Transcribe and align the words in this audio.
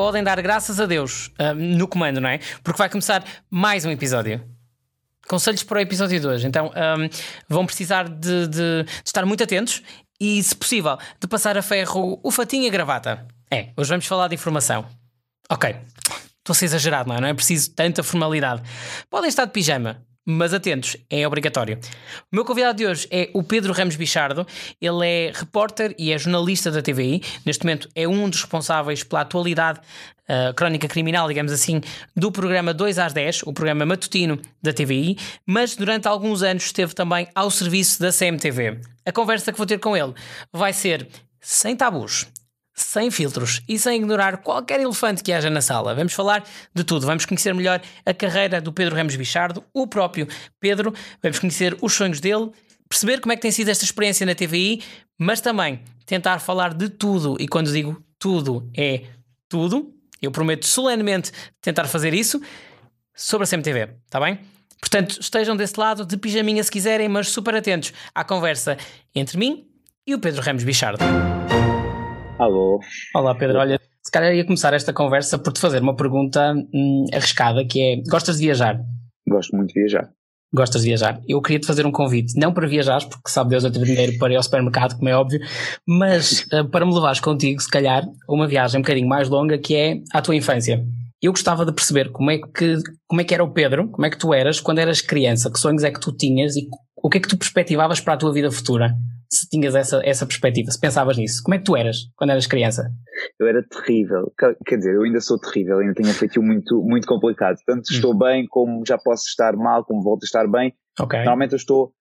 podem 0.00 0.24
dar 0.24 0.40
graças 0.40 0.80
a 0.80 0.86
Deus 0.86 1.26
uh, 1.38 1.54
no 1.54 1.86
comando, 1.86 2.22
não 2.22 2.28
é? 2.30 2.40
Porque 2.64 2.78
vai 2.78 2.88
começar 2.88 3.22
mais 3.50 3.84
um 3.84 3.90
episódio. 3.90 4.42
Conselhos 5.28 5.62
para 5.62 5.76
o 5.76 5.80
episódio 5.82 6.18
de 6.18 6.26
hoje. 6.26 6.46
Então 6.46 6.68
um, 6.68 7.10
vão 7.46 7.66
precisar 7.66 8.08
de, 8.08 8.46
de, 8.46 8.84
de, 8.84 8.86
estar 9.04 9.26
muito 9.26 9.44
atentos 9.44 9.82
e, 10.18 10.42
se 10.42 10.56
possível, 10.56 10.96
de 11.20 11.28
passar 11.28 11.58
a 11.58 11.60
ferro 11.60 12.18
o 12.22 12.30
fatinho 12.30 12.64
e 12.64 12.68
a 12.68 12.70
gravata. 12.70 13.28
É, 13.50 13.72
hoje 13.76 13.90
vamos 13.90 14.06
falar 14.06 14.28
de 14.28 14.34
informação. 14.36 14.86
Ok, 15.50 15.68
estou 15.68 16.52
a 16.52 16.54
ser 16.54 16.64
exagerado, 16.64 17.10
não 17.10 17.16
é? 17.16 17.20
Não 17.20 17.28
é 17.28 17.34
preciso 17.34 17.70
tanta 17.74 18.02
formalidade. 18.02 18.62
Podem 19.10 19.28
estar 19.28 19.44
de 19.44 19.52
pijama, 19.52 20.02
mas 20.24 20.54
atentos, 20.54 20.96
é 21.08 21.26
obrigatório. 21.26 21.78
O 22.32 22.36
meu 22.36 22.44
convidado 22.44 22.78
de 22.78 22.86
hoje 22.86 23.08
é 23.10 23.30
o 23.32 23.42
Pedro 23.42 23.72
Ramos 23.72 23.96
Bichardo. 23.96 24.46
Ele 24.80 25.06
é 25.06 25.32
repórter 25.34 25.94
e 25.98 26.12
é 26.12 26.18
jornalista 26.18 26.70
da 26.70 26.82
TVI. 26.82 27.22
Neste 27.44 27.64
momento 27.64 27.88
é 27.94 28.06
um 28.06 28.28
dos 28.28 28.42
responsáveis 28.42 29.02
pela 29.02 29.22
atualidade 29.22 29.80
uh, 30.30 30.54
crónica 30.54 30.86
criminal, 30.86 31.26
digamos 31.26 31.52
assim, 31.52 31.80
do 32.14 32.30
programa 32.30 32.72
2 32.72 32.98
às 32.98 33.12
10, 33.12 33.42
o 33.44 33.52
programa 33.52 33.84
matutino 33.84 34.40
da 34.62 34.72
TVI, 34.72 35.16
mas 35.46 35.74
durante 35.74 36.06
alguns 36.06 36.42
anos 36.42 36.64
esteve 36.64 36.94
também 36.94 37.28
ao 37.34 37.50
serviço 37.50 38.00
da 38.00 38.12
CMTV. 38.12 38.80
A 39.04 39.12
conversa 39.12 39.50
que 39.52 39.58
vou 39.58 39.66
ter 39.66 39.78
com 39.78 39.96
ele 39.96 40.14
vai 40.52 40.72
ser 40.72 41.08
sem 41.40 41.74
tabus, 41.74 42.26
sem 42.74 43.10
filtros 43.10 43.62
e 43.68 43.78
sem 43.78 43.96
ignorar 43.96 44.38
qualquer 44.38 44.80
elefante 44.80 45.22
que 45.22 45.32
haja 45.32 45.50
na 45.50 45.60
sala. 45.60 45.94
Vamos 45.94 46.12
falar 46.12 46.44
de 46.74 46.84
tudo. 46.84 47.06
Vamos 47.06 47.24
conhecer 47.24 47.54
melhor 47.54 47.80
a 48.04 48.14
carreira 48.14 48.60
do 48.60 48.72
Pedro 48.72 48.96
Ramos 48.96 49.16
Bichardo, 49.16 49.64
o 49.72 49.86
próprio 49.86 50.26
Pedro, 50.58 50.94
vamos 51.22 51.38
conhecer 51.38 51.76
os 51.80 51.92
sonhos 51.92 52.20
dele, 52.20 52.50
perceber 52.88 53.20
como 53.20 53.32
é 53.32 53.36
que 53.36 53.42
tem 53.42 53.50
sido 53.50 53.68
esta 53.68 53.84
experiência 53.84 54.24
na 54.26 54.34
TVI, 54.34 54.82
mas 55.18 55.40
também 55.40 55.80
tentar 56.06 56.38
falar 56.38 56.74
de 56.74 56.88
tudo. 56.88 57.36
E 57.38 57.46
quando 57.46 57.72
digo 57.72 58.02
tudo, 58.18 58.68
é 58.76 59.04
tudo. 59.48 59.94
Eu 60.20 60.30
prometo 60.30 60.66
solenemente 60.66 61.32
tentar 61.60 61.86
fazer 61.86 62.12
isso 62.14 62.40
sobre 63.14 63.44
a 63.44 63.48
CMTV, 63.48 63.90
está 64.04 64.20
bem? 64.20 64.40
Portanto, 64.80 65.20
estejam 65.20 65.56
desse 65.56 65.78
lado 65.78 66.06
de 66.06 66.16
pijaminha 66.16 66.64
se 66.64 66.70
quiserem, 66.70 67.08
mas 67.08 67.28
super 67.28 67.54
atentos 67.54 67.92
à 68.14 68.24
conversa 68.24 68.78
entre 69.14 69.38
mim 69.38 69.66
e 70.06 70.14
o 70.14 70.18
Pedro 70.18 70.42
Ramos 70.42 70.64
Bichardo. 70.64 71.04
Alô. 72.40 72.80
Olá, 73.14 73.34
Pedro. 73.34 73.58
Olha, 73.58 73.78
se 74.02 74.10
calhar 74.10 74.34
ia 74.34 74.46
começar 74.46 74.72
esta 74.72 74.94
conversa 74.94 75.38
por 75.38 75.52
te 75.52 75.60
fazer 75.60 75.82
uma 75.82 75.94
pergunta 75.94 76.54
hum, 76.72 77.04
arriscada, 77.12 77.66
que 77.66 77.78
é, 77.78 77.96
gostas 78.08 78.38
de 78.38 78.46
viajar? 78.46 78.80
Gosto 79.28 79.54
muito 79.54 79.74
de 79.74 79.80
viajar. 79.80 80.08
Gostas 80.50 80.80
de 80.80 80.88
viajar? 80.88 81.20
Eu 81.28 81.42
queria 81.42 81.60
te 81.60 81.66
fazer 81.66 81.84
um 81.84 81.92
convite, 81.92 82.40
não 82.40 82.50
para 82.54 82.66
viajar, 82.66 83.06
porque 83.06 83.28
sabe 83.28 83.50
Deus 83.50 83.64
eu 83.64 83.70
tenho 83.70 83.84
dinheiro 83.84 84.16
para 84.16 84.32
ir 84.32 84.36
ao 84.36 84.42
supermercado, 84.42 84.96
como 84.96 85.10
é 85.10 85.14
óbvio, 85.14 85.38
mas 85.86 86.46
uh, 86.50 86.64
para 86.72 86.86
me 86.86 86.94
levares 86.94 87.20
contigo, 87.20 87.60
se 87.60 87.68
calhar, 87.68 88.04
a 88.04 88.32
uma 88.32 88.48
viagem 88.48 88.78
um 88.78 88.82
bocadinho 88.82 89.06
mais 89.06 89.28
longa, 89.28 89.58
que 89.58 89.76
é 89.76 90.00
à 90.10 90.22
tua 90.22 90.34
infância. 90.34 90.82
Eu 91.20 91.32
gostava 91.32 91.66
de 91.66 91.72
perceber 91.74 92.10
como 92.10 92.30
é 92.30 92.38
que, 92.38 92.78
como 93.06 93.20
é 93.20 93.24
que 93.24 93.34
era 93.34 93.44
o 93.44 93.52
Pedro, 93.52 93.90
como 93.90 94.06
é 94.06 94.08
que 94.08 94.18
tu 94.18 94.32
eras 94.32 94.60
quando 94.60 94.78
eras 94.78 95.02
criança, 95.02 95.52
que 95.52 95.60
sonhos 95.60 95.84
é 95.84 95.90
que 95.90 96.00
tu 96.00 96.10
tinhas 96.10 96.56
e 96.56 96.66
o 96.96 97.10
que 97.10 97.18
é 97.18 97.20
que 97.20 97.28
tu 97.28 97.36
perspectivavas 97.36 98.00
para 98.00 98.14
a 98.14 98.16
tua 98.16 98.32
vida 98.32 98.50
futura? 98.50 98.94
Se 99.32 99.48
tinhas 99.48 99.74
essa, 99.74 100.00
essa 100.04 100.26
perspectiva, 100.26 100.70
se 100.70 100.80
pensavas 100.80 101.16
nisso. 101.16 101.40
Como 101.44 101.54
é 101.54 101.58
que 101.58 101.64
tu 101.64 101.76
eras 101.76 102.10
quando 102.16 102.30
eras 102.30 102.46
criança? 102.46 102.90
Eu 103.38 103.46
era 103.46 103.62
terrível. 103.62 104.32
Quer 104.66 104.76
dizer, 104.76 104.94
eu 104.94 105.02
ainda 105.02 105.20
sou 105.20 105.38
terrível, 105.38 105.78
ainda 105.78 105.94
tenho 105.94 106.08
um 106.08 106.14
feitio 106.14 106.42
muito, 106.42 106.82
muito 106.82 107.06
complicado. 107.06 107.56
Tanto 107.64 107.80
hum. 107.90 107.94
estou 107.94 108.16
bem, 108.16 108.46
como 108.48 108.82
já 108.86 108.98
posso 108.98 109.24
estar 109.28 109.56
mal, 109.56 109.84
como 109.84 110.02
volto 110.02 110.24
a 110.24 110.26
estar 110.26 110.48
bem. 110.48 110.74
Okay. 110.98 111.20
Normalmente 111.20 111.52
eu 111.52 111.58
estou 111.58 111.92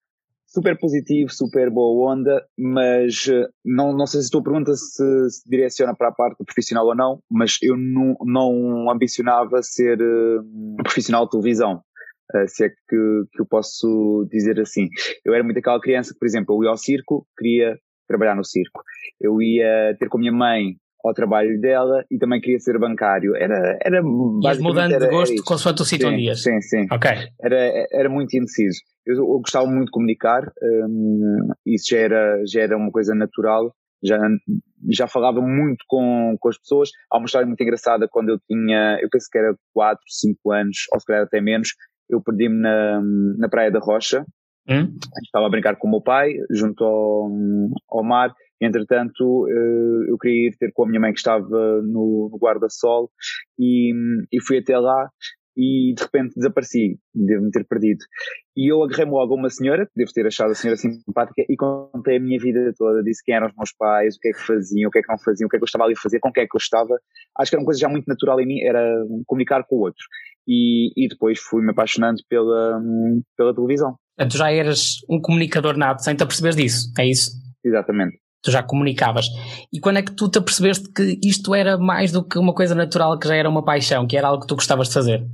super 0.50 0.77
positivo, 0.80 1.30
super 1.31 1.69
boa 1.69 2.11
onda, 2.11 2.44
mas 2.57 3.27
eh, 3.30 3.47
não, 3.63 3.94
não 3.95 4.07
sei 4.07 4.22
se 4.22 4.28
a 4.28 4.31
tua 4.31 4.44
pergunta 4.44 4.73
se, 4.73 5.29
se 5.29 5.47
direciona 5.47 5.95
para 5.95 6.09
a 6.09 6.12
parte 6.12 6.44
profissional 6.44 6.88
ou 6.88 6.95
não, 6.95 7.19
mas 7.29 7.57
eu 7.62 7.78
não, 7.78 8.16
não 8.25 8.89
ambicionava 8.89 9.62
ser 9.62 10.00
uh, 10.01 10.84
profissional 10.84 11.25
de 11.25 11.31
televisão. 11.31 11.84
Uh, 12.35 12.47
se 12.47 12.66
é 12.66 12.69
que, 12.69 12.75
que 13.34 13.41
eu 13.41 13.45
posso 13.45 14.28
dizer 14.31 14.59
assim. 14.59 14.88
Eu 15.25 15.34
era 15.34 15.44
muito 15.44 15.57
aquela 15.57 15.81
criança 15.81 16.13
que, 16.13 16.19
por 16.19 16.28
exemplo, 16.28 16.56
eu 16.56 16.66
ia 16.66 16.69
ao 16.69 16.78
circo, 16.78 17.25
queria 17.38 17.78
trabalhar 18.07 18.35
no 18.35 18.44
circo. 18.44 18.84
Eu 19.19 19.41
ia 19.41 19.95
ter 20.00 20.09
com 20.09 20.17
a 20.17 20.22
minha 20.22 20.31
mãe 20.31 20.75
ao 21.03 21.13
trabalho 21.13 21.59
dela 21.62 22.03
e 22.12 22.18
também 22.18 22.41
queria 22.41 22.59
ser 22.59 22.78
bancário. 22.78 23.35
Era, 23.35 23.78
era 23.81 24.03
mudando 24.03 24.94
era, 24.94 25.06
de 25.06 25.12
gosto 25.12 25.44
consoante 25.44 25.81
o 25.81 25.85
sítio 25.85 26.09
onde 26.09 26.23
ias. 26.23 26.44
Sim, 26.44 26.59
sim. 26.62 26.85
Ok. 26.91 27.09
Era, 27.41 27.88
era 27.91 28.09
muito 28.09 28.35
indeciso. 28.35 28.79
Eu, 29.06 29.16
eu 29.16 29.39
gostava 29.39 29.66
muito 29.66 29.85
de 29.85 29.91
comunicar, 29.91 30.51
um, 30.62 31.47
isso 31.66 31.85
já 31.91 31.97
era, 32.00 32.44
já 32.45 32.62
era 32.62 32.78
uma 32.78 32.91
coisa 32.91 33.16
natural. 33.16 33.73
Já, 34.01 34.18
já 34.91 35.07
falava 35.07 35.41
muito 35.41 35.84
com, 35.88 36.38
com 36.39 36.50
as 36.50 36.57
pessoas. 36.57 36.89
Há 37.12 37.18
uma 37.18 37.25
história 37.25 37.45
muito 37.45 37.62
engraçada 37.62 38.07
quando 38.09 38.29
eu 38.29 38.39
tinha, 38.47 38.97
eu 39.01 39.09
penso 39.12 39.28
que 39.29 39.38
era 39.38 39.53
4, 39.73 40.00
5 40.07 40.51
anos, 40.53 40.78
ou 40.94 41.00
se 41.00 41.06
calhar 41.06 41.23
até 41.23 41.41
menos, 41.41 41.69
eu 42.09 42.22
perdi-me 42.22 42.59
na, 42.59 43.02
na 43.38 43.50
Praia 43.50 43.72
da 43.72 43.80
Rocha. 43.80 44.25
Hum? 44.68 44.96
Estava 45.24 45.47
a 45.47 45.50
brincar 45.50 45.75
com 45.78 45.88
o 45.88 45.92
meu 45.92 46.02
pai, 46.02 46.34
junto 46.52 46.84
ao, 46.84 47.30
ao 47.90 48.03
mar. 48.03 48.34
Entretanto, 48.62 49.47
eh, 49.47 50.12
eu 50.12 50.18
queria 50.18 50.50
ir 50.50 50.58
ter 50.58 50.72
com 50.74 50.84
a 50.84 50.88
minha 50.88 51.00
mãe 51.00 51.14
que 51.14 51.19
estava 51.19 51.48
no, 51.81 52.30
no 52.31 52.38
guarda-sol 52.38 53.09
e, 53.58 53.94
e 54.31 54.42
fui 54.42 54.58
até 54.58 54.78
lá 54.78 55.09
e 55.59 55.94
de 55.94 56.03
repente 56.03 56.36
desapareci, 56.36 56.98
devo-me 57.14 57.52
ter 57.52 57.66
perdido. 57.66 58.00
E 58.56 58.72
eu 58.72 58.81
agarrei-me 58.81 59.12
logo 59.12 59.34
a 59.34 59.38
uma 59.38 59.50
senhora, 59.50 59.86
que 59.86 59.92
devo 59.94 60.12
ter 60.14 60.25
achado 60.25 60.52
a 60.52 60.56
senhora 60.56 60.78
simpática, 60.78 61.44
e 61.50 61.56
contei 61.58 62.16
a 62.16 62.19
minha 62.19 62.40
vida 62.40 62.74
toda, 62.78 63.03
disse 63.03 63.22
quem 63.24 63.36
eram 63.36 63.48
os 63.48 63.56
meus 63.58 63.74
pais, 63.74 64.16
o 64.16 64.19
que 64.19 64.30
é 64.30 64.31
que 64.31 64.46
faziam, 64.46 64.88
o 64.88 64.92
que 64.92 65.00
é 65.00 65.02
que 65.02 65.09
não 65.09 65.18
faziam, 65.18 65.48
o 65.48 65.50
que 65.50 65.58
é 65.58 65.59
que 65.59 65.64
eu 65.64 65.66
estava 65.66 65.84
ali 65.84 65.94
a 65.98 66.02
fazer, 66.02 66.19
com 66.19 66.30
o 66.30 66.31
que 66.31 66.40
é 66.40 66.48
que 66.48 66.56
eu 66.56 66.59
estava. 66.59 66.98
Acho 67.38 67.50
que 67.50 67.56
era 67.56 67.62
uma 67.62 67.66
coisa 67.66 67.80
já 67.80 67.90
muito 67.90 68.08
natural 68.08 68.40
em 68.40 68.46
mim, 68.46 68.62
era 68.62 69.03
comunicar 69.25 69.66
com 69.66 69.75
o 69.75 69.80
outro. 69.81 70.03
E, 70.50 70.92
e 70.98 71.08
depois 71.08 71.40
fui-me 71.40 71.72
apaixonando 71.72 72.22
pela, 72.28 72.82
pela 73.38 73.54
televisão. 73.54 73.96
Tu 74.18 74.36
já 74.36 74.52
eras 74.52 74.96
um 75.08 75.22
comunicador 75.22 75.78
nato, 75.78 76.04
sem 76.04 76.16
te 76.16 76.24
aperceber 76.24 76.56
disso, 76.56 76.92
é 76.98 77.08
isso? 77.08 77.32
Exatamente 77.64 78.18
tu 78.42 78.52
já 78.52 78.64
comunicavas. 78.64 79.28
E 79.72 79.80
quando 79.80 79.98
é 79.98 80.02
que 80.02 80.16
tu 80.16 80.30
te 80.30 80.38
apercebeste 80.38 80.92
que 80.94 81.20
isto 81.24 81.54
era 81.54 81.78
mais 81.78 82.12
do 82.12 82.26
que 82.26 82.40
uma 82.40 82.54
coisa 82.54 82.74
natural, 82.74 83.18
que 83.20 83.28
já 83.28 83.36
era 83.36 83.50
uma 83.50 83.64
paixão, 83.64 84.08
que 84.08 84.18
era 84.18 84.28
algo 84.28 84.42
que 84.42 84.48
tu 84.48 84.56
gostavas 84.56 84.88
de 84.88 84.94
fazer? 84.94 85.26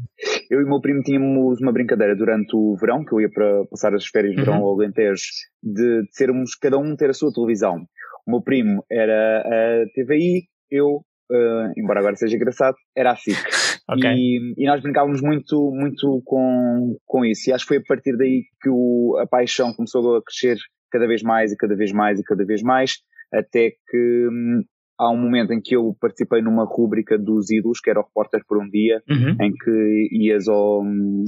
Eu 0.49 0.61
e 0.61 0.63
o 0.63 0.67
meu 0.67 0.81
primo 0.81 1.01
tínhamos 1.01 1.59
uma 1.61 1.71
brincadeira 1.71 2.15
durante 2.15 2.55
o 2.55 2.75
verão, 2.79 3.03
que 3.03 3.13
eu 3.13 3.21
ia 3.21 3.29
para 3.29 3.65
passar 3.69 3.93
as 3.93 4.05
férias 4.05 4.35
de 4.35 4.41
verão 4.41 4.59
uhum. 4.59 4.65
ao 4.65 4.73
Alentejo, 4.73 5.21
de, 5.61 6.01
de 6.03 6.07
sermos, 6.11 6.55
cada 6.55 6.77
um 6.77 6.95
ter 6.95 7.09
a 7.09 7.13
sua 7.13 7.31
televisão. 7.31 7.85
O 8.27 8.31
meu 8.31 8.41
primo 8.41 8.83
era 8.91 9.41
a 9.41 9.85
TVI, 9.93 10.47
eu, 10.71 11.01
uh, 11.31 11.71
embora 11.77 11.99
agora 11.99 12.15
seja 12.15 12.35
engraçado, 12.35 12.75
era 12.95 13.11
a 13.11 13.15
SIC. 13.15 13.37
Okay. 13.87 14.15
E, 14.15 14.53
e, 14.57 14.65
nós 14.65 14.81
brincávamos 14.81 15.21
muito, 15.21 15.71
muito 15.71 16.19
com, 16.25 16.97
com 17.05 17.23
isso. 17.23 17.47
E 17.47 17.53
acho 17.53 17.65
que 17.65 17.67
foi 17.67 17.77
a 17.77 17.83
partir 17.87 18.17
daí 18.17 18.41
que 18.59 18.67
o, 18.67 19.15
a 19.21 19.27
paixão 19.27 19.71
começou 19.75 20.15
a 20.15 20.23
crescer 20.23 20.57
cada 20.91 21.05
vez 21.05 21.21
mais 21.21 21.51
e 21.51 21.55
cada 21.55 21.75
vez 21.75 21.91
mais 21.91 22.19
e 22.19 22.23
cada 22.23 22.43
vez 22.43 22.63
mais, 22.63 22.95
até 23.31 23.69
que 23.87 24.27
hum, 24.27 24.63
há 24.99 25.11
um 25.11 25.17
momento 25.17 25.53
em 25.53 25.61
que 25.61 25.75
eu 25.75 25.95
participei 25.99 26.41
numa 26.41 26.65
rúbrica 26.65 27.17
dos 27.17 27.49
ídolos, 27.51 27.79
que 27.79 27.89
era 27.89 27.99
o 27.99 28.03
Repórter 28.03 28.41
por 28.47 28.61
um 28.61 28.69
Dia, 28.69 29.01
uhum. 29.09 29.35
em 29.41 29.51
que 29.51 30.09
ias 30.11 30.47
ao, 30.47 30.81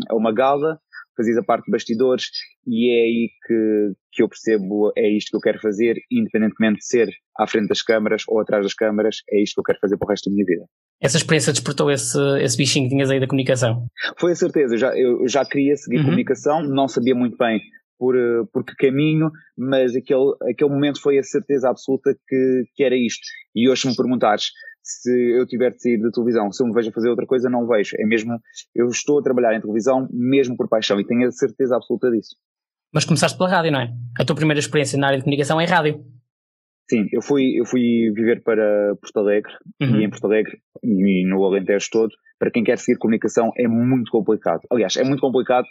a 0.10 0.16
uma 0.16 0.34
gala, 0.34 0.80
fazias 1.16 1.38
a 1.38 1.44
parte 1.44 1.66
de 1.66 1.72
bastidores 1.72 2.26
e 2.66 2.92
é 2.92 3.04
aí 3.04 3.30
que, 3.46 3.94
que 4.14 4.24
eu 4.24 4.30
percebo, 4.30 4.92
é 4.96 5.10
isto 5.10 5.32
que 5.32 5.38
eu 5.38 5.42
quero 5.42 5.60
fazer, 5.60 5.96
independentemente 6.12 6.78
de 6.78 6.86
ser 6.86 7.10
à 7.38 7.48
frente 7.48 7.68
das 7.68 7.82
câmaras 7.82 8.24
ou 8.28 8.40
atrás 8.40 8.64
das 8.64 8.74
câmaras, 8.74 9.18
é 9.32 9.42
isto 9.42 9.56
que 9.56 9.60
eu 9.62 9.64
quero 9.64 9.80
fazer 9.80 9.98
para 9.98 10.06
o 10.06 10.10
resto 10.10 10.30
da 10.30 10.34
minha 10.34 10.46
vida. 10.46 10.66
Essa 11.02 11.18
experiência 11.18 11.54
despertou 11.54 11.92
esse, 11.92 12.18
esse 12.42 12.58
bichinho 12.58 12.86
que 12.86 12.96
tinhas 12.96 13.10
aí 13.10 13.20
da 13.20 13.28
comunicação? 13.28 13.88
Foi 14.20 14.32
a 14.32 14.36
certeza, 14.36 14.76
eu 14.76 14.78
já, 14.78 14.98
eu 14.98 15.28
já 15.28 15.46
queria 15.46 15.76
seguir 15.76 15.98
uhum. 15.98 16.06
comunicação, 16.06 16.64
não 16.64 16.88
sabia 16.88 17.16
muito 17.16 17.38
bem 17.38 17.60
por, 17.98 18.16
eh, 18.16 18.44
por 18.52 18.64
que 18.64 18.76
caminho, 18.76 19.30
mas 19.58 19.96
aquele, 19.96 20.34
aquele 20.52 20.70
momento 20.70 21.02
foi 21.02 21.18
a 21.18 21.24
certeza 21.24 21.70
absoluta 21.70 22.16
que, 22.28 22.64
que 22.76 22.84
era 22.84 22.96
isto. 22.96 23.26
E 23.56 23.70
hoje, 23.70 23.82
se 23.82 23.88
me 23.90 23.96
perguntares 23.96 24.46
se 24.88 25.12
eu 25.38 25.46
tiver 25.46 25.72
de 25.72 25.82
sair 25.82 26.02
da 26.02 26.10
televisão, 26.10 26.52
se 26.52 26.64
eu 26.64 26.68
me 26.68 26.74
vejo 26.74 26.90
a 26.90 26.94
fazer 26.94 27.10
outra 27.10 27.26
coisa, 27.26 27.50
não 27.50 27.68
vejo. 27.68 27.96
É 28.00 28.06
mesmo, 28.06 28.40
eu 28.74 28.88
estou 28.88 29.20
a 29.20 29.24
trabalhar 29.24 29.54
em 29.54 29.62
televisão 29.62 30.08
mesmo 30.12 30.56
por 30.56 30.70
paixão 30.70 31.00
e 31.00 31.06
tenho 31.06 31.28
a 31.28 31.32
certeza 31.32 31.76
absoluta 31.76 32.10
disso. 32.10 32.36
Mas 32.94 33.04
começaste 33.04 33.38
pela 33.38 33.50
rádio, 33.50 33.72
não 33.72 33.82
é? 33.82 33.94
A 34.18 34.24
tua 34.24 34.36
primeira 34.36 34.60
experiência 34.60 34.98
na 34.98 35.08
área 35.08 35.18
de 35.18 35.26
comunicação 35.26 35.60
é 35.60 35.66
rádio. 35.66 36.06
Sim, 36.90 37.06
eu 37.12 37.22
fui, 37.22 37.60
eu 37.60 37.66
fui 37.66 38.12
viver 38.16 38.42
para 38.44 38.96
Porto 39.02 39.18
Alegre 39.20 39.52
uhum. 39.82 40.00
e 40.00 40.06
em 40.06 40.10
Porto 40.10 40.26
Alegre 40.26 40.58
e 40.82 41.28
no 41.28 41.44
Alentejo 41.44 41.90
todo, 41.92 42.14
para 42.40 42.50
quem 42.50 42.64
quer 42.64 42.78
seguir 42.78 42.98
comunicação 42.98 43.52
é 43.58 43.68
muito 43.68 44.10
complicado. 44.10 44.62
Aliás, 44.72 44.96
é 44.96 45.04
muito 45.04 45.20
complicado 45.20 45.68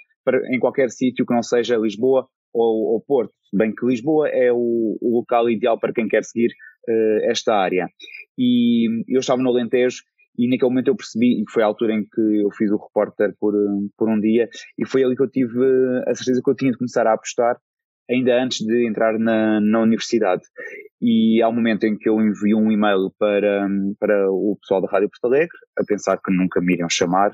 em 0.51 0.59
qualquer 0.59 0.91
sítio 0.91 1.27
que 1.27 1.35
não 1.35 1.43
seja 1.43 1.77
Lisboa 1.77 2.27
ou, 2.53 2.95
ou 2.95 3.01
Porto, 3.01 3.33
bem 3.53 3.75
que 3.75 3.87
Lisboa 3.87 4.29
é 4.29 4.53
o, 4.53 4.99
o, 5.01 5.17
local 5.19 5.51
ideal 5.51 5.79
para 5.79 5.93
quem 5.93 6.09
quer 6.09 6.25
seguir 6.25 6.49
uh, 6.89 7.31
esta 7.31 7.55
área. 7.55 7.87
E 8.39 8.87
eu 9.09 9.21
estava 9.21 9.43
no 9.43 9.51
Alentejo 9.51 10.03
e 10.39 10.49
naquele 10.49 10.71
momento 10.71 10.89
eu 10.89 10.97
percebi, 10.97 11.43
e 11.43 11.45
foi 11.51 11.63
a 11.63 11.67
altura 11.67 11.95
em 11.95 12.03
que 12.03 12.43
eu 12.43 12.51
fiz 12.51 12.71
o 12.71 12.77
repórter 12.77 13.35
por, 13.41 13.55
por 13.97 14.09
um 14.09 14.21
dia, 14.21 14.49
e 14.79 14.87
foi 14.87 15.03
ali 15.03 15.17
que 15.17 15.23
eu 15.23 15.31
tive 15.31 15.59
a 16.07 16.15
certeza 16.15 16.43
que 16.45 16.51
eu 16.51 16.55
tinha 16.55 16.73
de 16.73 16.79
começar 16.79 17.07
a 17.07 17.15
apostar 17.15 17.57
ainda 18.11 18.41
antes 18.41 18.65
de 18.65 18.87
entrar 18.87 19.19
na, 19.19 19.61
na 19.61 19.81
universidade. 19.81 20.43
E 21.01 21.43
há 21.43 21.49
um 21.49 21.55
momento 21.55 21.85
em 21.85 21.97
que 21.97 22.09
eu 22.09 22.21
envio 22.21 22.59
um 22.59 22.71
e-mail 22.71 23.11
para, 23.19 23.67
para 23.99 24.31
o 24.31 24.57
pessoal 24.61 24.81
da 24.81 24.89
Rádio 24.89 25.11
Porto 25.11 25.25
Alegre, 25.25 25.59
a 25.79 25.85
pensar 25.85 26.19
que 26.19 26.33
nunca 26.33 26.61
me 26.61 26.75
iriam 26.75 26.89
chamar. 26.89 27.33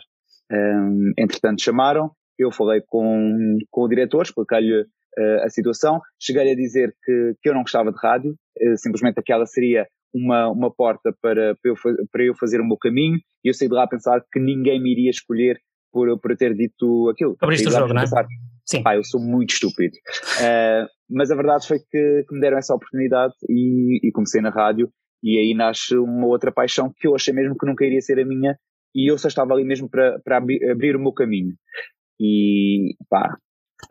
Um, 0.50 1.12
entretanto, 1.18 1.62
chamaram, 1.62 2.10
eu 2.44 2.52
falei 2.52 2.82
com, 2.86 3.58
com 3.70 3.82
o 3.82 3.88
diretor, 3.88 4.22
expliquei-lhe 4.22 4.82
uh, 4.82 5.44
a 5.44 5.48
situação, 5.48 6.00
cheguei 6.20 6.52
a 6.52 6.54
dizer 6.56 6.94
que, 7.04 7.34
que 7.40 7.48
eu 7.48 7.54
não 7.54 7.62
gostava 7.62 7.92
de 7.92 7.98
rádio, 7.98 8.32
uh, 8.32 8.76
simplesmente 8.76 9.18
aquela 9.18 9.46
seria 9.46 9.86
uma, 10.14 10.50
uma 10.50 10.70
porta 10.70 11.14
para, 11.20 11.56
para, 11.56 11.70
eu, 11.70 11.74
para 12.10 12.24
eu 12.24 12.34
fazer 12.34 12.60
o 12.60 12.66
meu 12.66 12.76
caminho, 12.76 13.18
e 13.44 13.48
eu 13.48 13.54
saí 13.54 13.68
de 13.68 13.74
lá 13.74 13.84
a 13.84 13.88
pensar 13.88 14.22
que 14.30 14.38
ninguém 14.38 14.82
me 14.82 14.92
iria 14.92 15.10
escolher 15.10 15.58
por, 15.92 16.18
por 16.20 16.36
ter 16.36 16.54
dito 16.54 17.08
aquilo. 17.10 17.36
Abriste 17.40 17.68
o 17.68 17.70
jogo, 17.70 17.92
não 17.92 18.00
é? 18.00 18.04
Pensar, 18.04 18.26
Sim. 18.64 18.82
Pá, 18.82 18.96
eu 18.96 19.04
sou 19.04 19.20
muito 19.20 19.50
estúpido. 19.50 19.94
Uh, 20.38 20.86
mas 21.10 21.30
a 21.30 21.34
verdade 21.34 21.66
foi 21.66 21.78
que, 21.78 22.24
que, 22.28 22.34
me 22.34 22.40
deram 22.40 22.58
essa 22.58 22.74
oportunidade 22.74 23.34
e, 23.48 24.00
e, 24.06 24.12
comecei 24.12 24.40
na 24.40 24.50
rádio 24.50 24.88
e 25.22 25.38
aí 25.38 25.54
nasce 25.54 25.96
uma 25.96 26.26
outra 26.26 26.50
paixão 26.50 26.92
que 26.96 27.06
eu 27.06 27.14
achei 27.14 27.34
mesmo 27.34 27.56
que 27.56 27.66
nunca 27.66 27.84
iria 27.84 28.00
ser 28.00 28.18
a 28.18 28.24
minha 28.24 28.56
e 28.94 29.10
eu 29.10 29.18
só 29.18 29.28
estava 29.28 29.52
ali 29.52 29.64
mesmo 29.64 29.88
para, 29.88 30.18
para 30.20 30.36
abrir 30.38 30.96
o 30.96 31.00
meu 31.00 31.12
caminho. 31.12 31.54
E 32.20 32.94
pá, 33.08 33.36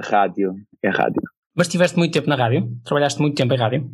rádio 0.01 0.53
é 0.83 0.89
rádio. 0.89 1.21
Mas 1.55 1.67
estiveste 1.67 1.97
muito 1.97 2.13
tempo 2.13 2.29
na 2.29 2.35
rádio? 2.35 2.69
Trabalhaste 2.85 3.21
muito 3.21 3.35
tempo 3.35 3.53
em 3.53 3.57
rádio? 3.57 3.89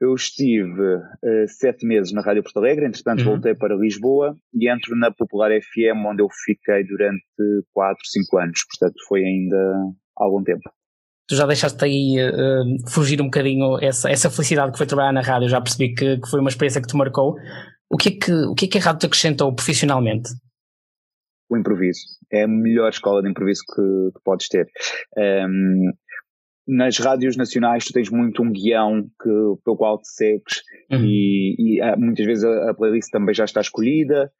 Eu 0.00 0.14
estive 0.14 0.96
uh, 0.96 1.48
sete 1.48 1.86
meses 1.86 2.12
na 2.12 2.20
Rádio 2.20 2.42
Porto 2.42 2.58
Alegre, 2.58 2.84
entretanto 2.84 3.20
uhum. 3.20 3.24
voltei 3.26 3.54
para 3.54 3.76
Lisboa 3.76 4.36
e 4.52 4.70
entro 4.70 4.94
na 4.96 5.10
Popular 5.10 5.50
FM, 5.50 6.04
onde 6.06 6.22
eu 6.22 6.28
fiquei 6.44 6.84
durante 6.84 7.24
quatro, 7.72 8.04
cinco 8.04 8.38
anos, 8.38 8.60
portanto 8.68 8.96
foi 9.08 9.24
ainda 9.24 9.56
algum 10.16 10.42
tempo. 10.42 10.62
Tu 11.26 11.36
já 11.36 11.46
deixaste 11.46 11.82
aí 11.82 12.16
uh, 12.20 12.90
fugir 12.90 13.22
um 13.22 13.26
bocadinho 13.26 13.78
essa, 13.80 14.10
essa 14.10 14.30
felicidade 14.30 14.72
que 14.72 14.78
foi 14.78 14.86
trabalhar 14.86 15.12
na 15.12 15.22
rádio, 15.22 15.48
já 15.48 15.60
percebi 15.60 15.94
que, 15.94 16.18
que 16.18 16.28
foi 16.28 16.40
uma 16.40 16.50
experiência 16.50 16.82
que 16.82 16.88
te 16.88 16.96
marcou. 16.96 17.36
O 17.88 17.96
que, 17.96 18.08
é 18.10 18.12
que, 18.12 18.32
o 18.32 18.54
que 18.54 18.66
é 18.66 18.68
que 18.68 18.78
a 18.78 18.80
rádio 18.80 19.00
te 19.00 19.06
acrescentou 19.06 19.54
profissionalmente? 19.54 20.28
O 21.54 21.56
improviso. 21.56 22.00
É 22.32 22.42
a 22.42 22.48
melhor 22.48 22.90
escola 22.90 23.22
de 23.22 23.30
improviso 23.30 23.62
que, 23.72 24.18
que 24.18 24.24
podes 24.24 24.48
ter. 24.48 24.66
Um, 25.16 25.92
nas 26.66 26.98
rádios 26.98 27.36
nacionais 27.36 27.84
tu 27.84 27.92
tens 27.92 28.10
muito 28.10 28.42
um 28.42 28.50
guião 28.50 29.02
que, 29.22 29.30
pelo 29.64 29.76
qual 29.76 30.00
te 30.00 30.08
segues 30.08 30.62
uhum. 30.90 31.04
e, 31.04 31.56
e, 31.58 31.80
ah, 31.80 31.94
muitas 31.96 32.24
vezes 32.24 32.44
a, 32.44 32.70
a, 32.70 32.74
playlist 32.74 33.10
também 33.10 33.34
já 33.34 33.44
está 33.44 33.60
escolhida 33.60 34.32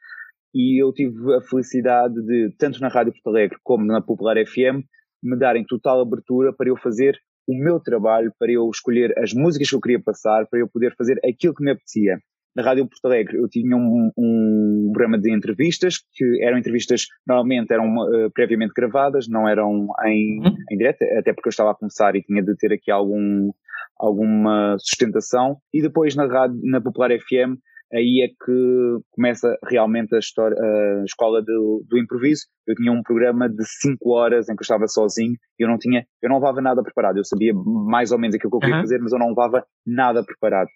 e 0.55 0.83
eu 0.83 0.93
tive 0.93 1.35
a 1.35 1.43
felicidade 1.43 2.15
de, 2.15 2.55
tanto 2.59 2.81
na 2.81 2.89
Rádio 2.89 3.13
Porto 3.13 3.29
Alegre 3.29 3.59
como 3.63 3.85
na 3.85 4.01
Popular 4.01 4.37
FM, 4.37 4.87
me 5.23 5.39
darem 5.39 5.65
total 5.67 6.01
abertura 6.01 6.53
para 6.53 6.69
eu 6.69 6.77
fazer 6.77 7.19
o 7.47 7.55
meu 7.55 7.79
trabalho, 7.79 8.33
para 8.39 8.51
eu 8.51 8.69
escolher 8.71 9.13
as 9.19 9.35
músicas 9.35 9.69
que 9.69 9.77
eu 9.77 9.81
queria 9.81 10.03
passar, 10.03 10.47
para 10.49 10.61
eu 10.61 10.69
poder 10.69 10.95
fazer 10.97 11.21
aquilo 11.25 11.55
que 11.55 11.63
me 11.63 11.73
apetecia 11.73 12.19
na 12.55 12.63
Rádio 12.63 12.87
Porto 12.87 13.05
Alegre 13.07 13.37
eu 13.37 13.49
tinha 13.49 13.77
um, 13.77 14.11
um 14.17 14.91
programa 14.93 15.19
de 15.19 15.35
entrevistas, 15.35 15.97
que 16.13 16.43
eram 16.43 16.59
entrevistas, 16.59 17.07
normalmente 17.27 17.73
eram 17.73 17.95
uh, 17.97 18.31
previamente 18.33 18.73
gravadas, 18.75 19.29
não 19.29 19.49
eram 19.49 19.89
em, 20.05 20.41
uhum. 20.41 20.55
em 20.71 20.77
direto, 20.77 21.03
até 21.19 21.33
porque 21.33 21.49
eu 21.49 21.51
estava 21.51 21.73
a 21.73 21.75
começar 21.75 22.15
e 22.15 22.23
tinha 22.23 22.43
de 22.43 22.57
ter 22.57 22.73
aqui 22.73 22.91
algum, 22.91 23.51
alguma 23.99 24.77
sustentação. 24.79 25.57
E 25.73 25.83
depois 25.83 26.15
na, 26.15 26.27
rádio, 26.27 26.61
na 26.63 26.81
Popular 26.81 27.11
FM 27.11 27.59
aí 27.95 28.23
é 28.25 28.29
que 28.29 28.99
começa 29.13 29.57
realmente 29.71 30.15
a, 30.15 30.19
história, 30.19 30.57
a 30.61 31.05
escola 31.05 31.41
do, 31.41 31.85
do, 31.89 31.99
improviso. 31.99 32.43
Eu 32.67 32.75
tinha 32.75 32.91
um 32.91 33.03
programa 33.03 33.49
de 33.49 33.65
5 33.65 34.11
horas 34.11 34.49
em 34.49 34.57
que 34.57 34.63
eu 34.63 34.65
estava 34.65 34.87
sozinho 34.89 35.35
e 35.59 35.65
eu 35.65 35.69
não 35.69 35.79
tinha, 35.79 36.05
eu 36.21 36.29
não 36.29 36.37
levava 36.37 36.61
nada 36.61 36.83
preparado. 36.83 37.19
Eu 37.19 37.25
sabia 37.25 37.53
mais 37.55 38.11
ou 38.11 38.19
menos 38.19 38.35
aquilo 38.35 38.51
que 38.51 38.57
eu 38.57 38.61
queria 38.61 38.77
uhum. 38.77 38.83
fazer, 38.83 38.99
mas 38.99 39.13
eu 39.13 39.19
não 39.19 39.29
levava 39.29 39.65
nada 39.87 40.25
preparado. 40.25 40.69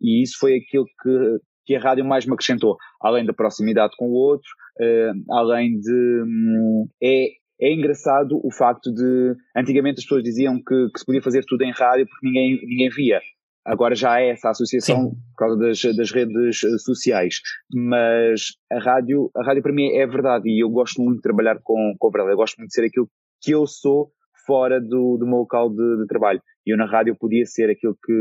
E 0.00 0.22
isso 0.22 0.36
foi 0.38 0.56
aquilo 0.56 0.84
que, 1.02 1.38
que 1.66 1.76
a 1.76 1.80
rádio 1.80 2.04
mais 2.04 2.26
me 2.26 2.34
acrescentou. 2.34 2.76
Além 3.00 3.24
da 3.24 3.32
proximidade 3.32 3.94
com 3.96 4.08
o 4.08 4.14
outro, 4.14 4.48
uh, 4.80 5.34
além 5.34 5.78
de. 5.78 6.22
Um, 6.26 6.88
é, 7.02 7.26
é 7.60 7.72
engraçado 7.72 8.40
o 8.42 8.52
facto 8.52 8.92
de. 8.92 9.36
Antigamente 9.56 9.98
as 9.98 10.04
pessoas 10.04 10.24
diziam 10.24 10.56
que, 10.56 10.88
que 10.92 10.98
se 10.98 11.06
podia 11.06 11.22
fazer 11.22 11.44
tudo 11.46 11.62
em 11.62 11.72
rádio 11.72 12.06
porque 12.06 12.26
ninguém, 12.26 12.58
ninguém 12.66 12.88
via. 12.88 13.20
Agora 13.64 13.94
já 13.94 14.20
é 14.20 14.30
essa 14.30 14.50
associação 14.50 15.10
Sim. 15.10 15.10
por 15.10 15.36
causa 15.38 15.56
das, 15.56 15.82
das 15.96 16.10
redes 16.10 16.62
eh, 16.64 16.78
sociais. 16.78 17.40
Mas 17.72 18.48
a 18.70 18.78
rádio, 18.78 19.30
a 19.34 19.42
rádio 19.42 19.62
para 19.62 19.72
mim 19.72 19.88
é 19.92 20.06
verdade 20.06 20.48
e 20.48 20.62
eu 20.62 20.68
gosto 20.68 21.00
muito 21.00 21.16
de 21.16 21.22
trabalhar 21.22 21.58
com, 21.62 21.94
com 21.98 22.08
a 22.08 22.10
verdade. 22.10 22.32
Eu 22.32 22.36
gosto 22.36 22.58
muito 22.58 22.68
de 22.68 22.74
ser 22.74 22.84
aquilo 22.84 23.08
que 23.40 23.52
eu 23.52 23.66
sou 23.66 24.10
fora 24.46 24.80
do, 24.80 25.16
do 25.16 25.26
meu 25.26 25.38
local 25.38 25.70
de, 25.70 25.98
de 25.98 26.06
trabalho. 26.06 26.40
E 26.66 26.72
eu 26.72 26.76
na 26.76 26.86
rádio 26.86 27.16
podia 27.16 27.44
ser 27.46 27.70
aquilo 27.70 27.96
que, 28.04 28.12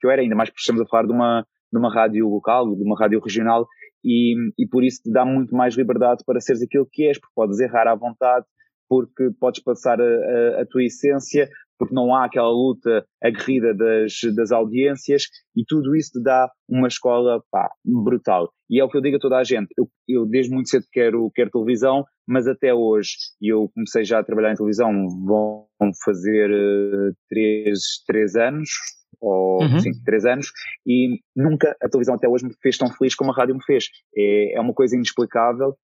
que 0.00 0.06
eu 0.06 0.10
era, 0.10 0.22
ainda 0.22 0.34
mais 0.34 0.50
porque 0.50 0.60
estamos 0.60 0.82
a 0.82 0.86
falar 0.86 1.06
de 1.06 1.12
uma, 1.12 1.46
de 1.72 1.78
uma 1.78 1.92
rádio 1.92 2.28
local, 2.28 2.74
de 2.74 2.82
uma 2.82 2.98
rádio 2.98 3.20
regional, 3.20 3.66
e, 4.04 4.34
e 4.58 4.66
por 4.68 4.84
isso 4.84 5.02
te 5.02 5.10
dá 5.10 5.24
muito 5.24 5.54
mais 5.54 5.74
liberdade 5.74 6.22
para 6.24 6.40
seres 6.40 6.62
aquilo 6.62 6.88
que 6.90 7.04
és, 7.04 7.18
porque 7.18 7.34
podes 7.34 7.58
errar 7.60 7.88
à 7.88 7.94
vontade, 7.94 8.46
porque 8.88 9.30
podes 9.40 9.62
passar 9.62 10.00
a, 10.00 10.04
a, 10.04 10.62
a 10.62 10.66
tua 10.66 10.84
essência, 10.84 11.48
porque 11.78 11.94
não 11.94 12.14
há 12.14 12.24
aquela 12.24 12.48
luta 12.48 13.04
aguerrida 13.22 13.74
das, 13.74 14.12
das 14.34 14.52
audiências 14.52 15.24
e 15.56 15.64
tudo 15.66 15.94
isso 15.96 16.12
te 16.12 16.22
dá 16.22 16.50
uma 16.68 16.88
escola 16.88 17.42
pá, 17.50 17.70
brutal. 17.84 18.50
E 18.68 18.80
é 18.80 18.84
o 18.84 18.88
que 18.88 18.96
eu 18.96 19.02
digo 19.02 19.16
a 19.16 19.20
toda 19.20 19.36
a 19.36 19.44
gente. 19.44 19.68
Eu, 19.78 19.88
eu 20.08 20.26
desde 20.26 20.52
muito 20.52 20.68
cedo 20.68 20.84
quero, 20.92 21.30
quero 21.34 21.50
televisão, 21.50 22.04
mas 22.26 22.46
até 22.46 22.74
hoje, 22.74 23.10
e 23.40 23.52
eu 23.52 23.70
comecei 23.74 24.04
já 24.04 24.18
a 24.18 24.24
trabalhar 24.24 24.52
em 24.52 24.56
televisão, 24.56 24.90
vão 25.24 25.66
fazer 26.04 26.50
uh, 26.50 27.14
três, 27.28 27.78
três 28.06 28.34
anos, 28.34 28.70
ou 29.20 29.62
uhum. 29.62 29.80
sim, 29.80 29.90
três 30.04 30.24
anos, 30.24 30.50
e 30.86 31.20
nunca 31.34 31.74
a 31.80 31.88
televisão 31.88 32.16
até 32.16 32.28
hoje 32.28 32.44
me 32.44 32.54
fez 32.60 32.76
tão 32.76 32.90
feliz 32.90 33.14
como 33.14 33.30
a 33.30 33.34
rádio 33.34 33.54
me 33.54 33.64
fez. 33.64 33.86
É, 34.16 34.56
é 34.56 34.60
uma 34.60 34.74
coisa 34.74 34.96
inexplicável 34.96 35.76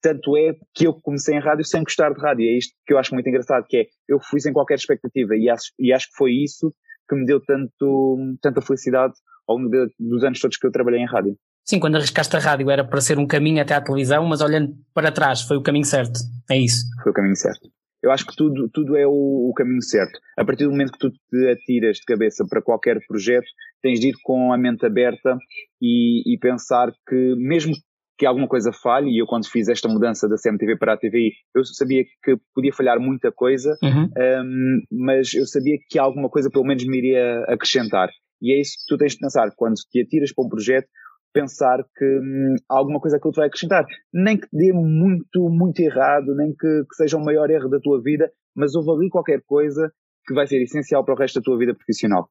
tanto 0.00 0.36
é 0.36 0.54
que 0.74 0.86
eu 0.86 0.94
comecei 0.94 1.34
em 1.34 1.40
rádio 1.40 1.64
sem 1.64 1.82
gostar 1.82 2.12
de 2.12 2.20
rádio. 2.20 2.44
É 2.44 2.58
isto 2.58 2.74
que 2.86 2.92
eu 2.92 2.98
acho 2.98 3.14
muito 3.14 3.28
engraçado, 3.28 3.64
que 3.68 3.78
é 3.78 3.86
eu 4.08 4.18
fui 4.20 4.40
sem 4.40 4.52
qualquer 4.52 4.74
expectativa 4.74 5.36
e 5.36 5.48
acho, 5.48 5.72
e 5.78 5.92
acho 5.92 6.06
que 6.08 6.16
foi 6.16 6.32
isso 6.32 6.72
que 7.08 7.16
me 7.16 7.26
deu 7.26 7.40
tanto, 7.40 8.36
tanta 8.40 8.60
felicidade 8.60 9.14
ao 9.48 9.56
longo 9.56 9.68
de, 9.68 9.88
dos 9.98 10.22
anos 10.22 10.40
todos 10.40 10.56
que 10.56 10.66
eu 10.66 10.70
trabalhei 10.70 11.00
em 11.00 11.06
rádio. 11.06 11.36
Sim, 11.64 11.80
quando 11.80 11.96
arriscaste 11.96 12.34
a 12.36 12.38
rádio 12.38 12.70
era 12.70 12.84
para 12.84 13.00
ser 13.00 13.18
um 13.18 13.26
caminho 13.26 13.60
até 13.60 13.74
à 13.74 13.80
televisão, 13.80 14.24
mas 14.26 14.40
olhando 14.40 14.74
para 14.94 15.12
trás 15.12 15.42
foi 15.42 15.56
o 15.56 15.62
caminho 15.62 15.84
certo. 15.84 16.20
É 16.50 16.56
isso. 16.56 16.84
Foi 17.02 17.12
o 17.12 17.14
caminho 17.14 17.36
certo. 17.36 17.68
Eu 18.02 18.10
acho 18.10 18.26
que 18.26 18.34
tudo, 18.34 18.68
tudo 18.72 18.96
é 18.96 19.06
o, 19.06 19.50
o 19.50 19.52
caminho 19.54 19.82
certo. 19.82 20.18
A 20.38 20.44
partir 20.44 20.64
do 20.64 20.70
momento 20.70 20.92
que 20.92 20.98
tu 20.98 21.10
te 21.10 21.50
atiras 21.50 21.98
de 21.98 22.04
cabeça 22.06 22.46
para 22.48 22.62
qualquer 22.62 22.98
projeto, 23.06 23.46
tens 23.82 24.00
de 24.00 24.08
ir 24.08 24.14
com 24.22 24.52
a 24.52 24.58
mente 24.58 24.86
aberta 24.86 25.36
e, 25.82 26.34
e 26.34 26.38
pensar 26.38 26.90
que, 27.06 27.34
mesmo 27.36 27.74
que 28.20 28.26
alguma 28.26 28.46
coisa 28.46 28.70
falhe, 28.70 29.08
e 29.08 29.22
eu 29.22 29.24
quando 29.24 29.48
fiz 29.48 29.66
esta 29.66 29.88
mudança 29.88 30.28
da 30.28 30.36
CMTV 30.36 30.76
para 30.76 30.92
a 30.92 30.96
TVI, 30.98 31.32
eu 31.56 31.64
sabia 31.64 32.04
que 32.22 32.36
podia 32.54 32.70
falhar 32.70 33.00
muita 33.00 33.32
coisa, 33.32 33.74
uhum. 33.82 34.10
um, 34.14 34.82
mas 34.92 35.32
eu 35.32 35.46
sabia 35.46 35.78
que 35.88 35.98
alguma 35.98 36.28
coisa 36.28 36.50
pelo 36.50 36.66
menos 36.66 36.84
me 36.84 36.98
iria 36.98 37.42
acrescentar. 37.48 38.10
E 38.42 38.52
é 38.52 38.60
isso 38.60 38.72
que 38.72 38.94
tu 38.94 38.98
tens 38.98 39.12
de 39.14 39.20
pensar, 39.20 39.50
quando 39.56 39.76
te 39.90 40.02
atiras 40.02 40.34
para 40.34 40.44
um 40.44 40.50
projeto, 40.50 40.86
pensar 41.32 41.82
que 41.96 42.04
hum, 42.04 42.56
alguma 42.68 43.00
coisa 43.00 43.18
que 43.18 43.26
ele 43.26 43.32
te 43.32 43.36
vai 43.38 43.46
acrescentar. 43.46 43.86
Nem 44.12 44.36
que 44.36 44.46
dê 44.52 44.70
muito, 44.70 45.48
muito 45.48 45.80
errado, 45.80 46.34
nem 46.36 46.50
que, 46.50 46.84
que 46.90 46.96
seja 46.96 47.16
o 47.16 47.24
maior 47.24 47.48
erro 47.48 47.70
da 47.70 47.80
tua 47.80 48.02
vida, 48.02 48.30
mas 48.54 48.74
houve 48.74 48.90
ali 48.90 49.08
qualquer 49.08 49.40
coisa 49.46 49.90
que 50.26 50.34
vai 50.34 50.46
ser 50.46 50.60
essencial 50.60 51.02
para 51.06 51.14
o 51.14 51.18
resto 51.18 51.40
da 51.40 51.44
tua 51.44 51.56
vida 51.56 51.74
profissional. 51.74 52.28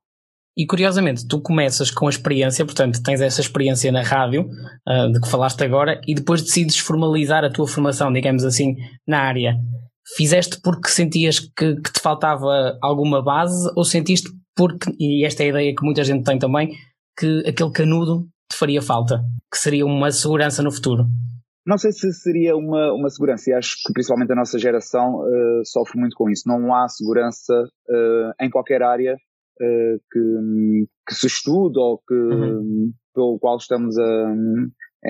E 0.58 0.65
curiosamente, 0.65 1.27
tu 1.27 1.41
começas 1.41 1.89
com 1.89 2.08
a 2.08 2.10
experiência, 2.10 2.65
portanto, 2.65 3.01
tens 3.01 3.22
essa 3.22 3.39
experiência 3.39 3.91
na 3.91 4.01
rádio, 4.01 4.48
uh, 4.88 5.12
de 5.12 5.22
que 5.22 5.29
falaste 5.29 5.63
agora, 5.63 6.01
e 6.08 6.13
depois 6.13 6.41
decides 6.41 6.77
formalizar 6.77 7.44
a 7.44 7.50
tua 7.50 7.68
formação, 7.68 8.12
digamos 8.12 8.44
assim, 8.44 8.75
na 9.08 9.20
área. 9.20 9.56
Fizeste 10.18 10.60
porque 10.62 10.89
sentias 10.89 11.39
que, 11.39 11.75
que 11.75 11.94
te 11.94 12.01
faltava 12.01 12.77
alguma 12.82 13.24
base, 13.24 13.72
ou 13.75 13.86
sentiste 13.86 14.29
porque, 14.56 14.91
e 15.00 15.25
esta 15.25 15.44
é 15.44 15.46
a 15.46 15.50
ideia 15.50 15.75
que 15.75 15.86
muita 15.86 16.03
gente 16.03 16.25
tem 16.25 16.38
também, 16.38 16.72
que 17.18 17.44
aquele 17.48 17.72
canudo 17.72 18.27
te 18.51 18.58
faria 18.58 18.82
falta, 18.82 19.22
que 19.51 19.58
seria 19.58 19.86
uma 19.86 20.12
segurança 20.12 20.63
no 20.63 20.72
futuro? 20.72 21.06
Não 21.65 21.77
sei 21.77 21.91
se 21.91 22.12
seria 22.12 22.58
uma, 22.58 22.91
uma 22.94 23.10
segurança, 23.10 23.50
e 23.50 23.53
acho 23.53 23.75
que 23.86 23.94
principalmente 23.94 24.32
a 24.32 24.36
nossa 24.36 24.58
geração 24.58 25.20
uh, 25.20 25.62
sofre 25.63 26.00
muito 26.00 26.15
com 26.15 26.29
isso. 26.29 26.44
Não 26.48 26.74
há 26.74 26.88
segurança 26.88 27.53
uh, 27.53 28.44
em 28.44 28.50
qualquer 28.50 28.82
área 28.82 29.15
uh, 29.61 29.99
que, 30.11 30.87
que, 31.07 31.15
se 31.15 31.27
estuda 31.27 31.79
ou 31.79 31.97
que, 32.07 32.13
uhum. 32.13 32.91
pelo 33.13 33.39
qual 33.39 33.57
estamos 33.57 33.97
a, 33.97 34.35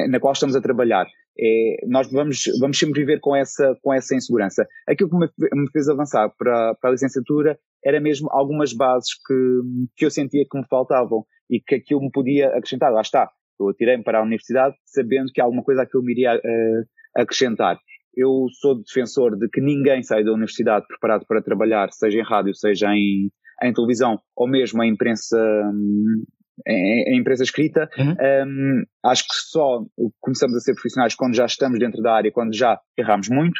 na 0.09 0.19
qual 0.19 0.33
estamos 0.33 0.55
a 0.55 0.61
trabalhar. 0.61 1.07
É, 1.41 1.85
nós 1.87 2.11
vamos, 2.11 2.43
vamos 2.59 2.77
sempre 2.77 2.99
viver 2.99 3.21
com 3.21 3.33
essa, 3.33 3.73
com 3.81 3.93
essa 3.93 4.13
insegurança. 4.13 4.67
Aquilo 4.87 5.09
que 5.09 5.15
me, 5.15 5.27
me 5.53 5.71
fez 5.71 5.87
avançar 5.87 6.29
para, 6.37 6.75
para 6.75 6.89
a 6.89 6.93
licenciatura 6.93 7.57
era 7.83 7.99
mesmo 8.01 8.27
algumas 8.31 8.73
bases 8.73 9.13
que, 9.25 9.61
que 9.95 10.05
eu 10.05 10.11
sentia 10.11 10.45
que 10.49 10.57
me 10.57 10.67
faltavam 10.67 11.23
e 11.49 11.61
que 11.61 11.75
aquilo 11.75 12.01
me 12.01 12.11
podia 12.11 12.49
acrescentar. 12.49 12.91
Lá 12.91 13.01
está, 13.01 13.29
eu 13.59 13.69
atirei-me 13.69 14.03
para 14.03 14.19
a 14.19 14.23
universidade 14.23 14.75
sabendo 14.85 15.31
que 15.33 15.39
alguma 15.39 15.63
coisa 15.63 15.83
aquilo 15.83 16.03
me 16.03 16.11
iria 16.11 16.35
uh, 16.35 17.21
acrescentar. 17.21 17.79
Eu 18.13 18.47
sou 18.59 18.81
defensor 18.81 19.37
de 19.37 19.47
que 19.49 19.61
ninguém 19.61 20.03
sai 20.03 20.25
da 20.25 20.33
universidade 20.33 20.85
preparado 20.87 21.25
para 21.25 21.41
trabalhar, 21.41 21.89
seja 21.91 22.19
em 22.19 22.23
rádio, 22.23 22.53
seja 22.53 22.93
em, 22.93 23.31
em 23.63 23.73
televisão 23.73 24.19
ou 24.35 24.47
mesmo 24.47 24.83
em 24.83 24.91
imprensa 24.91 25.37
hum, 25.73 26.23
em, 26.67 27.15
em 27.15 27.19
imprensa 27.19 27.43
escrita, 27.43 27.89
uhum. 27.97 28.15
um, 28.47 28.83
acho 29.05 29.23
que 29.23 29.33
só 29.33 29.83
começamos 30.19 30.55
a 30.57 30.59
ser 30.59 30.73
profissionais 30.73 31.15
quando 31.15 31.35
já 31.35 31.45
estamos 31.45 31.79
dentro 31.79 32.01
da 32.01 32.13
área, 32.13 32.31
quando 32.31 32.55
já 32.55 32.79
erramos 32.97 33.29
muito. 33.29 33.59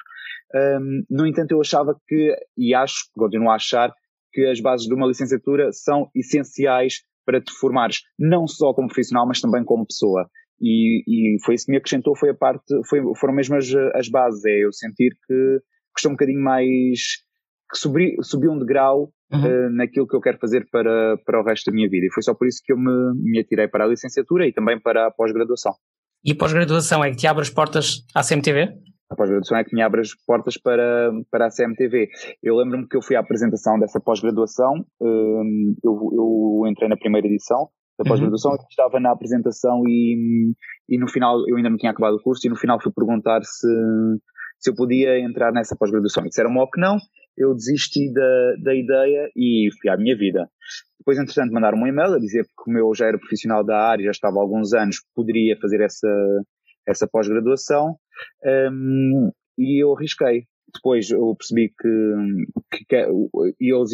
Um, 0.54 1.04
no 1.10 1.28
entanto, 1.28 1.52
eu 1.52 1.62
achava 1.62 1.96
que, 2.08 2.36
e 2.58 2.74
acho, 2.74 3.10
continuo 3.16 3.50
a 3.50 3.56
achar, 3.56 3.94
que 4.32 4.46
as 4.46 4.60
bases 4.60 4.88
de 4.88 4.94
uma 4.94 5.08
licenciatura 5.08 5.72
são 5.72 6.10
essenciais 6.16 7.02
para 7.26 7.42
te 7.42 7.52
formares 7.54 8.02
não 8.18 8.48
só 8.48 8.74
como 8.74 8.88
profissional, 8.88 9.28
mas 9.28 9.40
também 9.40 9.64
como 9.64 9.86
pessoa. 9.86 10.28
E, 10.62 11.04
e 11.08 11.38
foi 11.44 11.56
isso 11.56 11.66
que 11.66 11.72
me 11.72 11.78
acrescentou, 11.78 12.16
foi 12.18 12.30
a 12.30 12.36
parte, 12.36 12.66
foi, 12.88 13.02
foram 13.16 13.34
mesmo 13.34 13.56
as, 13.56 13.74
as 13.96 14.10
bases, 14.10 14.44
é 14.46 14.66
eu 14.66 14.74
sentir 14.74 15.12
que, 15.26 15.60
que 15.60 15.98
estou 15.98 16.12
um 16.12 16.16
bocadinho 16.16 16.42
mais, 16.42 17.00
que 17.72 17.78
subi, 17.78 18.16
subi 18.22 18.50
um 18.50 18.60
degrau 18.60 19.12
uhum. 19.32 19.68
uh, 19.68 19.70
naquilo 19.72 20.08
que 20.08 20.16
eu 20.16 20.22
quero 20.22 20.38
fazer 20.40 20.68
para, 20.72 21.18
para 21.26 21.42
o 21.42 21.44
resto 21.44 21.72
da 21.72 21.76
minha 21.76 21.90
vida. 21.90 22.06
E 22.06 22.14
foi 22.14 22.24
só 22.24 22.34
por 22.34 22.48
isso 22.48 22.62
que 22.64 22.74
eu 22.74 22.78
me, 22.78 23.14
me 23.16 23.40
atirei 23.40 23.68
para 23.68 23.86
a 23.86 23.88
licenciatura 23.88 24.48
e 24.48 24.54
também 24.54 24.80
para 24.80 25.08
a 25.08 25.12
pós-graduação. 25.12 25.74
E 26.24 26.32
a 26.32 26.36
pós-graduação 26.36 27.04
é 27.04 27.12
que 27.12 27.18
te 27.18 27.28
abre 27.28 27.42
as 27.42 27.50
portas 27.50 28.04
à 28.14 28.22
CMTV? 28.22 28.70
A 29.12 29.16
pós-graduação 29.16 29.58
é 29.58 29.64
que 29.64 29.76
me 29.76 29.82
abre 29.82 30.02
as 30.02 30.14
portas 30.26 30.58
para, 30.58 31.12
para 31.32 31.48
a 31.48 31.50
CMTV. 31.50 32.10
Eu 32.44 32.56
lembro-me 32.58 32.88
que 32.88 32.96
eu 32.96 33.02
fui 33.02 33.16
à 33.16 33.20
apresentação 33.22 33.80
dessa 33.80 34.00
pós-graduação, 34.00 34.86
uh, 35.02 35.44
eu, 35.84 35.94
eu 36.14 36.68
entrei 36.68 36.88
na 36.88 36.98
primeira 36.98 37.28
edição 37.28 37.70
da 37.98 38.04
uhum. 38.04 38.10
pós-graduação, 38.10 38.52
uhum. 38.52 38.58
estava 38.70 39.00
na 39.00 39.12
apresentação 39.12 39.84
e, 39.88 40.54
e 40.88 40.98
no 41.00 41.10
final, 41.10 41.38
eu 41.48 41.58
ainda 41.58 41.70
não 41.70 41.78
tinha 41.78 41.92
acabado 41.92 42.16
o 42.16 42.22
curso, 42.22 42.46
e 42.46 42.50
no 42.50 42.56
final 42.56 42.80
fui 42.82 42.92
perguntar 42.94 43.42
se, 43.44 43.68
se 44.60 44.70
eu 44.70 44.76
podia 44.76 45.20
entrar 45.20 45.52
nessa 45.52 45.76
pós-graduação. 45.76 46.24
E 46.26 46.30
disseram-me 46.30 46.60
que 46.72 46.80
não, 46.80 46.98
eu 47.40 47.56
desisti 47.56 48.12
da, 48.12 48.56
da 48.64 48.76
ideia 48.76 49.32
e 49.36 49.70
fui 49.82 49.90
à 49.90 49.98
minha 49.98 50.16
vida. 50.16 50.48
Depois, 51.00 51.18
entretanto, 51.18 51.54
mandaram 51.54 51.80
um 51.80 51.88
e-mail 51.88 52.14
a 52.14 52.20
dizer 52.20 52.44
que 52.44 52.54
como 52.56 52.78
eu 52.78 52.94
já 52.94 53.08
era 53.08 53.18
profissional 53.18 53.64
da 53.64 53.78
área, 53.78 54.04
já 54.04 54.12
estava 54.12 54.38
há 54.38 54.42
alguns 54.42 54.74
anos, 54.74 54.98
poderia 55.16 55.58
fazer 55.60 55.82
essa, 55.82 56.08
essa 56.88 57.08
pós-graduação 57.08 57.96
um, 58.72 59.32
e 59.58 59.82
eu 59.84 59.96
arrisquei. 59.96 60.44
Depois 60.72 61.10
eu 61.10 61.36
percebi 61.36 61.70
que, 61.70 62.86
que, 62.88 62.96
eles, 62.96 63.92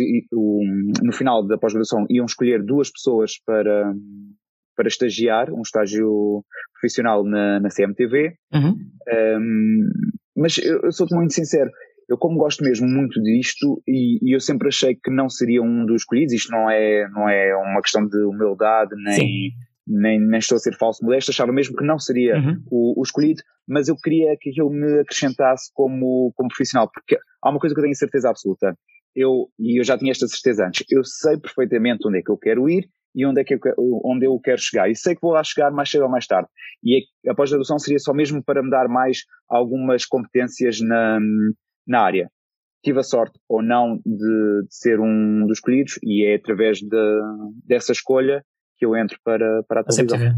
no 1.01 1.13
final 1.13 1.45
da 1.47 1.57
pós-graduação, 1.57 2.05
iam 2.09 2.25
escolher 2.25 2.63
duas 2.63 2.91
pessoas 2.91 3.39
para, 3.45 3.93
para 4.75 4.87
estagiar, 4.87 5.53
um 5.53 5.61
estágio 5.61 6.43
profissional 6.73 7.23
na, 7.23 7.61
na 7.61 7.69
CMTV. 7.69 8.33
Uhum. 8.53 8.77
Um, 9.39 9.89
mas 10.35 10.57
eu, 10.57 10.81
eu 10.81 10.91
sou 10.91 11.07
muito 11.11 11.33
sincero, 11.33 11.71
eu 12.09 12.17
como 12.17 12.38
gosto 12.38 12.63
mesmo 12.63 12.88
muito 12.88 13.21
disto 13.21 13.81
e, 13.88 14.19
e, 14.21 14.35
eu 14.35 14.39
sempre 14.39 14.67
achei 14.67 14.95
que 14.95 15.12
não 15.12 15.29
seria 15.29 15.62
um 15.62 15.85
dos 15.85 16.01
escolhidos, 16.01 16.33
isto 16.33 16.51
não 16.51 16.69
é, 16.69 17.07
não 17.09 17.27
é 17.27 17.55
uma 17.55 17.81
questão 17.81 18.05
de 18.07 18.17
humildade, 18.24 18.91
nem, 19.03 19.51
nem, 19.88 20.19
nem, 20.19 20.39
estou 20.39 20.55
a 20.55 20.59
ser 20.59 20.75
falso 20.77 21.03
modesto, 21.03 21.31
achava 21.31 21.51
mesmo 21.51 21.75
que 21.75 21.85
não 21.85 21.97
seria 21.97 22.35
uhum. 22.35 22.62
o, 22.69 23.00
o, 23.00 23.03
escolhido, 23.03 23.41
mas 23.67 23.88
eu 23.88 23.95
queria 23.95 24.35
que 24.39 24.50
aquilo 24.50 24.69
me 24.69 25.00
acrescentasse 25.00 25.71
como, 25.74 26.31
como 26.35 26.50
profissional, 26.50 26.89
porque 26.93 27.17
há 27.41 27.50
uma 27.50 27.59
coisa 27.59 27.74
que 27.74 27.79
eu 27.79 27.83
tenho 27.83 27.95
certeza 27.95 28.29
absoluta, 28.29 28.77
eu, 29.15 29.50
e 29.59 29.79
eu 29.79 29.83
já 29.83 29.97
tinha 29.97 30.12
esta 30.12 30.27
certeza 30.27 30.67
antes, 30.67 30.85
eu 30.89 31.03
sei 31.03 31.38
perfeitamente 31.38 32.07
onde 32.07 32.19
é 32.19 32.21
que 32.21 32.31
eu 32.31 32.38
quero 32.38 32.69
ir 32.69 32.88
e 33.15 33.25
onde 33.25 33.39
é 33.39 33.43
que 33.45 33.53
eu, 33.53 33.59
onde 34.03 34.27
eu 34.27 34.38
quero 34.41 34.59
chegar. 34.59 34.89
E 34.89 34.95
sei 34.95 35.15
que 35.15 35.21
vou 35.21 35.31
lá 35.31 35.41
chegar 35.41 35.71
mais 35.71 35.89
cedo 35.89 36.03
ou 36.03 36.09
mais 36.09 36.27
tarde. 36.27 36.50
E 36.83 37.01
a 37.29 37.33
pós-graduação 37.33 37.79
seria 37.79 37.97
só 37.97 38.13
mesmo 38.13 38.43
para 38.43 38.62
me 38.62 38.69
dar 38.69 38.89
mais 38.89 39.19
algumas 39.50 40.05
competências 40.05 40.81
na, 40.81 41.17
na 41.88 42.01
área. 42.01 42.30
Tive 42.84 43.00
a 43.00 43.04
sorte 43.04 43.39
ou 43.50 43.63
não 43.63 43.98
de, 44.06 44.63
de 44.68 44.75
ser 44.75 45.00
um 45.00 45.46
dos 45.48 45.58
escolhidos 45.58 45.98
e 46.04 46.25
é 46.25 46.36
através 46.36 46.80
de, 46.80 47.22
dessa 47.65 47.92
escolha 47.92 48.44
que 48.77 48.86
eu 48.86 48.96
entro 48.96 49.18
para, 49.24 49.63
para 49.68 49.82
a 49.82 49.84
televisão. 49.84 50.20
CMTV. 50.20 50.36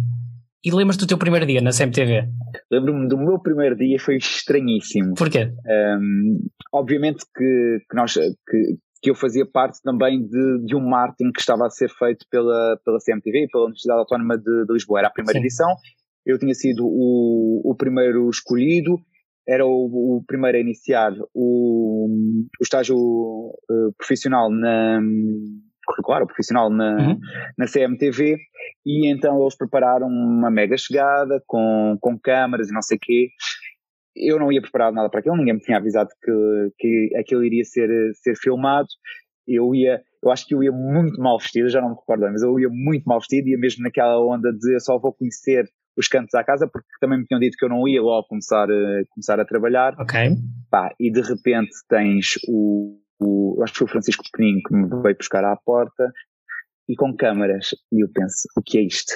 E 0.64 0.72
lembras 0.72 0.98
do 0.98 1.08
teu 1.08 1.18
primeiro 1.18 1.46
dia 1.46 1.62
na 1.62 1.72
CMTV? 1.72 2.28
Lembro-me 2.72 3.08
do 3.08 3.18
meu 3.18 3.40
primeiro 3.40 3.76
dia, 3.76 4.00
foi 4.00 4.18
estranhíssimo. 4.18 5.14
Porquê? 5.16 5.52
Um, 5.66 6.40
obviamente 6.74 7.26
que, 7.36 7.80
que, 7.90 7.96
nós, 7.96 8.14
que, 8.14 8.78
que 9.02 9.10
eu 9.10 9.16
fazia 9.16 9.46
parte 9.46 9.80
também 9.84 10.22
de, 10.22 10.66
de 10.66 10.76
um 10.76 10.82
marketing 10.82 11.32
que 11.32 11.40
estava 11.40 11.66
a 11.66 11.70
ser 11.70 11.90
feito 11.90 12.26
pela, 12.30 12.78
pela 12.84 12.98
CMTV 13.00 13.46
e 13.46 13.48
pela 13.48 13.66
Universidade 13.66 14.00
Autónoma 14.00 14.38
de, 14.38 14.66
de 14.66 14.74
Lisboa. 14.74 15.00
Era 15.00 15.08
a 15.08 15.12
primeira 15.12 15.40
Sim. 15.40 15.46
edição, 15.46 15.76
eu 16.26 16.38
tinha 16.38 16.54
sido 16.54 16.86
o, 16.86 17.62
o 17.64 17.76
primeiro 17.76 18.30
escolhido 18.30 19.00
era 19.48 19.66
o, 19.66 20.18
o 20.18 20.24
primeiro 20.28 20.58
a 20.58 20.62
iniciar 20.62 21.14
o, 21.34 22.08
o 22.60 22.64
estágio 22.64 22.98
uh, 22.98 23.94
profissional 23.98 24.52
na 24.52 25.00
curricular 25.88 26.22
ou 26.22 26.28
profissional 26.28 26.70
na, 26.70 26.98
uhum. 26.98 27.20
na 27.58 27.66
CMTV 27.66 28.38
e 28.86 29.10
então 29.10 29.42
eles 29.42 29.56
prepararam 29.56 30.08
uma 30.08 30.52
mega 30.52 30.78
chegada 30.78 31.42
com, 31.48 31.98
com 32.02 32.20
câmaras 32.20 32.70
e 32.70 32.74
não 32.74 32.82
sei 32.82 32.98
o 32.98 33.00
quê. 33.02 33.30
Eu 34.16 34.40
não 34.40 34.52
ia 34.52 34.62
preparado 34.62 34.94
nada 34.94 35.10
para 35.10 35.20
aquilo, 35.20 35.38
ninguém 35.38 35.54
me 35.54 35.60
tinha 35.60 35.78
avisado 35.78 36.10
que, 36.22 36.72
que 36.78 37.10
aquilo 37.18 37.46
iria 37.46 37.64
ser, 37.64 37.90
ser 38.16 38.36
filmado. 38.36 38.88
Eu 39.48 39.74
ia, 39.74 40.02
eu 40.22 40.32
acho 40.32 40.46
que 40.46 40.54
eu 40.54 40.62
ia 40.62 40.72
muito 40.72 41.22
mal 41.22 41.40
vestido, 41.40 41.70
já 41.70 41.80
não 41.80 41.90
me 41.90 41.96
recordo, 41.96 42.24
mas 42.24 42.42
eu 42.42 42.60
ia 42.60 42.68
muito 42.70 43.06
mal 43.06 43.20
vestido, 43.20 43.48
ia 43.48 43.58
mesmo 43.58 43.84
naquela 43.84 44.20
onda 44.20 44.52
de 44.52 44.74
eu 44.74 44.80
só 44.82 45.00
vou 45.00 45.14
conhecer 45.14 45.66
os 45.98 46.08
cantos 46.08 46.34
à 46.36 46.44
casa, 46.44 46.68
porque 46.68 46.88
também 47.00 47.20
me 47.20 47.26
tinham 47.26 47.40
dito 47.40 47.58
que 47.58 47.66
eu 47.66 47.70
não 47.70 47.88
ia 47.88 48.02
logo 48.02 48.28
começar, 48.28 48.70
a, 48.70 49.04
começar 49.10 49.40
a 49.40 49.46
trabalhar. 49.46 49.96
Ok. 50.00 50.20
Pá, 50.70 50.94
e 51.00 51.12
de 51.12 51.22
repente 51.22 51.72
tens 51.90 52.36
o, 52.48 53.00
o, 53.20 53.62
acho 53.64 53.74
que 53.74 53.80
foi 53.80 53.88
o 53.88 53.92
Francisco 53.92 54.24
Pequenino 54.32 54.62
que 54.66 54.74
me 54.74 55.02
veio 55.02 55.18
buscar 55.18 55.44
à 55.44 55.56
porta 55.56 56.12
e 56.88 56.96
com 56.96 57.16
câmaras. 57.16 57.70
E 57.92 58.04
eu 58.04 58.10
penso, 58.14 58.48
o 58.56 58.62
que 58.62 58.78
é 58.78 58.82
isto? 58.82 59.14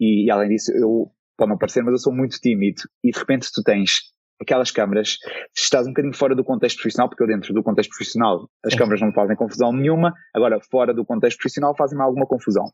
E, 0.00 0.26
e 0.26 0.30
além 0.30 0.48
disso, 0.48 0.72
eu, 0.72 1.10
pode 1.36 1.50
não 1.50 1.58
parecer, 1.58 1.82
mas 1.82 1.92
eu 1.92 1.98
sou 1.98 2.12
muito 2.12 2.38
tímido. 2.40 2.82
E 3.04 3.10
de 3.10 3.18
repente 3.18 3.50
tu 3.52 3.62
tens 3.62 4.00
aquelas 4.40 4.70
câmaras, 4.70 5.16
se 5.54 5.64
estás 5.64 5.86
um 5.86 5.90
bocadinho 5.90 6.14
fora 6.14 6.34
do 6.34 6.44
contexto 6.44 6.76
profissional, 6.76 7.08
porque 7.08 7.22
eu 7.22 7.26
dentro 7.26 7.52
do 7.52 7.62
contexto 7.62 7.90
profissional 7.90 8.48
as 8.64 8.72
Sim. 8.72 8.78
câmaras 8.78 9.00
não 9.00 9.08
me 9.08 9.14
fazem 9.14 9.36
confusão 9.36 9.72
nenhuma, 9.72 10.12
agora 10.34 10.58
fora 10.70 10.94
do 10.94 11.04
contexto 11.04 11.38
profissional 11.38 11.74
fazem-me 11.76 12.04
alguma 12.04 12.26
confusão. 12.26 12.64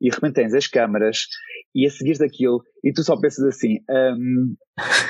E 0.00 0.10
de 0.10 0.14
repente 0.14 0.34
tens 0.34 0.54
as 0.54 0.66
câmaras 0.66 1.18
e 1.74 1.86
a 1.86 1.90
seguir 1.90 2.18
daquilo 2.18 2.62
e 2.82 2.92
tu 2.92 3.02
só 3.02 3.18
pensas 3.18 3.44
assim, 3.46 3.78
um, 3.88 4.54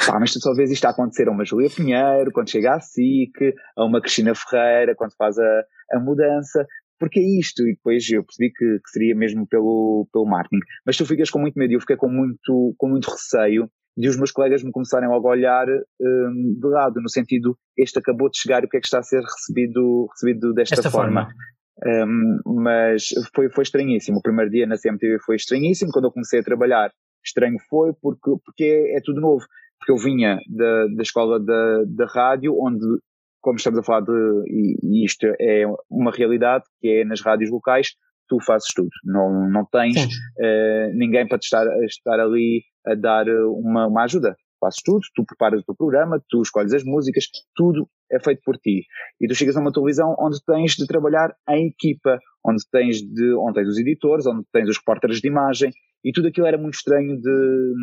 pá, 0.06 0.18
mas 0.20 0.32
tu 0.32 0.40
só 0.40 0.52
vês 0.54 0.70
isto 0.70 0.84
a 0.84 0.90
acontecer 0.90 1.28
a 1.28 1.32
uma 1.32 1.44
Julia 1.44 1.70
Pinheiro, 1.70 2.30
quando 2.32 2.50
chega 2.50 2.74
à 2.74 2.80
SIC, 2.80 3.54
a 3.76 3.84
uma 3.84 4.00
Cristina 4.00 4.34
Ferreira, 4.34 4.94
quando 4.94 5.14
faz 5.16 5.38
a, 5.38 5.62
a 5.92 6.00
mudança, 6.00 6.66
porque 6.98 7.18
é 7.18 7.40
isto, 7.40 7.62
e 7.66 7.74
depois 7.74 8.08
eu 8.10 8.24
percebi 8.24 8.52
que, 8.52 8.78
que, 8.78 8.90
seria 8.90 9.14
mesmo 9.14 9.46
pelo, 9.46 10.08
pelo 10.12 10.26
marketing. 10.26 10.60
Mas 10.86 10.96
tu 10.96 11.04
ficas 11.04 11.30
com 11.30 11.38
muito 11.38 11.58
medo, 11.58 11.72
eu 11.72 11.80
fiquei 11.80 11.96
com 11.96 12.08
muito, 12.08 12.74
com 12.78 12.88
muito 12.88 13.10
receio 13.10 13.68
de 13.96 14.08
os 14.08 14.16
meus 14.16 14.32
colegas 14.32 14.62
me 14.62 14.72
começarem 14.72 15.08
logo 15.08 15.28
a 15.28 15.32
olhar 15.32 15.66
um, 15.68 16.58
de 16.60 16.68
lado, 16.68 17.00
no 17.00 17.08
sentido, 17.08 17.56
este 17.76 17.98
acabou 17.98 18.28
de 18.28 18.38
chegar 18.38 18.62
e 18.62 18.66
o 18.66 18.68
que 18.68 18.76
é 18.76 18.80
que 18.80 18.86
está 18.86 18.98
a 18.98 19.02
ser 19.02 19.22
recebido, 19.22 20.06
recebido 20.10 20.52
desta 20.52 20.74
Esta 20.74 20.90
forma. 20.90 21.26
forma. 21.26 21.34
Um, 22.06 22.38
mas 22.62 23.08
foi, 23.34 23.48
foi 23.50 23.62
estranhíssimo. 23.62 24.18
O 24.18 24.22
primeiro 24.22 24.50
dia 24.50 24.66
na 24.66 24.76
CMTV 24.76 25.18
foi 25.24 25.36
estranhíssimo. 25.36 25.92
Quando 25.92 26.06
eu 26.06 26.12
comecei 26.12 26.40
a 26.40 26.44
trabalhar, 26.44 26.90
estranho 27.24 27.58
foi 27.68 27.92
porque, 28.00 28.30
porque 28.44 28.64
é, 28.64 28.98
é 28.98 29.00
tudo 29.02 29.20
novo. 29.20 29.44
Porque 29.78 29.92
eu 29.92 29.96
vinha 29.96 30.38
da, 30.48 30.86
da 30.96 31.02
escola 31.02 31.38
da, 31.38 31.84
da 31.86 32.06
rádio, 32.06 32.56
onde, 32.58 32.84
como 33.40 33.56
estamos 33.56 33.78
a 33.78 33.82
falar 33.82 34.00
de, 34.00 34.12
e, 34.48 34.76
e 34.82 35.04
isto 35.04 35.26
é 35.40 35.64
uma 35.90 36.10
realidade, 36.10 36.64
que 36.80 36.88
é 36.88 37.04
nas 37.04 37.20
rádios 37.20 37.50
locais, 37.50 37.88
tu 38.28 38.38
fazes 38.44 38.68
tudo. 38.74 38.90
Não, 39.04 39.48
não 39.50 39.64
tens 39.64 39.96
uh, 39.96 40.94
ninguém 40.94 41.26
para 41.26 41.38
te 41.38 41.44
estar, 41.44 41.66
estar 41.84 42.20
ali 42.20 42.62
a 42.86 42.94
dar 42.94 43.26
uma, 43.28 43.86
uma 43.86 44.04
ajuda. 44.04 44.36
Fazes 44.60 44.80
tudo, 44.82 45.00
tu 45.14 45.24
preparas 45.26 45.60
o 45.60 45.64
teu 45.64 45.74
programa, 45.74 46.22
tu 46.28 46.40
escolhes 46.40 46.72
as 46.72 46.84
músicas, 46.84 47.24
tudo 47.54 47.86
é 48.10 48.18
feito 48.18 48.40
por 48.44 48.56
ti. 48.56 48.84
E 49.20 49.28
tu 49.28 49.34
chegas 49.34 49.56
a 49.56 49.60
uma 49.60 49.72
televisão 49.72 50.14
onde 50.18 50.38
tens 50.44 50.72
de 50.72 50.86
trabalhar 50.86 51.34
em 51.50 51.68
equipa, 51.68 52.18
onde 52.46 52.62
tens, 52.70 53.02
de, 53.02 53.34
onde 53.34 53.54
tens 53.54 53.68
os 53.68 53.78
editores, 53.78 54.26
onde 54.26 54.42
tens 54.52 54.68
os 54.68 54.78
repórteres 54.78 55.20
de 55.20 55.28
imagem, 55.28 55.70
e 56.04 56.12
tudo 56.12 56.28
aquilo 56.28 56.46
era 56.46 56.58
muito 56.58 56.74
estranho 56.74 57.20
de, 57.20 57.74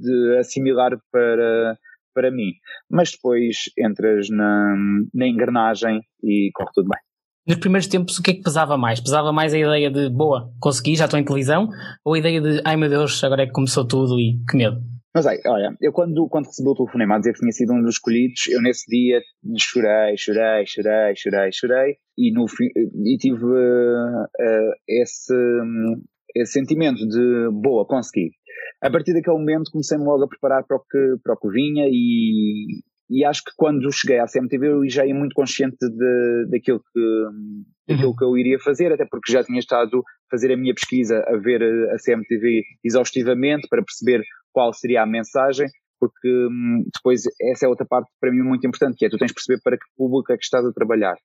de 0.00 0.38
assimilar 0.38 0.98
para, 1.10 1.76
para 2.14 2.30
mim. 2.30 2.52
Mas 2.90 3.12
depois 3.12 3.56
entras 3.78 4.28
na, 4.30 4.76
na 5.14 5.26
engrenagem 5.26 6.00
e 6.22 6.50
corre 6.54 6.70
tudo 6.74 6.88
bem. 6.88 7.09
Nos 7.46 7.56
primeiros 7.58 7.88
tempos, 7.88 8.18
o 8.18 8.22
que 8.22 8.32
é 8.32 8.34
que 8.34 8.42
pesava 8.42 8.76
mais? 8.76 9.00
Pesava 9.00 9.32
mais 9.32 9.54
a 9.54 9.58
ideia 9.58 9.90
de, 9.90 10.10
boa, 10.10 10.52
consegui, 10.60 10.94
já 10.94 11.06
estou 11.06 11.18
em 11.18 11.24
televisão, 11.24 11.68
ou 12.04 12.14
a 12.14 12.18
ideia 12.18 12.40
de, 12.40 12.60
ai 12.64 12.76
meu 12.76 12.88
Deus, 12.88 13.22
agora 13.24 13.42
é 13.42 13.46
que 13.46 13.52
começou 13.52 13.86
tudo 13.86 14.20
e 14.20 14.38
que 14.48 14.56
medo? 14.56 14.80
Mas 15.12 15.26
aí, 15.26 15.40
olha, 15.46 15.76
eu 15.80 15.92
quando, 15.92 16.28
quando 16.28 16.46
recebi 16.46 16.68
o 16.68 16.74
telefonema 16.74 17.16
a 17.16 17.18
dizer 17.18 17.32
que 17.32 17.40
tinha 17.40 17.50
sido 17.50 17.72
um 17.72 17.82
dos 17.82 17.94
escolhidos, 17.94 18.46
eu 18.48 18.62
nesse 18.62 18.86
dia 18.88 19.20
chorei, 19.58 20.16
chorei, 20.16 20.64
chorei, 20.66 21.14
chorei, 21.16 21.50
chorei, 21.52 21.96
e, 22.16 22.32
no, 22.32 22.44
e 23.04 23.16
tive 23.18 23.44
uh, 23.44 24.22
uh, 24.22 24.72
esse, 24.86 25.34
um, 25.34 26.00
esse 26.36 26.52
sentimento 26.52 27.08
de, 27.08 27.48
boa, 27.60 27.84
consegui. 27.86 28.30
A 28.80 28.90
partir 28.90 29.12
daquele 29.12 29.36
momento 29.36 29.72
comecei-me 29.72 30.04
logo 30.04 30.24
a 30.24 30.28
preparar 30.28 30.64
para 30.64 30.76
o 30.76 30.80
que, 30.80 31.16
para 31.24 31.34
o 31.34 31.36
que 31.36 31.48
vinha 31.50 31.86
e, 31.88 32.80
e 33.10 33.24
acho 33.24 33.42
que 33.42 33.50
quando 33.56 33.92
cheguei 33.92 34.20
à 34.20 34.26
CMTV 34.26 34.68
eu 34.68 34.88
já 34.88 35.04
ia 35.04 35.14
muito 35.14 35.34
consciente 35.34 35.76
de, 35.80 36.46
daquilo, 36.48 36.80
que, 36.80 37.00
daquilo 37.88 38.10
uhum. 38.10 38.16
que 38.16 38.24
eu 38.24 38.38
iria 38.38 38.58
fazer, 38.60 38.92
até 38.92 39.04
porque 39.04 39.32
já 39.32 39.42
tinha 39.42 39.58
estado 39.58 39.98
a 39.98 40.02
fazer 40.30 40.52
a 40.52 40.56
minha 40.56 40.72
pesquisa, 40.72 41.24
a 41.26 41.36
ver 41.36 41.60
a 41.62 41.96
CMTV 41.96 42.62
exaustivamente 42.84 43.66
para 43.68 43.82
perceber 43.82 44.22
qual 44.52 44.72
seria 44.72 45.02
a 45.02 45.06
mensagem, 45.06 45.66
porque 45.98 46.28
hum, 46.28 46.84
depois 46.94 47.22
essa 47.40 47.66
é 47.66 47.68
outra 47.68 47.84
parte 47.84 48.08
para 48.20 48.30
mim 48.30 48.42
muito 48.42 48.66
importante, 48.66 48.96
que 48.96 49.06
é 49.06 49.10
tu 49.10 49.18
tens 49.18 49.28
de 49.28 49.34
perceber 49.34 49.60
para 49.62 49.76
que 49.76 49.84
público 49.96 50.32
é 50.32 50.36
que 50.36 50.44
estás 50.44 50.64
a 50.64 50.72
trabalhar. 50.72 51.16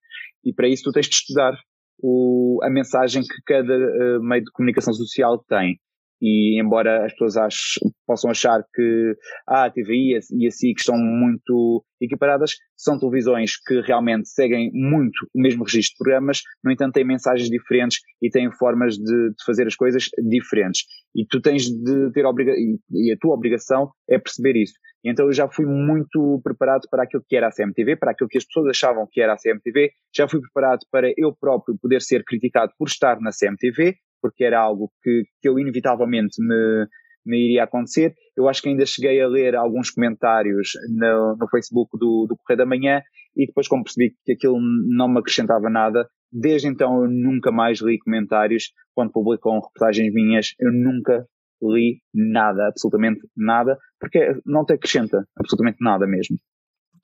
E 0.44 0.52
para 0.54 0.68
isso 0.68 0.84
tu 0.84 0.92
tens 0.92 1.08
de 1.08 1.16
estudar 1.16 1.54
o, 2.02 2.60
a 2.64 2.70
mensagem 2.70 3.22
que 3.22 3.42
cada 3.46 3.74
uh, 3.74 4.24
meio 4.24 4.44
de 4.44 4.52
comunicação 4.52 4.94
social 4.94 5.44
tem 5.48 5.80
e 6.26 6.60
embora 6.60 7.06
as 7.06 7.12
pessoas 7.12 7.38
achem, 7.38 7.92
possam 8.08 8.32
achar 8.32 8.64
que 8.74 9.14
ah, 9.48 9.66
a 9.66 9.70
TVI 9.70 10.18
e 10.32 10.48
a 10.48 10.52
SIC 10.52 10.80
estão 10.80 10.98
muito 10.98 11.86
equiparadas, 12.02 12.56
são 12.76 12.98
televisões 12.98 13.52
que 13.58 13.80
realmente 13.82 14.28
seguem 14.28 14.72
muito 14.74 15.28
o 15.36 15.42
mesmo 15.42 15.64
registro 15.64 15.94
de 15.94 15.98
programas, 16.00 16.42
no 16.64 16.72
entanto 16.72 16.94
têm 16.94 17.06
mensagens 17.06 17.48
diferentes 17.48 18.00
e 18.22 18.30
têm 18.32 18.52
formas 18.52 18.96
de, 18.96 19.30
de 19.30 19.46
fazer 19.46 19.68
as 19.68 19.76
coisas 19.76 20.06
diferentes. 20.28 20.82
E 21.16 21.26
tu 21.28 21.40
tens 21.40 21.66
de 21.66 22.12
ter 22.12 22.26
obriga 22.26 22.54
e 22.92 23.14
a 23.14 23.18
tua 23.20 23.36
obrigação 23.36 23.92
é 24.10 24.18
perceber 24.18 24.60
isso. 24.60 24.74
Então 25.06 25.28
eu 25.28 25.32
já 25.32 25.48
fui 25.48 25.68
muito 25.68 26.42
preparado 26.44 26.88
para 26.90 27.04
aquilo 27.04 27.24
que 27.28 27.36
era 27.36 27.48
a 27.48 27.52
CMTV, 27.52 27.98
para 27.98 28.12
aquilo 28.12 28.28
que 28.28 28.40
as 28.40 28.46
pessoas 28.46 28.70
achavam 28.70 29.08
que 29.10 29.22
era 29.22 29.34
a 29.34 29.38
CMTV, 29.38 29.92
já 30.14 30.28
fui 30.28 30.42
preparado 30.42 30.80
para 30.92 31.14
eu 31.16 31.36
próprio 31.40 31.78
poder 31.80 32.02
ser 32.02 32.24
criticado 32.24 32.72
por 32.80 32.88
estar 32.88 33.20
na 33.22 33.30
CMTV, 33.30 33.96
porque 34.26 34.44
era 34.44 34.60
algo 34.60 34.92
que, 35.04 35.22
que 35.40 35.48
eu 35.48 35.60
inevitavelmente 35.60 36.42
me, 36.42 36.88
me 37.24 37.46
iria 37.46 37.66
acontecer. 37.66 38.16
Eu 38.36 38.50
acho 38.50 38.60
que 38.60 38.70
ainda 38.70 38.84
cheguei 38.84 39.22
a 39.22 39.28
ler 39.28 39.56
alguns 39.56 39.92
comentários 39.92 40.72
no, 40.90 41.38
no 41.40 41.48
Facebook 41.48 41.92
do, 41.96 42.26
do 42.28 42.36
Correio 42.38 42.58
da 42.58 42.66
Manhã 42.66 43.04
e 43.38 43.46
depois 43.46 43.68
como 43.68 43.84
percebi 43.84 44.16
que 44.26 44.32
aquilo 44.32 44.58
não 44.60 45.08
me 45.08 45.20
acrescentava 45.20 45.70
nada, 45.70 46.10
desde 46.32 46.68
então 46.68 47.04
eu 47.04 47.08
nunca 47.08 47.52
mais 47.52 47.82
li 47.82 48.00
comentários 48.00 48.72
quando 48.96 49.12
publicam 49.12 49.60
reportagens 49.60 50.12
minhas, 50.12 50.56
eu 50.60 50.72
nunca 50.74 51.24
li 51.62 52.00
nada, 52.12 52.70
absolutamente 52.70 53.20
nada, 53.38 53.78
porque 54.00 54.42
não 54.44 54.66
te 54.66 54.74
acrescenta 54.74 55.24
absolutamente 55.38 55.78
nada 55.82 56.08
mesmo. 56.08 56.36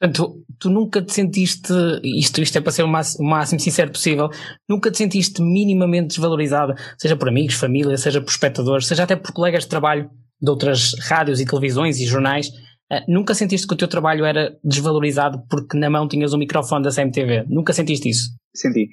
Portanto, 0.01 0.43
tu 0.57 0.71
nunca 0.71 0.99
te 0.99 1.13
sentiste, 1.13 1.71
isto, 2.03 2.41
isto 2.41 2.57
é 2.57 2.61
para 2.61 2.71
ser 2.71 2.81
o 2.81 2.87
máximo, 2.87 3.23
o 3.23 3.29
máximo 3.29 3.59
sincero 3.59 3.91
possível, 3.91 4.29
nunca 4.67 4.89
te 4.89 4.97
sentiste 4.97 5.43
minimamente 5.43 6.07
desvalorizado, 6.07 6.73
seja 6.97 7.15
por 7.15 7.29
amigos, 7.29 7.53
família, 7.53 7.95
seja 7.97 8.19
por 8.19 8.31
espectadores, 8.31 8.87
seja 8.87 9.03
até 9.03 9.15
por 9.15 9.31
colegas 9.31 9.63
de 9.63 9.69
trabalho 9.69 10.09
de 10.41 10.49
outras 10.49 10.95
rádios 11.07 11.39
e 11.39 11.45
televisões 11.45 11.99
e 11.99 12.07
jornais, 12.07 12.47
uh, 12.47 13.05
nunca 13.07 13.35
sentiste 13.35 13.67
que 13.67 13.75
o 13.75 13.77
teu 13.77 13.87
trabalho 13.87 14.25
era 14.25 14.57
desvalorizado 14.63 15.43
porque 15.47 15.77
na 15.77 15.87
mão 15.87 16.07
tinhas 16.07 16.33
o 16.33 16.35
um 16.35 16.39
microfone 16.39 16.83
da 16.83 16.89
CMTV? 16.89 17.45
Nunca 17.47 17.71
sentiste 17.71 18.09
isso? 18.09 18.31
Senti. 18.55 18.87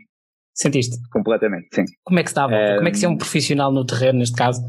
Sentiste? 0.53 0.99
Completamente, 1.11 1.69
sim. 1.73 1.85
Como 2.05 2.21
é 2.21 2.23
que 2.23 2.29
se 2.29 2.35
dá 2.35 2.45
a 2.45 2.49
volta? 2.49 2.77
Como 2.77 2.89
é 2.89 2.91
que 2.91 2.99
se 2.99 3.07
é 3.07 3.09
um 3.09 3.17
profissional 3.17 3.73
no 3.73 3.87
terreno, 3.87 4.19
neste 4.19 4.37
caso, 4.37 4.61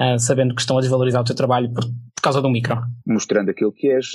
uh, 0.00 0.18
sabendo 0.18 0.56
que 0.56 0.60
estão 0.60 0.76
a 0.76 0.80
desvalorizar 0.80 1.22
o 1.22 1.24
teu 1.24 1.36
trabalho 1.36 1.72
por, 1.72 1.84
por 1.84 2.22
causa 2.22 2.42
do 2.42 2.50
micro? 2.50 2.82
Mostrando 3.06 3.50
aquilo 3.50 3.72
que 3.72 3.86
és, 3.92 4.06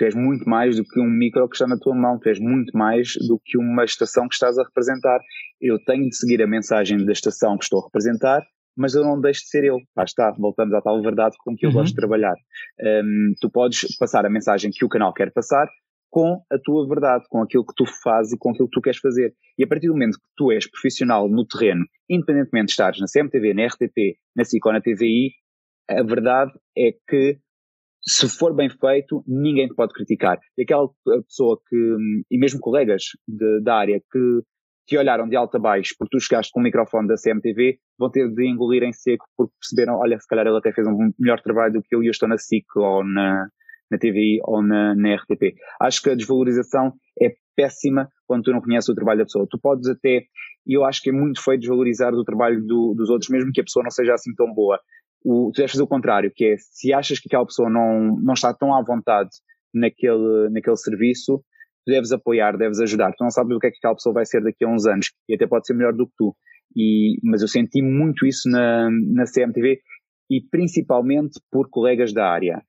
Tu 0.00 0.06
és 0.06 0.14
muito 0.14 0.48
mais 0.48 0.76
do 0.76 0.82
que 0.82 0.98
um 0.98 1.10
micro 1.10 1.46
que 1.46 1.56
está 1.56 1.66
na 1.66 1.76
tua 1.76 1.94
mão, 1.94 2.18
tu 2.18 2.30
és 2.30 2.40
muito 2.40 2.74
mais 2.74 3.12
do 3.28 3.38
que 3.44 3.58
uma 3.58 3.84
estação 3.84 4.26
que 4.26 4.32
estás 4.32 4.56
a 4.56 4.62
representar. 4.62 5.20
Eu 5.60 5.78
tenho 5.84 6.08
de 6.08 6.16
seguir 6.16 6.42
a 6.42 6.46
mensagem 6.46 7.04
da 7.04 7.12
estação 7.12 7.58
que 7.58 7.64
estou 7.64 7.80
a 7.80 7.84
representar, 7.84 8.42
mas 8.74 8.94
eu 8.94 9.04
não 9.04 9.20
deixo 9.20 9.42
de 9.42 9.48
ser 9.48 9.62
eu. 9.62 9.76
Lá 9.94 10.04
está, 10.04 10.30
voltamos 10.30 10.72
à 10.72 10.80
tal 10.80 11.02
verdade 11.02 11.36
com 11.44 11.54
que 11.54 11.66
eu 11.66 11.68
uhum. 11.68 11.76
gosto 11.76 11.90
de 11.90 11.96
trabalhar. 11.96 12.34
Um, 12.80 13.34
tu 13.42 13.50
podes 13.50 13.94
passar 13.98 14.24
a 14.24 14.30
mensagem 14.30 14.70
que 14.72 14.86
o 14.86 14.88
canal 14.88 15.12
quer 15.12 15.30
passar 15.34 15.68
com 16.08 16.40
a 16.50 16.56
tua 16.58 16.88
verdade, 16.88 17.26
com 17.28 17.42
aquilo 17.42 17.66
que 17.66 17.74
tu 17.76 17.84
fazes 18.02 18.32
e 18.32 18.38
com 18.38 18.52
aquilo 18.52 18.68
que 18.68 18.76
tu 18.76 18.80
queres 18.80 19.00
fazer. 19.00 19.34
E 19.58 19.64
a 19.64 19.66
partir 19.66 19.88
do 19.88 19.92
momento 19.92 20.16
que 20.16 20.24
tu 20.34 20.50
és 20.50 20.66
profissional 20.66 21.28
no 21.28 21.46
terreno, 21.46 21.84
independentemente 22.08 22.68
de 22.68 22.72
estares 22.72 23.00
na 23.00 23.06
CMTV, 23.06 23.52
na 23.52 23.66
RTP, 23.66 24.16
na 24.34 24.44
SIC 24.44 24.64
ou 24.64 24.72
na 24.72 24.80
TVI, 24.80 25.32
a 25.90 26.02
verdade 26.02 26.52
é 26.74 26.92
que 27.06 27.38
se 28.02 28.28
for 28.28 28.54
bem 28.54 28.68
feito, 28.70 29.22
ninguém 29.26 29.68
pode 29.74 29.92
criticar. 29.92 30.38
E 30.56 30.62
aquela 30.62 30.88
pessoa 31.26 31.58
que, 31.68 31.96
e 32.30 32.38
mesmo 32.38 32.60
colegas 32.60 33.02
de, 33.26 33.60
da 33.62 33.76
área 33.76 34.00
que 34.10 34.42
te 34.86 34.96
olharam 34.96 35.28
de 35.28 35.36
alto 35.36 35.56
a 35.56 35.60
baixo 35.60 35.94
porque 35.98 36.16
tu 36.16 36.20
chegaste 36.20 36.50
com 36.52 36.60
o 36.60 36.62
microfone 36.62 37.06
da 37.06 37.14
CMTV, 37.14 37.78
vão 37.98 38.10
ter 38.10 38.28
de 38.28 38.48
engolir 38.48 38.82
em 38.82 38.92
seco 38.92 39.24
porque 39.36 39.52
perceberam, 39.60 40.00
olha, 40.00 40.18
se 40.18 40.26
calhar 40.26 40.46
ele 40.46 40.56
até 40.56 40.72
fez 40.72 40.86
um 40.86 41.12
melhor 41.18 41.40
trabalho 41.40 41.74
do 41.74 41.82
que 41.82 41.94
eu 41.94 42.02
e 42.02 42.06
eu 42.06 42.10
estou 42.10 42.28
na 42.28 42.36
SIC 42.36 42.64
ou 42.76 43.04
na, 43.04 43.46
na 43.90 43.98
TVI 43.98 44.40
ou 44.42 44.62
na, 44.62 44.94
na 44.96 45.14
RTP. 45.14 45.54
Acho 45.80 46.02
que 46.02 46.10
a 46.10 46.14
desvalorização 46.14 46.92
é 47.22 47.34
péssima 47.54 48.08
quando 48.26 48.44
tu 48.44 48.52
não 48.52 48.60
conheces 48.60 48.88
o 48.88 48.94
trabalho 48.94 49.18
da 49.18 49.24
pessoa. 49.24 49.46
Tu 49.48 49.58
podes 49.60 49.88
até, 49.88 50.24
e 50.66 50.76
eu 50.76 50.84
acho 50.84 51.02
que 51.02 51.10
é 51.10 51.12
muito 51.12 51.42
feio 51.42 51.58
desvalorizar 51.58 52.12
o 52.14 52.24
trabalho 52.24 52.60
do, 52.64 52.94
dos 52.96 53.10
outros, 53.10 53.30
mesmo 53.30 53.52
que 53.52 53.60
a 53.60 53.64
pessoa 53.64 53.82
não 53.84 53.90
seja 53.90 54.14
assim 54.14 54.34
tão 54.34 54.52
boa 54.52 54.80
o, 55.24 55.50
tu 55.52 55.58
deves 55.58 55.72
fazer 55.72 55.82
o 55.82 55.88
contrário, 55.88 56.32
que 56.34 56.44
é 56.44 56.56
se 56.58 56.92
achas 56.92 57.18
que 57.18 57.28
aquela 57.28 57.46
pessoa 57.46 57.68
não, 57.70 58.16
não 58.22 58.34
está 58.34 58.54
tão 58.54 58.74
à 58.74 58.82
vontade 58.82 59.30
naquele, 59.74 60.48
naquele 60.50 60.76
serviço, 60.76 61.42
tu 61.84 61.92
deves 61.92 62.12
apoiar, 62.12 62.56
deves 62.56 62.80
ajudar. 62.80 63.12
Tu 63.12 63.22
não 63.22 63.30
sabes 63.30 63.56
o 63.56 63.58
que 63.58 63.66
é 63.66 63.70
que 63.70 63.78
aquela 63.78 63.94
pessoa 63.94 64.14
vai 64.14 64.26
ser 64.26 64.42
daqui 64.42 64.64
a 64.64 64.68
uns 64.68 64.86
anos 64.86 65.10
e 65.28 65.34
até 65.34 65.46
pode 65.46 65.66
ser 65.66 65.74
melhor 65.74 65.92
do 65.92 66.06
que 66.06 66.12
tu. 66.16 66.36
E, 66.76 67.18
mas 67.24 67.42
eu 67.42 67.48
senti 67.48 67.82
muito 67.82 68.26
isso 68.26 68.48
na, 68.48 68.88
na 68.90 69.24
CMTV 69.24 69.80
e 70.30 70.40
principalmente 70.48 71.40
por 71.50 71.68
colegas 71.68 72.12
da 72.12 72.28
área. 72.28 72.62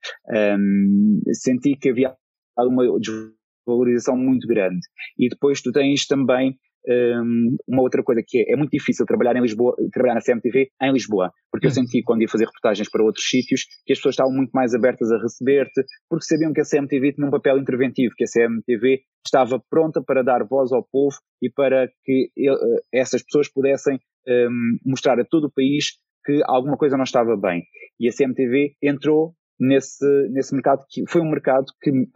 Um, 0.58 1.20
senti 1.32 1.76
que 1.76 1.90
havia 1.90 2.14
uma 2.58 2.84
desvalorização 2.98 4.16
muito 4.16 4.46
grande. 4.48 4.80
E 5.18 5.28
depois 5.28 5.62
tu 5.62 5.70
tens 5.70 6.06
também 6.06 6.58
um, 6.88 7.56
uma 7.68 7.82
outra 7.82 8.02
coisa 8.02 8.22
que 8.26 8.38
é, 8.38 8.52
é 8.52 8.56
muito 8.56 8.70
difícil 8.70 9.06
trabalhar 9.06 9.36
em 9.36 9.42
Lisboa, 9.42 9.74
trabalhar 9.92 10.14
na 10.14 10.20
CMTV 10.20 10.70
em 10.82 10.92
Lisboa, 10.92 11.32
porque 11.50 11.66
eu 11.66 11.70
hum. 11.70 11.74
senti 11.74 12.02
quando 12.02 12.22
ia 12.22 12.28
fazer 12.28 12.46
reportagens 12.46 12.88
para 12.90 13.04
outros 13.04 13.28
sítios 13.28 13.64
que 13.84 13.92
as 13.92 13.98
pessoas 13.98 14.14
estavam 14.14 14.32
muito 14.32 14.50
mais 14.50 14.74
abertas 14.74 15.10
a 15.10 15.18
receber-te, 15.18 15.82
porque 16.08 16.24
sabiam 16.24 16.52
que 16.52 16.60
a 16.60 16.64
CMTV 16.64 17.12
tinha 17.12 17.26
um 17.26 17.30
papel 17.30 17.58
interventivo, 17.58 18.14
que 18.16 18.24
a 18.24 18.26
CMTV 18.26 19.00
estava 19.24 19.62
pronta 19.70 20.02
para 20.02 20.22
dar 20.22 20.44
voz 20.44 20.72
ao 20.72 20.84
povo 20.84 21.16
e 21.40 21.50
para 21.50 21.88
que 22.04 22.30
ele, 22.36 22.80
essas 22.92 23.22
pessoas 23.22 23.48
pudessem 23.48 23.98
um, 24.26 24.78
mostrar 24.84 25.18
a 25.20 25.24
todo 25.24 25.46
o 25.46 25.52
país 25.52 25.98
que 26.24 26.40
alguma 26.44 26.76
coisa 26.76 26.96
não 26.96 27.04
estava 27.04 27.36
bem. 27.36 27.62
E 27.98 28.08
a 28.08 28.12
CMTV 28.12 28.74
entrou 28.82 29.34
nesse, 29.58 30.04
nesse 30.30 30.54
mercado 30.54 30.84
que 30.88 31.02
foi 31.08 31.20
um 31.20 31.30
mercado 31.30 31.66
que 31.80 31.90
um, 31.90 32.06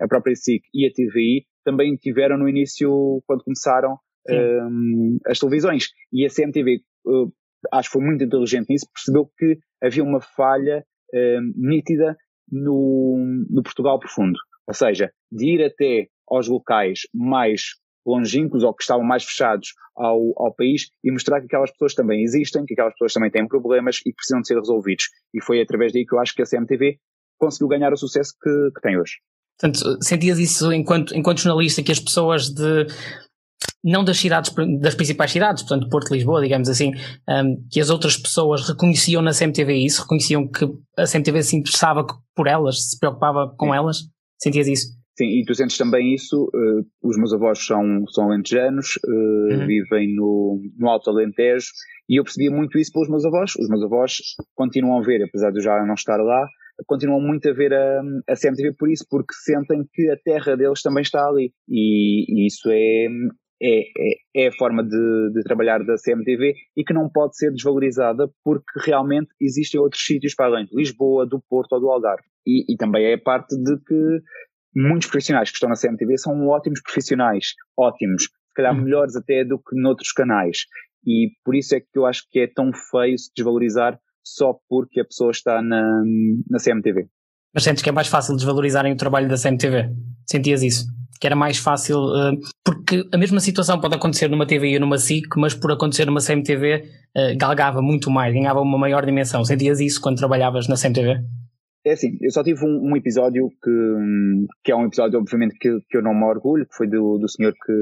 a 0.00 0.08
própria 0.08 0.34
SIC 0.34 0.62
e 0.74 0.86
a 0.86 0.90
TVI 0.90 1.44
também 1.64 1.96
tiveram 1.96 2.38
no 2.38 2.48
início, 2.48 3.22
quando 3.26 3.44
começaram 3.44 3.98
um, 4.30 5.18
as 5.26 5.38
televisões. 5.38 5.88
E 6.12 6.24
a 6.24 6.28
CMTV, 6.28 6.80
uh, 7.06 7.32
acho 7.72 7.88
que 7.88 7.92
foi 7.92 8.04
muito 8.04 8.24
inteligente 8.24 8.68
nisso, 8.68 8.86
percebeu 8.92 9.30
que 9.36 9.58
havia 9.82 10.02
uma 10.02 10.20
falha 10.20 10.84
um, 11.14 11.52
nítida 11.56 12.16
no, 12.50 13.46
no 13.50 13.62
Portugal 13.62 13.98
profundo. 13.98 14.38
Ou 14.66 14.74
seja, 14.74 15.10
de 15.30 15.54
ir 15.54 15.64
até 15.64 16.08
aos 16.28 16.48
locais 16.48 17.00
mais 17.12 17.62
longínquos 18.06 18.64
ou 18.64 18.74
que 18.74 18.82
estavam 18.82 19.04
mais 19.04 19.24
fechados 19.24 19.74
ao, 19.96 20.18
ao 20.36 20.54
país 20.54 20.88
e 21.04 21.12
mostrar 21.12 21.40
que 21.40 21.46
aquelas 21.46 21.70
pessoas 21.70 21.94
também 21.94 22.22
existem, 22.22 22.64
que 22.64 22.74
aquelas 22.74 22.92
pessoas 22.94 23.12
também 23.12 23.30
têm 23.30 23.46
problemas 23.46 24.00
e 24.06 24.12
precisam 24.12 24.40
de 24.40 24.48
ser 24.48 24.56
resolvidos. 24.56 25.04
E 25.32 25.42
foi 25.42 25.60
através 25.60 25.92
daí 25.92 26.04
que 26.04 26.14
eu 26.14 26.18
acho 26.18 26.34
que 26.34 26.42
a 26.42 26.46
CMTV 26.46 26.98
conseguiu 27.38 27.68
ganhar 27.68 27.92
o 27.92 27.96
sucesso 27.96 28.32
que, 28.40 28.50
que 28.74 28.80
tem 28.80 28.98
hoje. 28.98 29.14
Portanto, 29.58 30.02
sentias 30.02 30.38
isso 30.38 30.72
enquanto, 30.72 31.16
enquanto 31.16 31.40
jornalista 31.40 31.82
que 31.82 31.92
as 31.92 32.00
pessoas 32.00 32.48
de 32.48 32.86
não 33.84 34.04
das 34.04 34.18
cidades, 34.18 34.52
das 34.80 34.94
principais 34.94 35.32
cidades, 35.32 35.62
portanto 35.62 35.88
Porto, 35.88 36.12
Lisboa, 36.12 36.40
digamos 36.40 36.68
assim, 36.68 36.92
um, 37.28 37.56
que 37.70 37.80
as 37.80 37.90
outras 37.90 38.16
pessoas 38.16 38.68
reconheciam 38.68 39.22
na 39.22 39.32
CMTV 39.32 39.74
isso, 39.74 40.02
reconheciam 40.02 40.46
que 40.46 40.64
a 40.96 41.04
CMTV 41.04 41.42
se 41.42 41.56
interessava 41.56 42.06
por 42.34 42.46
elas, 42.46 42.90
se 42.90 42.98
preocupava 42.98 43.52
com 43.58 43.66
Sim. 43.66 43.76
elas, 43.76 43.96
sentias 44.40 44.68
isso? 44.68 45.02
Sim, 45.18 45.26
e 45.26 45.44
tu 45.44 45.54
sentes 45.54 45.76
também 45.76 46.14
isso, 46.14 46.44
uh, 46.44 47.08
os 47.08 47.18
meus 47.18 47.34
avós 47.34 47.64
são, 47.64 48.06
são 48.08 48.30
alentejanos, 48.30 48.98
uh, 49.04 49.54
uhum. 49.54 49.66
vivem 49.66 50.14
no, 50.14 50.60
no 50.78 50.88
Alto 50.88 51.10
Alentejo, 51.10 51.66
e 52.08 52.18
eu 52.18 52.24
percebia 52.24 52.50
muito 52.50 52.78
isso 52.78 52.92
pelos 52.92 53.10
meus 53.10 53.24
avós, 53.24 53.52
os 53.56 53.68
meus 53.68 53.82
avós 53.82 54.16
continuam 54.54 54.98
a 54.98 55.02
ver, 55.02 55.22
apesar 55.22 55.50
de 55.50 55.58
eu 55.58 55.62
já 55.62 55.84
não 55.84 55.94
estar 55.94 56.16
lá, 56.16 56.46
continuam 56.86 57.20
muito 57.20 57.48
a 57.48 57.52
ver 57.52 57.72
a, 57.72 58.00
a 58.28 58.34
CMTV 58.34 58.74
por 58.78 58.90
isso, 58.90 59.06
porque 59.08 59.34
sentem 59.34 59.84
que 59.92 60.10
a 60.10 60.16
terra 60.16 60.56
deles 60.56 60.82
também 60.82 61.02
está 61.02 61.26
ali. 61.26 61.52
E, 61.68 62.24
e 62.28 62.46
isso 62.46 62.68
é, 62.70 63.06
é, 63.62 63.80
é, 63.80 64.44
é, 64.44 64.48
a 64.48 64.52
forma 64.52 64.82
de, 64.82 65.32
de, 65.32 65.42
trabalhar 65.44 65.78
da 65.84 65.94
CMTV 65.96 66.54
e 66.76 66.82
que 66.84 66.92
não 66.92 67.08
pode 67.08 67.36
ser 67.36 67.52
desvalorizada 67.52 68.28
porque 68.44 68.80
realmente 68.84 69.28
existem 69.40 69.80
outros 69.80 70.04
sítios 70.04 70.34
para 70.34 70.46
além 70.46 70.66
de 70.66 70.76
Lisboa, 70.76 71.26
do 71.26 71.40
Porto 71.48 71.74
ou 71.74 71.80
do 71.80 71.90
Algarve. 71.90 72.24
E, 72.46 72.72
e 72.72 72.76
também 72.76 73.06
é 73.06 73.16
parte 73.16 73.56
de 73.56 73.76
que 73.84 74.20
muitos 74.74 75.08
profissionais 75.08 75.50
que 75.50 75.54
estão 75.54 75.68
na 75.68 75.76
CMTV 75.76 76.18
são 76.18 76.48
ótimos 76.48 76.82
profissionais, 76.82 77.54
ótimos, 77.78 78.24
se 78.24 78.54
calhar 78.54 78.74
uhum. 78.74 78.82
melhores 78.82 79.14
até 79.14 79.44
do 79.44 79.58
que 79.58 79.80
noutros 79.80 80.10
canais. 80.10 80.64
E 81.06 81.30
por 81.44 81.54
isso 81.54 81.74
é 81.76 81.80
que 81.80 81.86
eu 81.94 82.06
acho 82.06 82.26
que 82.30 82.40
é 82.40 82.46
tão 82.46 82.72
feio 82.72 83.16
se 83.18 83.30
desvalorizar 83.36 83.98
só 84.24 84.54
porque 84.68 85.00
a 85.00 85.04
pessoa 85.04 85.30
está 85.30 85.62
na, 85.62 86.02
na 86.48 86.58
CMTV. 86.58 87.08
Mas 87.54 87.64
sentes 87.64 87.82
que 87.82 87.88
é 87.88 87.92
mais 87.92 88.08
fácil 88.08 88.34
desvalorizarem 88.34 88.92
o 88.92 88.96
trabalho 88.96 89.28
da 89.28 89.36
CMTV? 89.36 89.90
Sentias 90.26 90.62
isso? 90.62 90.86
Que 91.20 91.26
era 91.26 91.36
mais 91.36 91.58
fácil, 91.58 91.98
uh, 91.98 92.38
porque 92.64 93.06
a 93.12 93.18
mesma 93.18 93.40
situação 93.40 93.80
pode 93.80 93.94
acontecer 93.94 94.28
numa 94.28 94.46
TV 94.46 94.74
e 94.74 94.78
numa 94.78 94.98
SIC, 94.98 95.28
mas 95.36 95.54
por 95.54 95.70
acontecer 95.70 96.06
numa 96.06 96.20
CMTV 96.20 96.84
uh, 97.16 97.38
galgava 97.38 97.82
muito 97.82 98.10
mais, 98.10 98.32
ganhava 98.32 98.60
uma 98.60 98.78
maior 98.78 99.04
dimensão. 99.04 99.44
Sentias 99.44 99.80
isso 99.80 100.00
quando 100.00 100.16
trabalhavas 100.16 100.66
na 100.66 100.76
CMTV? 100.76 101.22
É 101.84 101.92
assim, 101.92 102.16
eu 102.20 102.30
só 102.30 102.44
tive 102.44 102.64
um, 102.64 102.92
um, 102.92 102.96
episódio 102.96 103.48
que, 103.62 103.70
que 104.64 104.72
é 104.72 104.76
um 104.76 104.86
episódio, 104.86 105.18
obviamente, 105.18 105.56
que, 105.58 105.80
que 105.90 105.96
eu 105.96 106.02
não 106.02 106.14
me 106.14 106.24
orgulho, 106.24 106.64
que 106.64 106.76
foi 106.76 106.88
do, 106.88 107.18
do 107.18 107.28
senhor 107.28 107.52
que, 107.52 107.72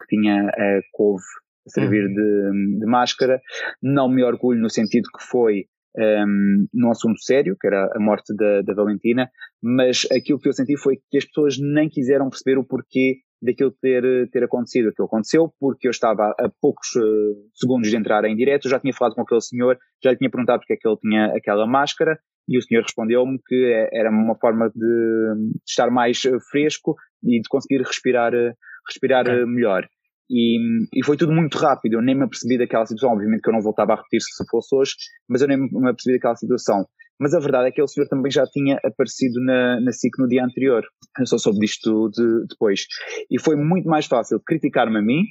que 0.00 0.16
tinha 0.16 0.48
a 0.48 0.80
couve 0.92 1.22
a 1.64 1.70
servir 1.70 2.04
hum. 2.04 2.14
de, 2.14 2.80
de, 2.80 2.86
máscara. 2.86 3.40
Não 3.80 4.08
me 4.08 4.24
orgulho 4.24 4.60
no 4.60 4.68
sentido 4.68 5.08
que 5.16 5.24
foi 5.24 5.66
um, 5.96 6.66
num 6.72 6.90
assunto 6.90 7.20
sério, 7.22 7.56
que 7.60 7.66
era 7.66 7.88
a 7.94 8.00
morte 8.00 8.34
da, 8.34 8.62
da 8.62 8.74
Valentina, 8.74 9.28
mas 9.62 10.06
aquilo 10.10 10.38
que 10.38 10.48
eu 10.48 10.52
senti 10.52 10.76
foi 10.76 10.96
que 11.10 11.18
as 11.18 11.24
pessoas 11.24 11.56
nem 11.58 11.88
quiseram 11.88 12.28
perceber 12.28 12.58
o 12.58 12.64
porquê 12.64 13.18
daquilo 13.40 13.72
ter, 13.80 14.28
ter 14.30 14.44
acontecido. 14.44 14.88
Aquilo 14.88 15.06
aconteceu 15.06 15.52
porque 15.60 15.86
eu 15.86 15.90
estava 15.90 16.34
a 16.38 16.50
poucos 16.60 16.88
uh, 16.96 17.50
segundos 17.54 17.90
de 17.90 17.96
entrar 17.96 18.24
em 18.24 18.34
direto, 18.34 18.68
já 18.68 18.80
tinha 18.80 18.94
falado 18.94 19.14
com 19.14 19.22
aquele 19.22 19.40
senhor, 19.40 19.78
já 20.02 20.10
lhe 20.10 20.16
tinha 20.16 20.30
perguntado 20.30 20.60
porque 20.60 20.72
é 20.72 20.76
que 20.76 20.88
ele 20.88 20.96
tinha 20.96 21.26
aquela 21.26 21.66
máscara, 21.66 22.18
e 22.48 22.58
o 22.58 22.62
senhor 22.62 22.82
respondeu-me 22.82 23.38
que 23.46 23.72
é, 23.72 23.88
era 23.92 24.10
uma 24.10 24.36
forma 24.36 24.70
de, 24.74 25.50
estar 25.66 25.90
mais 25.90 26.20
fresco 26.50 26.94
e 27.22 27.40
de 27.40 27.48
conseguir 27.48 27.82
respirar, 27.82 28.34
eh, 28.34 28.52
respirar 28.86 29.22
okay. 29.22 29.46
melhor. 29.46 29.86
E, 30.30 30.58
e, 30.94 31.04
foi 31.04 31.16
tudo 31.16 31.32
muito 31.32 31.58
rápido, 31.58 31.94
eu 31.94 32.02
nem 32.02 32.14
me 32.14 32.24
apercebi 32.24 32.56
daquela 32.56 32.86
situação, 32.86 33.14
obviamente 33.14 33.42
que 33.42 33.48
eu 33.50 33.52
não 33.52 33.60
voltava 33.60 33.92
a 33.92 33.96
repetir 33.96 34.20
se 34.22 34.44
fosse 34.50 34.74
hoje, 34.74 34.92
mas 35.28 35.42
eu 35.42 35.48
nem 35.48 35.58
me 35.58 35.88
apercebi 35.88 36.16
daquela 36.16 36.36
situação. 36.36 36.86
Mas 37.20 37.34
a 37.34 37.38
verdade 37.38 37.68
é 37.68 37.70
que 37.70 37.82
o 37.82 37.86
senhor 37.86 38.08
também 38.08 38.30
já 38.30 38.44
tinha 38.46 38.80
aparecido 38.84 39.40
na, 39.44 39.80
na 39.80 39.92
SIC 39.92 40.18
no 40.18 40.28
dia 40.28 40.44
anterior, 40.44 40.82
eu 41.18 41.26
só 41.26 41.38
soube 41.38 41.60
disto 41.60 42.08
de, 42.10 42.46
depois. 42.48 42.86
E 43.30 43.40
foi 43.40 43.54
muito 43.54 43.88
mais 43.88 44.06
fácil 44.06 44.40
criticar-me 44.44 44.98
a 44.98 45.02
mim, 45.02 45.22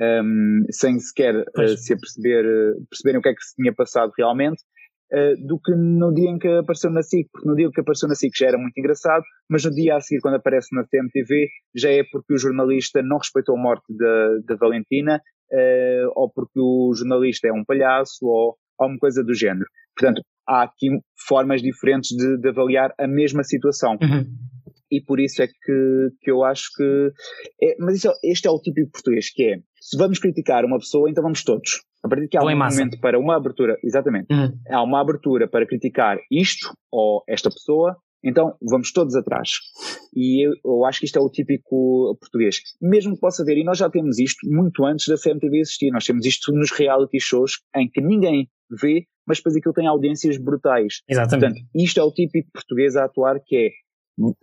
um, 0.00 0.64
sem 0.70 0.98
sequer 0.98 1.34
uh, 1.34 1.76
se 1.76 1.94
aperceber, 1.94 2.44
uh, 2.44 2.86
perceberem 2.90 3.18
o 3.18 3.22
que 3.22 3.30
é 3.30 3.34
que 3.34 3.42
se 3.42 3.54
tinha 3.56 3.74
passado 3.74 4.12
realmente, 4.16 4.62
Uh, 5.12 5.46
do 5.46 5.60
que 5.60 5.72
no 5.72 6.12
dia 6.12 6.28
em 6.30 6.36
que 6.36 6.48
apareceu 6.48 6.90
na 6.90 7.00
SIC, 7.00 7.28
porque 7.32 7.48
no 7.48 7.54
dia 7.54 7.66
em 7.66 7.70
que 7.70 7.80
apareceu 7.80 8.08
na 8.08 8.16
SIC 8.16 8.32
já 8.36 8.48
era 8.48 8.58
muito 8.58 8.76
engraçado, 8.76 9.22
mas 9.48 9.64
no 9.64 9.70
dia 9.70 9.96
a 9.96 10.00
seguir, 10.00 10.20
quando 10.20 10.34
aparece 10.34 10.74
na 10.74 10.84
TMTV, 10.84 11.48
já 11.76 11.90
é 11.90 12.02
porque 12.10 12.34
o 12.34 12.38
jornalista 12.38 13.00
não 13.02 13.18
respeitou 13.18 13.56
a 13.56 13.62
morte 13.62 13.84
da, 13.96 14.28
da 14.48 14.56
Valentina, 14.56 15.22
uh, 15.52 16.10
ou 16.16 16.28
porque 16.28 16.58
o 16.58 16.92
jornalista 16.92 17.46
é 17.46 17.52
um 17.52 17.64
palhaço, 17.64 18.26
ou 18.26 18.56
alguma 18.78 18.98
coisa 18.98 19.22
do 19.22 19.32
género. 19.32 19.66
Portanto, 19.96 20.22
há 20.46 20.62
aqui 20.62 20.88
formas 21.26 21.62
diferentes 21.62 22.10
de, 22.16 22.38
de 22.38 22.48
avaliar 22.48 22.92
a 22.98 23.06
mesma 23.06 23.42
situação. 23.42 23.92
Uhum. 24.02 24.24
E 24.90 25.00
por 25.00 25.18
isso 25.18 25.42
é 25.42 25.46
que, 25.46 26.08
que 26.20 26.30
eu 26.30 26.44
acho 26.44 26.70
que. 26.76 27.10
É, 27.62 27.76
mas 27.80 27.96
isso, 27.96 28.12
este 28.22 28.46
é 28.46 28.50
o 28.50 28.60
típico 28.60 28.92
português, 28.92 29.30
que 29.32 29.42
é: 29.42 29.56
se 29.80 29.96
vamos 29.96 30.18
criticar 30.18 30.64
uma 30.64 30.78
pessoa, 30.78 31.10
então 31.10 31.22
vamos 31.22 31.42
todos. 31.42 31.82
A 32.04 32.08
partir 32.08 32.24
de 32.24 32.28
que 32.28 32.38
há 32.38 32.42
um 32.42 32.56
momento 32.56 33.00
para 33.00 33.18
uma 33.18 33.36
abertura, 33.36 33.76
exatamente, 33.82 34.32
uhum. 34.32 34.52
há 34.70 34.82
uma 34.82 35.00
abertura 35.00 35.48
para 35.48 35.66
criticar 35.66 36.18
isto 36.30 36.72
ou 36.90 37.24
esta 37.28 37.50
pessoa, 37.50 37.96
então 38.22 38.54
vamos 38.62 38.92
todos 38.92 39.14
atrás. 39.14 39.50
E 40.14 40.46
eu, 40.46 40.52
eu, 40.64 40.84
acho 40.84 41.00
que 41.00 41.06
isto 41.06 41.18
é 41.18 41.22
o 41.22 41.30
típico 41.30 42.16
português. 42.20 42.58
Mesmo 42.80 43.14
que 43.14 43.20
possa 43.20 43.42
haver, 43.42 43.58
e 43.58 43.64
nós 43.64 43.78
já 43.78 43.88
temos 43.90 44.18
isto 44.18 44.48
muito 44.48 44.84
antes 44.84 45.06
da 45.08 45.16
CMTV 45.16 45.58
existir, 45.58 45.90
nós 45.90 46.04
temos 46.04 46.24
isto 46.26 46.52
nos 46.52 46.70
reality 46.70 47.20
shows 47.20 47.60
em 47.74 47.88
que 47.88 48.00
ninguém 48.00 48.48
vê, 48.80 49.04
mas 49.26 49.38
depois 49.38 49.56
aquilo 49.56 49.74
tem 49.74 49.86
audiências 49.86 50.38
brutais. 50.38 51.02
Exatamente. 51.08 51.54
Portanto, 51.54 51.70
isto 51.74 52.00
é 52.00 52.02
o 52.02 52.12
típico 52.12 52.50
português 52.52 52.96
a 52.96 53.04
atuar 53.04 53.40
que 53.44 53.56
é, 53.56 53.70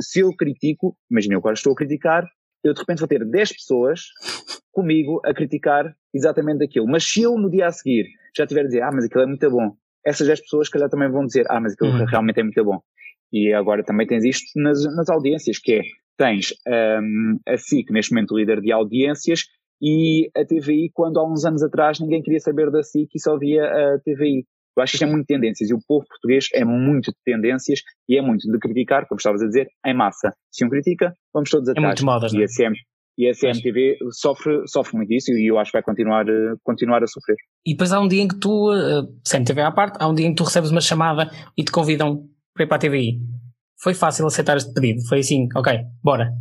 se 0.02 0.20
eu 0.20 0.36
critico, 0.36 0.96
imagina 1.10 1.36
eu 1.36 1.40
agora 1.40 1.56
estou 1.56 1.74
a 1.74 1.76
criticar, 1.76 2.28
eu 2.64 2.74
de 2.74 2.80
repente 2.80 3.00
vou 3.00 3.08
ter 3.08 3.26
10 3.26 3.54
pessoas 3.54 4.02
comigo 4.72 5.22
a 5.26 5.34
criticar 5.34 5.94
exatamente 6.14 6.64
aquilo. 6.64 6.88
Mas 6.88 7.04
se 7.04 7.22
eu 7.22 7.38
no 7.38 7.50
dia 7.50 7.68
a 7.68 7.72
seguir 7.72 8.06
já 8.36 8.48
tiver 8.48 8.62
a 8.62 8.68
dizer, 8.68 8.82
ah, 8.82 8.92
mas 8.92 9.06
aquilo 9.06 9.24
é 9.24 9.28
muito 9.28 9.50
bom, 9.50 9.76
essas 10.06 10.28
10 10.28 10.42
pessoas 10.42 10.68
que 10.68 10.74
calhar 10.74 10.90
também 10.90 11.10
vão 11.10 11.26
dizer, 11.26 11.46
ah, 11.50 11.60
mas 11.60 11.74
aquilo 11.74 11.92
uhum. 11.92 12.06
realmente 12.06 12.40
é 12.40 12.44
muito 12.44 12.64
bom. 12.64 12.80
E 13.32 13.54
agora 13.54 13.84
também 13.84 14.06
tens 14.06 14.24
isto 14.24 14.60
nas, 14.60 14.84
nas 14.96 15.10
audiências, 15.10 15.58
que 15.58 15.74
é, 15.74 15.82
tens 16.18 16.54
um, 16.68 17.40
a 17.48 17.58
SIC 17.58 17.92
neste 17.92 18.14
momento 18.14 18.38
líder 18.38 18.62
de 18.62 18.72
audiências 18.72 19.46
e 19.82 20.30
a 20.36 20.46
TVI 20.46 20.92
quando 20.94 21.20
há 21.20 21.28
uns 21.28 21.44
anos 21.44 21.64
atrás 21.64 22.00
ninguém 22.00 22.22
queria 22.22 22.40
saber 22.40 22.70
da 22.72 22.84
SIC 22.84 23.10
e 23.14 23.20
só 23.20 23.38
via 23.38 23.64
a 23.64 24.00
TVI. 24.00 24.46
Eu 24.76 24.84
acho 24.84 24.92
que 24.92 24.96
isto 24.98 25.04
é 25.04 25.12
muito 25.12 25.26
tendências 25.26 25.70
e 25.70 25.74
o 25.74 25.80
povo 25.88 26.06
português 26.08 26.48
é 26.54 26.66
muito 26.66 27.12
de 27.12 27.18
tendências 27.24 27.82
e 28.10 28.18
é 28.18 28.22
muito 28.22 28.52
de 28.52 28.58
criticar, 28.60 29.08
como 29.08 29.18
estavas 29.18 29.42
a 29.42 29.48
dizer, 29.48 29.68
em 29.86 29.94
massa. 29.94 30.34
Se 30.52 30.66
um 30.66 30.70
critica, 30.70 31.14
vamos 31.34 31.50
todos 31.50 31.70
atrás. 31.70 31.84
É 31.84 31.88
muito 31.88 32.06
modas, 32.06 32.34
e 32.34 32.44
a, 32.44 32.48
CM, 32.48 32.76
e 33.18 33.30
a 33.30 33.34
CMTV 33.34 33.98
sofre, 34.12 34.68
sofre 34.68 34.98
muito 34.98 35.14
isso 35.14 35.32
e 35.32 35.50
eu 35.50 35.60
acho 35.60 35.72
que 35.72 35.78
vai 35.78 35.84
continuar, 35.84 36.28
eh, 36.28 36.56
continuar 36.64 37.04
a 37.04 37.08
sofrer. 37.08 37.36
E 37.66 37.74
depois 37.74 37.92
há 37.92 38.00
um 38.00 38.08
dia 38.08 38.22
em 38.22 38.28
que 38.28 38.40
tu, 38.40 38.72
uh, 38.72 39.06
CMTV 39.24 39.62
à 39.62 39.72
parte, 39.72 39.98
há 40.00 40.08
um 40.08 40.16
dia 40.16 40.26
em 40.26 40.32
que 40.32 40.38
tu 40.38 40.44
recebes 40.44 40.72
uma 40.72 40.82
chamada 40.82 41.30
e 41.58 41.64
te 41.64 41.72
convidam 41.72 42.28
para 42.54 42.64
ir 42.64 42.68
para 42.68 42.78
a 42.78 42.80
TVI. 42.80 43.20
Foi 43.80 43.94
fácil 43.94 44.26
aceitar 44.26 44.58
este 44.58 44.74
pedido? 44.74 45.02
Foi 45.08 45.20
assim, 45.20 45.48
ok, 45.56 45.80
bora. 46.04 46.32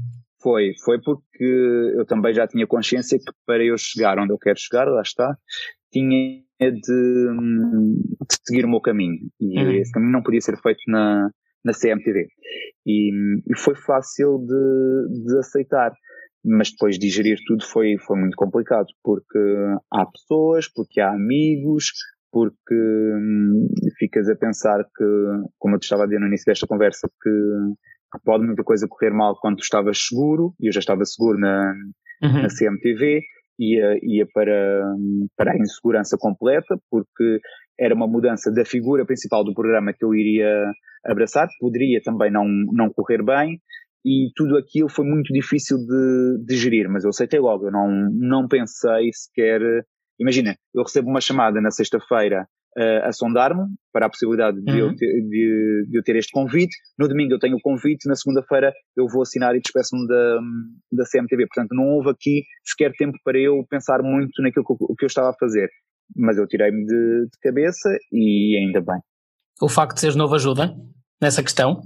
Foi, 0.41 0.73
foi 0.85 1.01
porque 1.01 1.45
eu 1.97 2.05
também 2.07 2.35
já 2.35 2.47
tinha 2.47 2.67
consciência 2.67 3.19
que 3.19 3.33
para 3.47 3.63
eu 3.63 3.77
chegar 3.79 4.19
onde 4.19 4.33
eu 4.33 4.39
quero 4.39 4.59
chegar, 4.59 4.89
lá 4.89 5.03
está, 5.03 5.37
tinha 5.93 6.43
de, 6.71 6.81
de 6.81 8.37
seguir 8.47 8.65
o 8.65 8.71
meu 8.71 8.81
caminho. 8.81 9.19
E 9.41 9.59
uhum. 9.59 9.71
esse 9.73 9.93
caminho 9.93 10.13
não 10.13 10.23
podia 10.23 10.41
ser 10.41 10.57
feito 10.61 10.81
na, 10.89 11.31
na 11.65 11.73
CMTV. 11.73 12.27
E, 12.87 13.11
e 13.49 13.59
foi 13.59 13.75
fácil 13.75 14.39
de, 14.39 15.25
de 15.25 15.39
aceitar 15.39 15.93
mas 16.45 16.71
depois 16.71 16.99
digerir 16.99 17.39
tudo 17.47 17.65
foi, 17.65 17.97
foi 17.99 18.19
muito 18.19 18.37
complicado, 18.37 18.87
porque 19.03 19.39
há 19.93 20.05
pessoas, 20.07 20.67
porque 20.69 21.01
há 21.01 21.11
amigos, 21.11 21.93
porque 22.33 22.75
hum, 22.75 23.69
ficas 23.99 24.29
a 24.29 24.35
pensar 24.35 24.83
que, 24.97 25.05
como 25.59 25.77
eu 25.77 25.79
te 25.79 25.85
estava 25.85 26.03
a 26.03 26.07
dizer 26.07 26.19
no 26.19 26.27
início 26.27 26.47
desta 26.47 26.67
conversa, 26.67 27.09
que, 27.23 27.31
que 27.31 28.25
pode 28.25 28.45
muita 28.45 28.65
coisa 28.65 28.89
correr 28.89 29.13
mal 29.13 29.39
quando 29.41 29.57
tu 29.57 29.63
estavas 29.63 29.99
seguro, 30.09 30.55
e 30.59 30.69
eu 30.69 30.73
já 30.73 30.81
estava 30.81 31.05
seguro 31.05 31.39
na, 31.39 31.75
uhum. 32.23 32.43
na 32.43 32.49
CMTV, 32.49 33.21
ia, 33.59 33.99
ia 34.03 34.27
para, 34.33 34.95
para 35.37 35.53
a 35.53 35.57
insegurança 35.57 36.17
completa, 36.19 36.77
porque 36.91 37.41
era 37.79 37.95
uma 37.95 38.07
mudança 38.07 38.53
da 38.53 38.65
figura 38.65 39.05
principal 39.05 39.45
do 39.45 39.55
programa 39.55 39.93
que 39.93 40.05
eu 40.05 40.15
iria 40.15 40.51
abraçar, 41.05 41.49
poderia 41.59 42.01
também 42.03 42.31
não, 42.31 42.45
não 42.73 42.91
correr 42.91 43.23
bem, 43.23 43.61
e 44.05 44.31
tudo 44.35 44.57
aquilo 44.57 44.89
foi 44.89 45.05
muito 45.05 45.33
difícil 45.33 45.79
de, 45.79 46.45
de 46.45 46.57
gerir, 46.57 46.89
mas 46.89 47.05
eu 47.05 47.11
aceitei 47.11 47.39
logo, 47.39 47.67
eu 47.67 47.73
não, 47.73 47.89
não 48.13 48.49
pensei 48.49 49.11
sequer. 49.13 49.61
Imagina, 50.19 50.57
eu 50.75 50.83
recebo 50.83 51.09
uma 51.09 51.21
chamada 51.21 51.61
na 51.61 51.71
sexta-feira 51.71 52.47
uh, 52.79 53.07
a 53.07 53.13
sondar-me 53.13 53.63
para 53.93 54.07
a 54.07 54.09
possibilidade 54.09 54.61
de, 54.63 54.79
eu 54.79 54.87
uhum. 54.87 54.97
ter, 54.97 55.07
de, 55.07 55.87
de, 55.89 55.99
eu 55.99 56.03
ter 56.03 56.17
este 56.17 56.33
convite. 56.33 56.75
No 56.99 57.09
domingo 57.09 57.35
eu 57.35 57.39
tenho 57.39 57.57
o 57.57 57.61
convite, 57.61 58.09
na 58.09 58.15
segunda-feira 58.15 58.73
eu 58.97 59.07
vou 59.09 59.23
assinar 59.23 59.55
e 59.55 59.61
despeço-me 59.61 60.07
da, 60.07 60.41
da 60.93 61.05
CMTV. 61.05 61.47
Portanto, 61.47 61.73
não 61.73 61.89
houve 61.89 62.11
aqui 62.11 62.43
sequer 62.65 62.93
tempo 62.93 63.17
para 63.25 63.39
eu 63.39 63.65
pensar 63.69 64.03
muito 64.03 64.43
naquilo 64.43 64.65
que, 64.65 64.75
que 64.99 65.05
eu 65.05 65.09
estava 65.09 65.31
a 65.31 65.37
fazer. 65.39 65.69
Mas 66.17 66.37
eu 66.37 66.47
tirei-me 66.47 66.85
de, 66.85 67.27
de 67.27 67.39
cabeça 67.43 67.89
e 68.13 68.59
ainda 68.59 68.81
bem. 68.81 69.01
O 69.61 69.69
facto 69.69 69.95
de 69.95 70.01
seres 70.01 70.17
novo 70.17 70.35
ajuda 70.35 70.75
nessa 71.21 71.43
questão? 71.43 71.81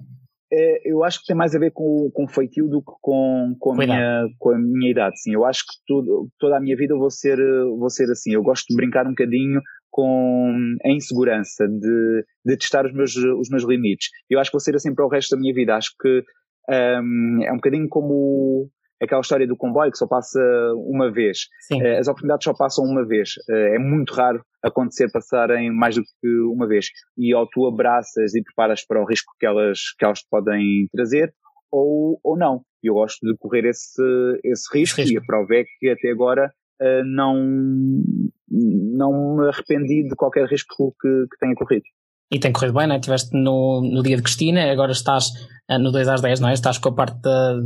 É, 0.52 0.90
eu 0.90 1.02
acho 1.02 1.20
que 1.20 1.26
tem 1.26 1.36
mais 1.36 1.54
a 1.54 1.58
ver 1.58 1.72
com, 1.72 2.08
com 2.14 2.24
o 2.24 2.28
feitio 2.28 2.68
do 2.68 2.80
que 2.80 2.92
com, 3.00 3.56
com, 3.58 3.72
a 3.72 3.76
minha, 3.76 4.26
com 4.38 4.50
a 4.50 4.58
minha 4.58 4.90
idade. 4.92 5.20
Sim, 5.20 5.34
eu 5.34 5.44
acho 5.44 5.60
que 5.60 5.74
tudo, 5.86 6.28
toda 6.38 6.56
a 6.56 6.60
minha 6.60 6.76
vida 6.76 6.94
eu 6.94 6.98
vou 6.98 7.10
ser, 7.10 7.36
vou 7.78 7.90
ser 7.90 8.08
assim. 8.10 8.32
Eu 8.32 8.42
gosto 8.42 8.66
de 8.68 8.76
brincar 8.76 9.06
um 9.06 9.10
bocadinho 9.10 9.60
com 9.96 10.76
a 10.84 10.90
insegurança, 10.90 11.66
de, 11.66 12.22
de 12.44 12.56
testar 12.58 12.84
os 12.84 12.92
meus, 12.92 13.16
os 13.16 13.48
meus 13.48 13.64
limites. 13.64 14.10
Eu 14.28 14.38
acho 14.38 14.50
que 14.50 14.56
vou 14.56 14.60
ser 14.60 14.76
assim 14.76 14.94
para 14.94 15.06
o 15.06 15.08
resto 15.08 15.34
da 15.34 15.40
minha 15.40 15.54
vida. 15.54 15.74
Acho 15.74 15.88
que 15.98 16.22
um, 16.68 17.42
é 17.42 17.50
um 17.50 17.56
bocadinho 17.56 17.88
como 17.88 18.68
aquela 19.02 19.22
história 19.22 19.46
do 19.46 19.56
comboio 19.56 19.90
que 19.90 19.96
só 19.96 20.06
passa 20.06 20.38
uma 20.76 21.10
vez. 21.10 21.46
Sim. 21.60 21.80
Eh, 21.80 21.98
as 21.98 22.08
oportunidades 22.08 22.44
só 22.44 22.52
passam 22.52 22.84
uma 22.84 23.06
vez. 23.06 23.30
Eh, 23.48 23.76
é 23.76 23.78
muito 23.78 24.12
raro 24.12 24.44
acontecer 24.62 25.10
passarem 25.10 25.72
mais 25.72 25.94
do 25.94 26.02
que 26.02 26.28
uma 26.52 26.68
vez. 26.68 26.88
E 27.16 27.34
ou 27.34 27.48
tu 27.50 27.66
abraças 27.66 28.34
e 28.34 28.42
preparas 28.42 28.84
para 28.86 29.00
o 29.00 29.06
risco 29.06 29.32
que 29.40 29.46
elas, 29.46 29.78
que 29.98 30.04
elas 30.04 30.18
te 30.18 30.26
podem 30.30 30.88
trazer, 30.92 31.32
ou, 31.72 32.20
ou 32.22 32.36
não. 32.36 32.60
Eu 32.82 32.92
gosto 32.92 33.26
de 33.26 33.34
correr 33.38 33.64
esse, 33.64 34.02
esse 34.44 34.78
risco, 34.78 35.00
risco. 35.00 35.14
e 35.14 35.16
a 35.16 35.24
prova 35.24 35.54
é 35.54 35.64
que 35.64 35.88
até 35.88 36.10
agora 36.10 36.52
uh, 36.82 37.04
não, 37.04 37.34
não 38.48 39.36
me 39.36 39.48
arrependi 39.48 40.08
de 40.08 40.14
qualquer 40.14 40.46
risco 40.46 40.94
que, 41.00 41.08
que 41.30 41.38
tenha 41.38 41.54
corrido. 41.54 41.84
E 42.30 42.40
tem 42.40 42.52
corrido 42.52 42.74
bem, 42.74 42.86
não 42.86 42.94
é? 42.94 42.98
Estiveste 42.98 43.30
no, 43.32 43.80
no 43.80 44.02
dia 44.02 44.16
de 44.16 44.22
Cristina, 44.22 44.70
agora 44.72 44.90
estás 44.90 45.28
uh, 45.70 45.78
no 45.78 45.92
2 45.92 46.08
às 46.08 46.20
10, 46.20 46.40
não 46.40 46.48
é? 46.48 46.54
Estás 46.54 46.76
com 46.76 46.88
a 46.88 46.94
parte 46.94 47.20
da, 47.20 47.56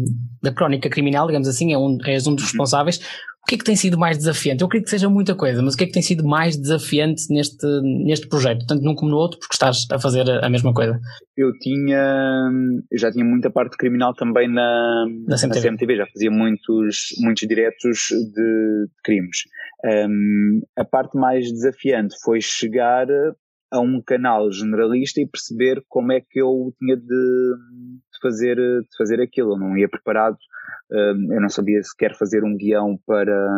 da 0.43 0.53
crónica 0.53 0.91
criminal, 0.91 1.27
digamos 1.27 1.49
assim, 1.49 1.73
é 1.73 1.79
um, 1.79 1.97
és 2.05 2.27
um 2.27 2.35
dos 2.35 2.45
uhum. 2.45 2.49
responsáveis. 2.51 3.01
O 3.43 3.47
que 3.49 3.55
é 3.55 3.59
que 3.59 3.65
tem 3.65 3.75
sido 3.75 3.99
mais 3.99 4.19
desafiante? 4.19 4.63
Eu 4.63 4.69
queria 4.69 4.85
que 4.85 4.91
seja 4.91 5.09
muita 5.09 5.35
coisa, 5.35 5.63
mas 5.63 5.75
o 5.75 5.77
que 5.77 5.85
é 5.85 5.87
que 5.87 5.95
tem 5.95 6.03
sido 6.03 6.23
mais 6.23 6.59
desafiante 6.59 7.23
neste, 7.31 7.67
neste 8.05 8.29
projeto, 8.29 8.67
tanto 8.67 8.85
num 8.85 8.95
como 8.95 9.11
no 9.11 9.17
outro, 9.17 9.39
porque 9.41 9.55
estás 9.55 9.87
a 9.91 9.99
fazer 9.99 10.31
a, 10.31 10.47
a 10.47 10.51
mesma 10.51 10.75
coisa? 10.75 11.01
Eu 11.35 11.51
tinha, 11.59 12.51
eu 12.91 12.99
já 12.99 13.11
tinha 13.11 13.25
muita 13.25 13.51
parte 13.51 13.79
criminal 13.79 14.13
também 14.15 14.47
na, 14.47 15.07
na, 15.27 15.37
CMTV. 15.37 15.47
na 15.49 15.63
CMTV, 15.63 15.97
já 15.97 16.07
fazia 16.07 16.31
muitos, 16.31 16.97
muitos 17.19 17.49
diretos 17.49 18.09
de, 18.11 18.87
de 18.87 19.03
crimes. 19.03 19.39
Um, 19.87 20.61
a 20.77 20.85
parte 20.85 21.17
mais 21.17 21.51
desafiante 21.51 22.15
foi 22.23 22.43
chegar 22.43 23.07
a 23.71 23.81
um 23.81 24.03
canal 24.05 24.51
generalista 24.51 25.21
e 25.21 25.29
perceber 25.29 25.83
como 25.89 26.13
é 26.13 26.21
que 26.21 26.41
eu 26.41 26.75
tinha 26.79 26.97
de, 26.97 27.03
de 27.03 28.19
fazer, 28.21 28.57
de 28.57 28.97
fazer 28.99 29.21
aquilo. 29.21 29.55
Eu 29.55 29.59
não 29.59 29.77
ia 29.77 29.89
preparado, 29.89 30.37
um, 30.91 31.35
eu 31.35 31.41
não 31.41 31.49
sabia 31.49 31.83
sequer 31.83 32.17
fazer 32.17 32.43
um 32.45 32.57
guião 32.57 32.99
para, 33.07 33.49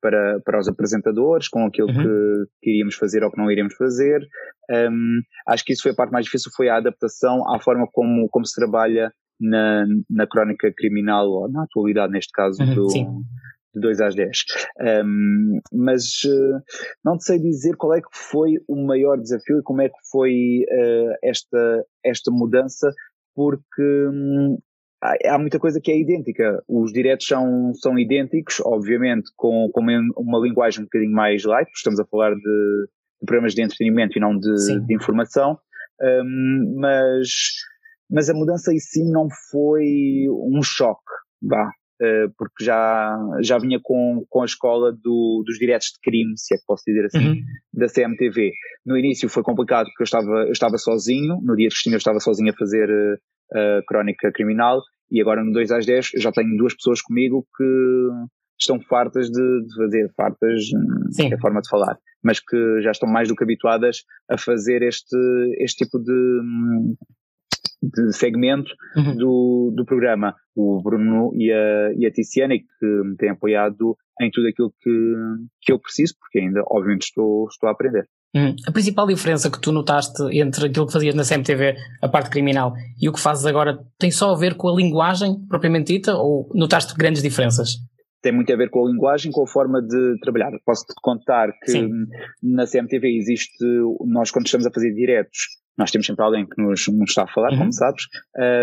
para, 0.00 0.40
para 0.44 0.58
os 0.58 0.68
apresentadores, 0.68 1.48
com 1.48 1.66
aquilo 1.66 1.88
uhum. 1.88 1.94
que, 1.94 2.44
que 2.62 2.70
iríamos 2.70 2.94
fazer 2.94 3.22
ou 3.22 3.30
que 3.30 3.38
não 3.38 3.50
iríamos 3.50 3.74
fazer. 3.74 4.26
Um, 4.70 5.20
acho 5.46 5.64
que 5.64 5.72
isso 5.72 5.82
foi 5.82 5.92
a 5.92 5.94
parte 5.96 6.12
mais 6.12 6.24
difícil, 6.24 6.50
foi 6.56 6.68
a 6.68 6.78
adaptação 6.78 7.48
à 7.54 7.60
forma 7.60 7.86
como, 7.92 8.28
como 8.30 8.46
se 8.46 8.54
trabalha 8.54 9.12
na, 9.38 9.84
na 10.08 10.26
crónica 10.26 10.72
criminal, 10.74 11.28
ou 11.28 11.50
na 11.50 11.64
atualidade, 11.64 12.12
neste 12.12 12.32
caso, 12.32 12.62
uhum, 12.62 12.74
do, 12.74 12.86
de 13.74 13.80
2 13.80 14.00
às 14.00 14.14
10. 14.14 14.38
Um, 15.04 15.60
mas 15.72 16.24
uh, 16.24 16.60
não 17.04 17.18
sei 17.18 17.38
dizer 17.38 17.76
qual 17.76 17.94
é 17.94 18.00
que 18.00 18.08
foi 18.12 18.58
o 18.68 18.86
maior 18.86 19.18
desafio 19.18 19.58
e 19.58 19.62
como 19.62 19.82
é 19.82 19.88
que 19.88 19.98
foi 20.10 20.64
uh, 20.70 21.14
esta, 21.22 21.84
esta 22.04 22.30
mudança, 22.30 22.92
porque 23.34 23.82
um, 23.82 24.58
há 25.02 25.38
muita 25.38 25.58
coisa 25.58 25.80
que 25.80 25.90
é 25.90 25.98
idêntica. 25.98 26.62
Os 26.68 26.92
diretos 26.92 27.26
são, 27.26 27.72
são 27.74 27.98
idênticos, 27.98 28.60
obviamente, 28.64 29.30
com, 29.36 29.68
com 29.72 29.80
uma 30.16 30.38
linguagem 30.38 30.80
um 30.80 30.84
bocadinho 30.84 31.12
mais 31.12 31.44
light, 31.44 31.66
porque 31.66 31.78
estamos 31.78 32.00
a 32.00 32.04
falar 32.04 32.34
de, 32.34 32.40
de 32.40 33.26
programas 33.26 33.54
de 33.54 33.62
entretenimento 33.62 34.16
e 34.16 34.20
não 34.20 34.38
de, 34.38 34.86
de 34.86 34.94
informação, 34.94 35.58
um, 36.00 36.74
mas, 36.78 37.28
mas 38.10 38.28
a 38.28 38.34
mudança 38.34 38.72
em 38.72 38.78
si 38.78 39.04
não 39.04 39.28
foi 39.50 40.26
um 40.28 40.62
choque, 40.62 41.00
vá, 41.42 41.64
uh, 41.64 41.81
porque 42.36 42.64
já, 42.64 43.16
já 43.42 43.58
vinha 43.58 43.78
com, 43.82 44.24
com 44.28 44.42
a 44.42 44.44
escola 44.44 44.92
do, 44.92 45.42
dos 45.46 45.58
diretos 45.58 45.88
de 45.88 46.00
crime, 46.02 46.32
se 46.36 46.54
é 46.54 46.58
que 46.58 46.64
posso 46.66 46.82
dizer 46.86 47.06
assim, 47.06 47.28
uhum. 47.28 47.40
da 47.74 47.86
CMTV. 47.86 48.50
No 48.84 48.96
início 48.96 49.28
foi 49.28 49.42
complicado 49.42 49.86
porque 49.86 50.02
eu 50.02 50.04
estava, 50.04 50.44
eu 50.46 50.52
estava 50.52 50.78
sozinho, 50.78 51.38
no 51.42 51.54
dia 51.56 51.68
de 51.68 51.74
Cristina 51.74 51.94
eu 51.94 51.98
estava 51.98 52.20
sozinho 52.20 52.50
a 52.50 52.56
fazer 52.56 52.88
uh, 52.90 53.84
crónica 53.86 54.32
criminal, 54.32 54.80
e 55.10 55.20
agora 55.20 55.44
no 55.44 55.52
2 55.52 55.70
às 55.70 55.86
10 55.86 56.12
já 56.16 56.32
tenho 56.32 56.56
duas 56.56 56.74
pessoas 56.74 57.02
comigo 57.02 57.46
que 57.56 58.08
estão 58.58 58.80
fartas 58.80 59.26
de, 59.28 59.66
de 59.66 59.74
fazer, 59.76 60.10
fartas 60.16 60.62
hum, 60.74 61.10
Sim. 61.10 61.30
é 61.30 61.34
a 61.34 61.38
forma 61.38 61.60
de 61.60 61.68
falar, 61.68 61.98
mas 62.22 62.40
que 62.40 62.80
já 62.80 62.90
estão 62.90 63.08
mais 63.08 63.28
do 63.28 63.36
que 63.36 63.44
habituadas 63.44 63.98
a 64.30 64.38
fazer 64.38 64.82
este, 64.82 65.16
este 65.58 65.84
tipo 65.84 65.98
de, 65.98 66.12
hum, 66.12 66.94
de 67.82 68.12
segmento 68.12 68.70
uhum. 68.96 69.16
do, 69.16 69.72
do 69.76 69.84
programa. 69.84 70.34
O 70.54 70.80
Bruno 70.82 71.32
e 71.34 71.50
a, 71.52 71.92
e 71.96 72.06
a 72.06 72.10
Tiziana, 72.10 72.54
que 72.56 72.86
me 73.04 73.16
têm 73.16 73.30
apoiado 73.30 73.96
em 74.20 74.30
tudo 74.30 74.48
aquilo 74.48 74.72
que, 74.80 75.14
que 75.62 75.72
eu 75.72 75.78
preciso, 75.78 76.14
porque 76.18 76.38
ainda, 76.38 76.62
obviamente, 76.66 77.04
estou, 77.04 77.48
estou 77.48 77.68
a 77.68 77.72
aprender. 77.72 78.06
Hum. 78.34 78.54
A 78.66 78.72
principal 78.72 79.06
diferença 79.06 79.50
que 79.50 79.60
tu 79.60 79.72
notaste 79.72 80.22
entre 80.32 80.66
aquilo 80.66 80.86
que 80.86 80.92
fazias 80.92 81.14
na 81.14 81.24
CMTV, 81.24 81.74
a 82.00 82.08
parte 82.08 82.30
criminal, 82.30 82.72
e 83.00 83.08
o 83.08 83.12
que 83.12 83.20
fazes 83.20 83.44
agora, 83.44 83.78
tem 83.98 84.10
só 84.10 84.32
a 84.32 84.38
ver 84.38 84.54
com 84.56 84.68
a 84.68 84.74
linguagem 84.74 85.36
propriamente 85.48 85.92
dita 85.92 86.14
ou 86.14 86.48
notaste 86.54 86.94
grandes 86.96 87.22
diferenças? 87.22 87.76
Tem 88.22 88.32
muito 88.32 88.52
a 88.52 88.56
ver 88.56 88.70
com 88.70 88.86
a 88.86 88.90
linguagem, 88.90 89.32
com 89.32 89.42
a 89.42 89.46
forma 89.46 89.82
de 89.82 90.18
trabalhar. 90.20 90.52
Posso-te 90.64 90.94
contar 91.02 91.48
que 91.64 91.72
Sim. 91.72 91.90
na 92.42 92.66
CMTV 92.66 93.08
existe, 93.18 93.64
nós 94.06 94.30
quando 94.30 94.46
estamos 94.46 94.66
a 94.66 94.70
fazer 94.70 94.94
diretos, 94.94 95.38
nós 95.76 95.90
temos 95.90 96.06
sempre 96.06 96.24
alguém 96.24 96.46
que 96.46 96.60
nos, 96.60 96.86
nos 96.88 97.10
está 97.10 97.24
a 97.24 97.26
falar, 97.26 97.52
uhum. 97.52 97.58
como 97.58 97.72
sabes, 97.72 98.04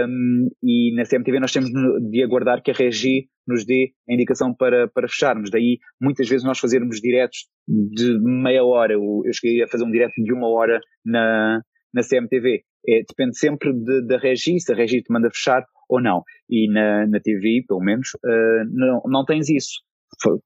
um, 0.07 0.47
e 0.63 0.95
na 0.95 1.03
CMTV 1.03 1.39
nós 1.39 1.51
temos 1.51 1.69
de 1.69 2.23
aguardar 2.23 2.61
que 2.61 2.71
a 2.71 2.73
Regi 2.73 3.27
nos 3.47 3.65
dê 3.65 3.91
a 4.07 4.13
indicação 4.13 4.53
para, 4.53 4.87
para 4.87 5.07
fecharmos. 5.07 5.49
Daí, 5.49 5.79
muitas 5.99 6.29
vezes 6.29 6.45
nós 6.45 6.59
fazermos 6.59 7.01
diretos 7.01 7.47
de 7.67 8.19
meia 8.21 8.63
hora, 8.63 8.93
eu, 8.93 9.21
eu 9.25 9.33
cheguei 9.33 9.63
a 9.63 9.67
fazer 9.67 9.83
um 9.83 9.91
direto 9.91 10.13
de 10.23 10.33
uma 10.33 10.47
hora 10.47 10.79
na, 11.03 11.61
na 11.93 12.01
CMTV. 12.03 12.63
É, 12.87 13.01
depende 13.07 13.37
sempre 13.37 13.73
de, 13.73 14.05
da 14.07 14.17
Regi, 14.17 14.59
se 14.59 14.71
a 14.71 14.75
Regi 14.75 15.01
te 15.01 15.11
manda 15.11 15.29
fechar 15.29 15.65
ou 15.89 16.01
não. 16.01 16.23
E 16.47 16.71
na, 16.71 17.07
na 17.07 17.19
TV, 17.19 17.63
pelo 17.67 17.81
menos, 17.81 18.09
uh, 18.23 18.63
não, 18.71 19.01
não 19.07 19.25
tens 19.25 19.49
isso 19.49 19.79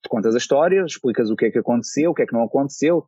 contas 0.09 0.35
a 0.35 0.37
história, 0.37 0.83
explicas 0.85 1.29
o 1.29 1.35
que 1.35 1.45
é 1.45 1.51
que 1.51 1.59
aconteceu, 1.59 2.11
o 2.11 2.13
que 2.13 2.23
é 2.23 2.25
que 2.25 2.33
não 2.33 2.43
aconteceu, 2.43 3.05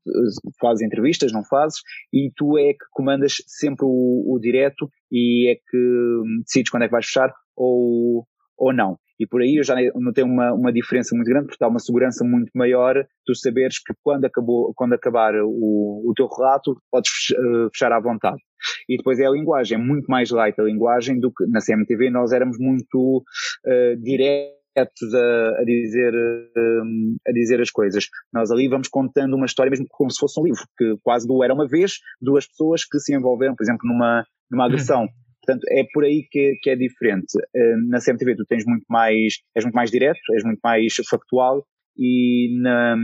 fazes 0.60 0.86
entrevistas, 0.86 1.32
não 1.32 1.44
fazes, 1.44 1.80
e 2.14 2.32
tu 2.36 2.58
é 2.58 2.74
que 2.74 2.86
comandas 2.92 3.36
sempre 3.48 3.86
o, 3.86 4.36
o 4.36 4.40
direto 4.40 4.90
e 5.12 5.52
é 5.52 5.56
que 5.56 6.22
decides 6.44 6.70
quando 6.70 6.84
é 6.84 6.88
que 6.88 6.92
vais 6.92 7.06
fechar 7.06 7.34
ou, 7.56 8.26
ou 8.58 8.74
não. 8.74 8.98
E 9.20 9.26
por 9.26 9.42
aí 9.42 9.56
eu 9.56 9.64
já 9.64 9.76
notei 9.96 10.24
uma, 10.24 10.54
uma 10.54 10.74
diferença 10.74 11.16
muito 11.16 11.30
grande, 11.30 11.48
porque 11.48 11.64
dá 11.64 11.70
uma 11.70 11.80
segurança 11.80 12.26
muito 12.26 12.52
maior 12.54 13.06
tu 13.26 13.34
saberes 13.34 13.80
que 13.80 13.94
quando, 14.04 14.26
acabou, 14.26 14.74
quando 14.76 14.94
acabar 14.94 15.34
o, 15.36 16.04
o 16.06 16.14
teu 16.16 16.28
relato 16.28 16.78
podes 16.92 17.12
eh, 17.32 17.70
fechar 17.72 17.94
à 17.94 18.00
vontade. 18.00 18.42
E 18.90 18.98
depois 18.98 19.20
é 19.20 19.26
a 19.26 19.32
linguagem, 19.32 19.78
é 19.78 19.82
muito 19.82 20.08
mais 20.08 20.32
light 20.32 20.60
a 20.60 20.64
linguagem 20.64 21.20
do 21.20 21.32
que 21.32 21.46
na 21.48 21.62
CMTV 21.62 22.10
nós 22.10 22.34
éramos 22.34 22.58
muito 22.60 23.24
uh, 23.66 24.02
diretos 24.02 24.65
a, 24.82 25.62
a, 25.62 25.64
dizer, 25.64 26.14
hum, 26.58 27.18
a 27.28 27.32
dizer 27.32 27.62
as 27.62 27.72
coisas. 27.72 28.08
Nós 28.34 28.52
ali 28.52 28.68
vamos 28.68 28.88
contando 28.88 29.36
uma 29.36 29.46
história 29.46 29.70
mesmo 29.70 29.86
como 29.90 30.12
se 30.12 30.20
fosse 30.20 30.40
um 30.40 30.46
livro, 30.46 30.64
que 30.78 30.96
quase 31.04 31.28
do 31.28 31.44
Era 31.44 31.54
Uma 31.54 31.68
Vez, 31.68 32.00
duas 32.22 32.48
pessoas 32.48 32.84
que 32.86 33.00
se 33.00 33.16
envolveram, 33.16 33.56
por 33.56 33.64
exemplo, 33.64 33.88
numa, 33.88 34.26
numa 34.50 34.64
uhum. 34.64 34.70
agressão. 34.70 35.08
Portanto, 35.46 35.64
é 35.70 35.84
por 35.94 36.04
aí 36.04 36.28
que, 36.30 36.56
que 36.62 36.70
é 36.70 36.76
diferente. 36.76 37.38
Hum, 37.56 37.88
na 37.90 38.00
CMTV 38.00 38.36
tu 38.36 38.46
tens 38.46 38.66
muito 38.66 38.86
mais, 38.90 39.36
és 39.56 39.64
muito 39.64 39.76
mais 39.76 39.92
direto, 39.92 40.20
és 40.34 40.44
muito 40.44 40.60
mais 40.64 40.94
factual 41.10 41.64
e 41.98 42.60
na, 42.62 42.98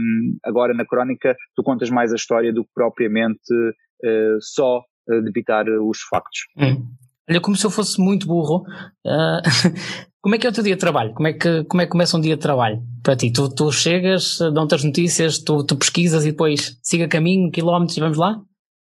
agora 0.44 0.74
na 0.74 0.84
crónica 0.84 1.34
tu 1.56 1.62
contas 1.62 1.90
mais 1.90 2.12
a 2.12 2.16
história 2.16 2.52
do 2.52 2.64
que 2.64 2.70
propriamente 2.74 3.52
uh, 3.54 4.40
só 4.40 4.80
uh, 4.80 5.22
debitar 5.22 5.66
os 5.68 6.00
factos. 6.02 6.40
Hum. 6.56 6.86
Olha, 7.28 7.40
como 7.40 7.56
se 7.56 7.64
eu 7.64 7.70
fosse 7.70 8.00
muito 8.00 8.26
burro, 8.26 8.64
uh, 9.06 9.40
como 10.22 10.36
é 10.36 10.38
que 10.38 10.46
é 10.46 10.50
o 10.50 10.52
teu 10.52 10.62
dia 10.62 10.76
de 10.76 10.80
trabalho? 10.80 11.12
Como 11.14 11.26
é 11.26 11.32
que, 11.32 11.64
como 11.64 11.82
é 11.82 11.84
que 11.84 11.90
começa 11.90 12.16
um 12.16 12.20
dia 12.20 12.36
de 12.36 12.42
trabalho 12.42 12.80
para 13.02 13.16
ti? 13.16 13.32
Tu, 13.32 13.52
tu 13.52 13.72
chegas, 13.72 14.38
dão-te 14.54 14.76
as 14.76 14.84
notícias, 14.84 15.38
tu, 15.40 15.66
tu 15.66 15.76
pesquisas 15.76 16.24
e 16.24 16.30
depois 16.30 16.78
siga 16.80 17.08
caminho, 17.08 17.50
quilómetros 17.50 17.96
e 17.96 18.00
vamos 18.00 18.16
lá? 18.16 18.34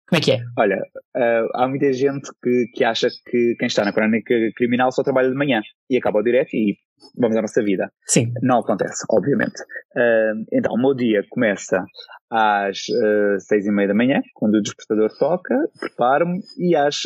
Como 0.08 0.18
é 0.18 0.20
que 0.20 0.32
é? 0.32 0.40
Olha, 0.58 0.76
uh, 1.16 1.48
há 1.54 1.68
muita 1.68 1.92
gente 1.92 2.28
que, 2.42 2.66
que 2.74 2.82
acha 2.82 3.08
que 3.08 3.54
quem 3.56 3.68
está 3.68 3.84
na 3.84 3.92
crónica 3.92 4.34
criminal 4.56 4.90
só 4.90 5.04
trabalha 5.04 5.28
de 5.28 5.36
manhã 5.36 5.60
e 5.88 5.96
acaba 5.96 6.18
o 6.18 6.22
direto 6.24 6.54
e 6.54 6.76
vamos 7.16 7.36
à 7.36 7.42
nossa 7.42 7.62
vida. 7.62 7.88
Sim. 8.06 8.32
Não 8.42 8.58
acontece, 8.58 9.04
obviamente. 9.08 9.60
Uh, 9.94 10.44
então, 10.52 10.72
o 10.74 10.78
meu 10.78 10.94
dia 10.94 11.22
começa 11.30 11.84
às 12.32 12.78
uh, 12.88 13.38
seis 13.38 13.64
e 13.64 13.70
meia 13.70 13.88
da 13.88 13.94
manhã, 13.94 14.20
quando 14.34 14.56
o 14.56 14.62
despertador 14.62 15.10
toca, 15.18 15.54
preparo-me 15.78 16.40
e 16.58 16.74
às 16.74 16.96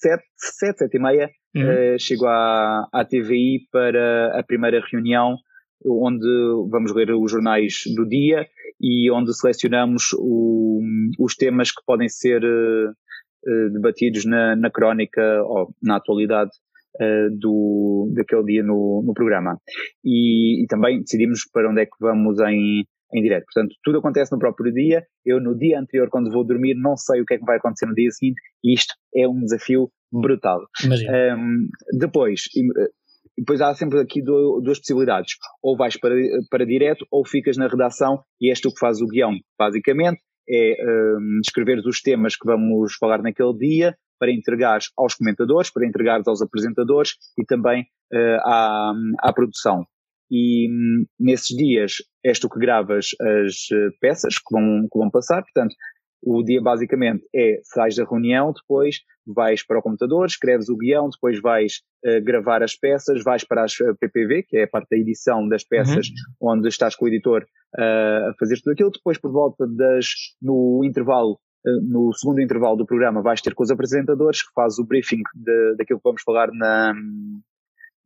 sete, 0.00 0.22
sete, 0.36 0.78
sete 0.78 0.96
e 0.96 1.00
meia, 1.00 1.28
uhum. 1.54 1.94
uh, 1.94 1.98
chego 1.98 2.26
à, 2.26 2.88
à 2.92 3.04
TVI 3.04 3.66
para 3.70 4.38
a 4.38 4.42
primeira 4.42 4.82
reunião, 4.90 5.36
onde 5.84 6.26
vamos 6.70 6.94
ler 6.94 7.10
os 7.12 7.30
jornais 7.30 7.82
do 7.94 8.06
dia 8.06 8.46
e 8.80 9.10
onde 9.10 9.34
selecionamos 9.34 10.12
o, 10.18 10.80
os 11.18 11.34
temas 11.34 11.70
que 11.70 11.82
podem 11.86 12.08
ser 12.08 12.42
uh, 12.44 13.72
debatidos 13.72 14.24
na, 14.24 14.56
na 14.56 14.70
crónica 14.70 15.22
ou 15.44 15.74
na 15.82 15.96
atualidade 15.96 16.50
uh, 16.96 17.38
do, 17.38 18.10
daquele 18.14 18.44
dia 18.44 18.62
no, 18.62 19.02
no 19.04 19.12
programa. 19.14 19.58
E, 20.04 20.64
e, 20.64 20.66
também 20.66 21.00
decidimos 21.00 21.42
para 21.52 21.70
onde 21.70 21.82
é 21.82 21.86
que 21.86 21.96
vamos 22.00 22.38
em, 22.40 22.84
em 23.12 23.22
direto. 23.22 23.44
Portanto, 23.52 23.74
tudo 23.82 23.98
acontece 23.98 24.32
no 24.32 24.38
próprio 24.38 24.72
dia. 24.72 25.04
Eu, 25.24 25.40
no 25.40 25.56
dia 25.56 25.78
anterior, 25.78 26.08
quando 26.08 26.30
vou 26.30 26.44
dormir, 26.44 26.74
não 26.74 26.96
sei 26.96 27.20
o 27.20 27.26
que 27.26 27.34
é 27.34 27.38
que 27.38 27.44
vai 27.44 27.58
acontecer 27.58 27.86
no 27.86 27.94
dia 27.94 28.10
seguinte, 28.10 28.40
e 28.64 28.74
isto 28.74 28.94
é 29.14 29.28
um 29.28 29.40
desafio 29.40 29.90
brutal. 30.12 30.60
Um, 30.84 31.68
depois, 31.98 32.42
eh, 32.56 32.88
depois 33.36 33.60
há 33.60 33.74
sempre 33.74 34.00
aqui 34.00 34.22
duas 34.22 34.78
possibilidades. 34.78 35.34
Ou 35.62 35.76
vais 35.76 35.96
para, 35.98 36.14
para 36.50 36.66
direto, 36.66 37.06
ou 37.10 37.26
ficas 37.26 37.56
na 37.56 37.68
redação 37.68 38.22
e 38.40 38.50
és 38.50 38.60
tu 38.60 38.70
que 38.70 38.80
fazes 38.80 39.02
o 39.02 39.06
guião. 39.06 39.32
Basicamente, 39.58 40.20
é 40.48 40.76
um, 40.82 41.40
escreveres 41.44 41.84
os 41.86 42.00
temas 42.00 42.36
que 42.36 42.46
vamos 42.46 42.94
falar 42.94 43.22
naquele 43.22 43.56
dia 43.56 43.96
para 44.18 44.32
entregar 44.32 44.80
aos 44.98 45.14
comentadores, 45.14 45.70
para 45.72 45.86
entregar 45.86 46.20
aos 46.26 46.42
apresentadores 46.42 47.12
e 47.38 47.44
também 47.44 47.82
uh, 48.12 48.40
à, 48.44 48.92
à 49.20 49.32
produção 49.32 49.86
e 50.30 50.68
hum, 50.70 51.04
nesses 51.18 51.56
dias 51.56 51.94
és 52.24 52.38
tu 52.38 52.48
que 52.48 52.60
gravas 52.60 53.08
as 53.20 53.54
uh, 53.72 53.90
peças 54.00 54.34
que 54.36 54.52
vão, 54.52 54.86
que 54.90 54.98
vão 54.98 55.10
passar, 55.10 55.42
portanto, 55.42 55.74
o 56.22 56.42
dia 56.42 56.60
basicamente 56.60 57.24
é, 57.34 57.60
sais 57.62 57.96
da 57.96 58.04
reunião, 58.04 58.52
depois 58.52 58.96
vais 59.26 59.64
para 59.64 59.78
o 59.78 59.82
computador, 59.82 60.26
escreves 60.26 60.68
o 60.68 60.76
guião, 60.76 61.08
depois 61.08 61.40
vais 61.40 61.80
uh, 62.04 62.22
gravar 62.22 62.62
as 62.62 62.76
peças, 62.76 63.22
vais 63.22 63.44
para 63.44 63.64
as 63.64 63.74
PPV, 63.74 64.44
que 64.48 64.58
é 64.58 64.64
a 64.64 64.68
parte 64.68 64.88
da 64.90 64.96
edição 64.96 65.48
das 65.48 65.64
peças, 65.64 66.08
uhum. 66.40 66.52
onde 66.52 66.68
estás 66.68 66.94
com 66.96 67.04
o 67.04 67.08
editor 67.08 67.42
uh, 67.78 68.30
a 68.30 68.34
fazer 68.38 68.56
tudo 68.56 68.72
aquilo, 68.72 68.90
depois 68.90 69.18
por 69.18 69.32
volta 69.32 69.66
das, 69.66 70.06
no 70.42 70.82
intervalo 70.84 71.38
no 71.82 72.10
segundo 72.14 72.40
intervalo 72.40 72.76
do 72.76 72.86
programa 72.86 73.20
vais 73.20 73.42
ter 73.42 73.54
com 73.54 73.62
os 73.62 73.70
apresentadores 73.70 74.42
que 74.42 74.50
faz 74.54 74.78
o 74.78 74.86
briefing 74.86 75.20
de, 75.34 75.76
daquilo 75.76 75.98
que 75.98 76.08
vamos 76.08 76.22
falar 76.22 76.48
na, 76.52 76.94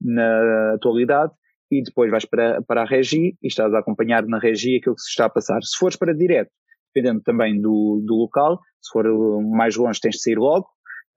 na 0.00 0.74
atualidade 0.74 1.32
e 1.70 1.82
depois 1.82 2.10
vais 2.10 2.24
para, 2.24 2.62
para 2.62 2.82
a 2.82 2.84
regi 2.84 3.36
e 3.42 3.46
estás 3.46 3.72
a 3.72 3.78
acompanhar 3.78 4.26
na 4.26 4.38
regi 4.38 4.76
aquilo 4.76 4.94
que 4.94 5.02
se 5.02 5.10
está 5.10 5.26
a 5.26 5.30
passar. 5.30 5.62
Se 5.62 5.78
fores 5.78 5.96
para 5.96 6.14
direto, 6.14 6.50
dependendo 6.94 7.20
também 7.22 7.60
do, 7.60 8.02
do 8.06 8.14
local, 8.14 8.60
se 8.80 8.92
for 8.92 9.04
mais 9.42 9.76
longe 9.76 10.00
tens 10.00 10.16
de 10.16 10.22
sair 10.22 10.38
logo 10.38 10.66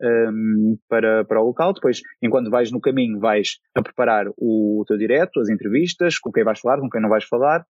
um, 0.02 0.78
para, 0.90 1.26
para 1.26 1.42
o 1.42 1.46
local, 1.46 1.74
depois 1.74 2.02
enquanto 2.22 2.50
vais 2.50 2.72
no 2.72 2.82
caminho 2.82 3.20
vais 3.20 3.58
a 3.76 3.82
preparar 3.82 4.28
o, 4.38 4.82
o 4.82 4.86
teu 4.86 4.98
direto, 4.98 5.40
as 5.40 5.50
entrevistas, 5.50 6.20
com 6.20 6.32
quem 6.32 6.44
vais 6.44 6.60
falar, 6.60 6.80
com 6.80 6.90
quem 6.90 7.02
não 7.02 7.10
vais 7.10 7.26
falar, 7.26 7.66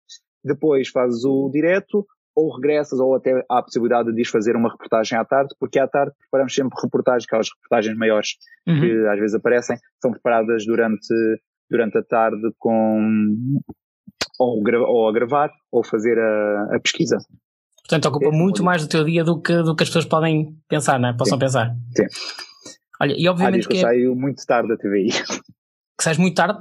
depois 0.45 0.89
fazes 0.89 1.25
o 1.25 1.51
direto, 1.53 2.07
ou 2.35 2.55
regressas, 2.55 3.01
ou 3.01 3.17
até 3.17 3.33
há 3.51 3.59
a 3.59 3.63
possibilidade 3.63 4.13
de 4.13 4.29
fazer 4.29 4.55
uma 4.57 4.71
reportagem 4.71 5.19
à 5.19 5.25
tarde, 5.25 5.55
porque 5.59 5.79
à 5.79 5.89
tarde 5.89 6.13
preparamos 6.21 6.55
sempre 6.55 6.79
reportagens, 6.83 7.25
aquelas 7.25 7.49
reportagens 7.51 7.97
maiores 7.97 8.29
uhum. 8.69 8.81
que 8.81 9.07
às 9.07 9.19
vezes 9.19 9.35
aparecem, 9.35 9.77
são 10.01 10.11
preparadas 10.11 10.67
durante, 10.67 11.15
durante 11.71 11.97
a 11.97 12.03
tarde 12.03 12.43
com 12.59 13.33
ou, 14.39 14.63
ou 14.87 15.09
a 15.09 15.13
gravar 15.13 15.51
ou 15.73 15.83
fazer 15.83 16.19
a, 16.19 16.77
a 16.77 16.81
pesquisa. 16.81 17.17
Portanto, 17.89 18.07
ocupa 18.07 18.27
é, 18.27 18.31
muito 18.31 18.65
mais 18.65 18.83
do 18.83 18.89
teu 18.89 19.05
dia 19.05 19.23
do 19.23 19.41
que, 19.41 19.63
do 19.63 19.75
que 19.77 19.83
as 19.83 19.89
pessoas 19.89 20.07
podem 20.07 20.57
pensar, 20.69 20.99
não 20.99 21.09
é? 21.09 21.13
Possam 21.13 21.37
sim. 21.37 21.45
pensar. 21.45 21.75
Sim. 21.97 22.07
Olha, 23.01 23.15
e 23.17 23.29
obviamente 23.29 23.67
ah, 23.67 23.69
que, 23.69 23.77
eu 23.77 23.81
saio 23.81 24.17
muito 24.17 24.45
tarde 24.45 24.69
da 24.69 24.77
TVI. 24.77 25.11
Que 25.99 26.03
sais 26.05 26.19
muito 26.19 26.35
tarde? 26.35 26.59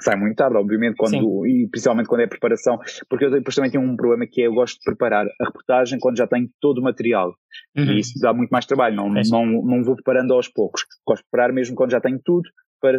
que 0.00 0.04
sai 0.04 0.16
muito 0.16 0.34
tarde, 0.34 0.56
obviamente, 0.56 0.96
quando, 0.96 1.46
e 1.46 1.68
principalmente 1.70 2.08
quando 2.08 2.22
é 2.22 2.26
preparação, 2.26 2.78
porque 3.08 3.26
eu 3.26 3.30
depois 3.30 3.54
também 3.54 3.70
tenho 3.70 3.84
um 3.84 3.94
problema 3.96 4.26
que 4.26 4.40
é 4.40 4.46
eu 4.46 4.54
gosto 4.54 4.78
de 4.78 4.84
preparar 4.84 5.26
a 5.26 5.44
reportagem 5.44 5.98
quando 6.00 6.16
já 6.16 6.26
tenho 6.26 6.48
todo 6.58 6.78
o 6.78 6.82
material. 6.82 7.34
Uhum. 7.76 7.84
E 7.84 8.00
isso 8.00 8.18
dá 8.18 8.32
muito 8.32 8.50
mais 8.50 8.64
trabalho, 8.64 8.96
não, 8.96 9.16
é 9.16 9.22
não, 9.30 9.44
não 9.44 9.84
vou 9.84 9.94
preparando 9.94 10.32
aos 10.32 10.48
poucos. 10.48 10.84
Gosto 11.06 11.22
de 11.22 11.30
preparar 11.30 11.52
mesmo 11.52 11.76
quando 11.76 11.90
já 11.90 12.00
tenho 12.00 12.18
tudo, 12.24 12.48
para 12.80 12.98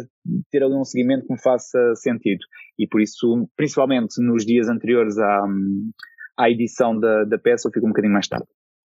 ter 0.50 0.62
ali 0.62 0.74
um 0.74 0.84
seguimento 0.84 1.26
que 1.26 1.32
me 1.32 1.42
faça 1.42 1.94
sentido. 1.96 2.44
E 2.78 2.86
por 2.86 3.00
isso, 3.00 3.48
principalmente 3.56 4.22
nos 4.22 4.46
dias 4.46 4.68
anteriores 4.68 5.18
à, 5.18 5.44
à 6.38 6.50
edição 6.50 6.98
da, 6.98 7.24
da 7.24 7.38
peça, 7.38 7.68
eu 7.68 7.72
fico 7.72 7.86
um 7.86 7.90
bocadinho 7.90 8.12
mais 8.12 8.28
tarde. 8.28 8.46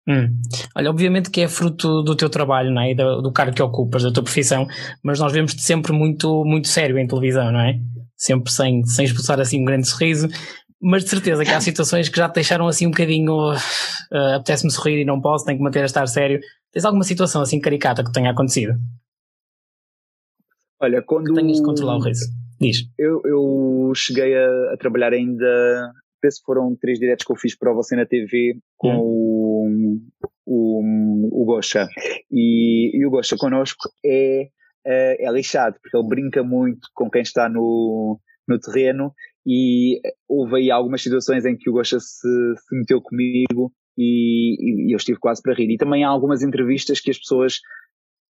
Hum. 0.08 0.40
Olha, 0.74 0.90
obviamente 0.90 1.30
que 1.30 1.42
é 1.42 1.48
fruto 1.48 2.02
do 2.02 2.16
teu 2.16 2.30
trabalho, 2.30 2.70
não 2.70 2.80
é? 2.80 2.94
Do, 2.94 3.20
do 3.20 3.32
cargo 3.32 3.54
que 3.54 3.62
ocupas, 3.62 4.02
da 4.02 4.12
tua 4.12 4.22
profissão, 4.22 4.66
mas 5.02 5.18
nós 5.18 5.32
vemos-te 5.32 5.60
sempre 5.62 5.92
muito, 5.92 6.44
muito 6.44 6.68
sério 6.68 6.98
em 6.98 7.06
televisão, 7.06 7.52
não 7.52 7.60
é? 7.60 7.78
sempre 8.18 8.50
sem, 8.50 8.84
sem 8.84 9.04
expulsar 9.04 9.38
assim 9.40 9.62
um 9.62 9.64
grande 9.64 9.88
sorriso, 9.88 10.28
mas 10.82 11.04
de 11.04 11.10
certeza 11.10 11.44
que 11.44 11.50
há 11.50 11.60
situações 11.60 12.08
que 12.08 12.16
já 12.16 12.28
te 12.28 12.34
deixaram 12.34 12.66
assim 12.66 12.86
um 12.86 12.90
bocadinho 12.90 13.32
uh, 13.32 14.34
apetece-me 14.34 14.72
sorrir 14.72 15.00
e 15.00 15.04
não 15.04 15.20
posso, 15.20 15.44
tenho 15.44 15.58
que 15.58 15.64
manter 15.64 15.82
a 15.82 15.86
estar 15.86 16.06
sério. 16.06 16.40
Tens 16.72 16.84
alguma 16.84 17.04
situação 17.04 17.40
assim 17.40 17.60
caricata 17.60 18.04
que 18.04 18.12
tenha 18.12 18.30
acontecido? 18.30 18.74
Olha, 20.80 21.02
quando. 21.02 21.32
Que 21.32 21.34
tenhas 21.34 21.56
de 21.56 21.62
controlar 21.62 21.96
o 21.96 22.00
riso. 22.00 22.26
Diz. 22.60 22.78
Eu, 22.98 23.20
eu 23.24 23.92
cheguei 23.94 24.36
a, 24.36 24.74
a, 24.74 24.76
trabalhar 24.76 25.12
ainda. 25.12 25.92
Penso 26.20 26.40
que 26.40 26.46
foram 26.46 26.76
três 26.80 26.98
diretos 26.98 27.24
que 27.24 27.32
eu 27.32 27.36
fiz 27.36 27.56
para 27.56 27.72
você 27.72 27.96
na 27.96 28.06
TV 28.06 28.58
com 28.76 28.94
hum. 28.94 30.00
o, 30.46 30.46
o, 30.46 31.42
o 31.42 31.44
Gosha. 31.44 31.86
E, 32.30 32.98
e 32.98 33.06
o 33.06 33.10
Gosha 33.10 33.36
connosco 33.36 33.88
é 34.04 34.48
é, 34.88 35.26
é 35.26 35.30
lixado, 35.30 35.76
porque 35.82 35.96
ele 35.96 36.08
brinca 36.08 36.42
muito 36.42 36.88
com 36.94 37.10
quem 37.10 37.20
está 37.20 37.48
no, 37.48 38.18
no 38.48 38.58
terreno 38.58 39.12
e 39.46 40.00
houve 40.26 40.56
aí 40.56 40.70
algumas 40.70 41.02
situações 41.02 41.44
em 41.44 41.56
que 41.56 41.68
o 41.68 41.74
Gosha 41.74 42.00
se, 42.00 42.06
se 42.06 42.76
meteu 42.76 43.02
comigo 43.02 43.70
e, 43.96 44.88
e, 44.88 44.94
eu 44.94 44.96
estive 44.96 45.18
quase 45.18 45.42
para 45.42 45.54
rir. 45.54 45.70
E 45.70 45.76
também 45.76 46.04
há 46.04 46.08
algumas 46.08 46.42
entrevistas 46.42 47.00
que 47.00 47.10
as 47.10 47.18
pessoas, 47.18 47.58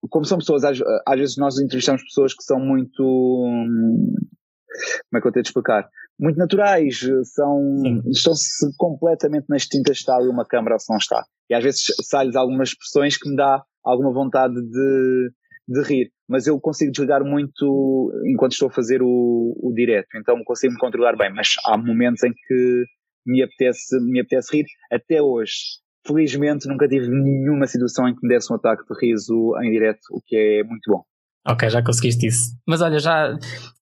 como 0.09 0.25
são 0.25 0.39
pessoas, 0.39 0.65
às, 0.65 0.79
às 1.07 1.19
vezes 1.19 1.37
nós 1.37 1.57
entrevistamos 1.57 2.03
pessoas 2.03 2.33
que 2.33 2.43
são 2.43 2.59
muito, 2.59 3.03
como 3.03 5.17
é 5.17 5.21
que 5.21 5.27
eu 5.27 5.31
tenho 5.31 5.43
de 5.43 5.49
explicar? 5.49 5.87
Muito 6.21 6.37
naturais, 6.37 7.01
são, 7.33 7.81
estão-se 8.05 8.71
completamente 8.77 9.45
nas 9.49 9.65
tintas 9.65 9.97
está 9.97 10.15
ali 10.15 10.29
uma 10.29 10.45
câmara 10.45 10.75
ou 10.75 10.79
se 10.79 10.91
não 10.91 10.97
está. 10.97 11.25
E 11.49 11.55
às 11.55 11.63
vezes 11.63 11.81
sai-lhes 12.03 12.35
algumas 12.35 12.69
expressões 12.69 13.17
que 13.17 13.27
me 13.27 13.35
dá 13.35 13.63
alguma 13.83 14.13
vontade 14.13 14.53
de, 14.53 15.31
de 15.67 15.81
rir, 15.81 16.11
mas 16.29 16.45
eu 16.45 16.59
consigo 16.59 16.91
desligar 16.91 17.25
muito 17.25 18.11
enquanto 18.27 18.51
estou 18.51 18.67
a 18.67 18.71
fazer 18.71 19.01
o, 19.01 19.57
o 19.59 19.73
direto, 19.73 20.09
então 20.15 20.41
consigo 20.45 20.73
me 20.73 20.79
controlar 20.79 21.17
bem, 21.17 21.33
mas 21.33 21.55
há 21.65 21.75
momentos 21.75 22.23
em 22.23 22.31
que 22.31 22.85
me 23.25 23.41
apetece, 23.41 23.99
me 24.01 24.19
apetece 24.19 24.57
rir, 24.57 24.65
até 24.91 25.21
hoje. 25.21 25.53
Felizmente 26.05 26.67
nunca 26.67 26.87
tive 26.87 27.07
nenhuma 27.07 27.67
situação 27.67 28.07
em 28.07 28.15
que 28.15 28.21
me 28.23 28.33
desse 28.33 28.51
um 28.51 28.55
ataque 28.55 28.83
de 28.83 28.99
riso 28.99 29.55
em 29.63 29.71
direto, 29.71 30.01
o 30.11 30.21
que 30.25 30.35
é 30.35 30.63
muito 30.63 30.91
bom. 30.91 31.03
Ok, 31.47 31.69
já 31.69 31.81
conseguiste 31.83 32.27
isso. 32.27 32.55
Mas 32.67 32.81
olha, 32.81 32.99
já 32.99 33.35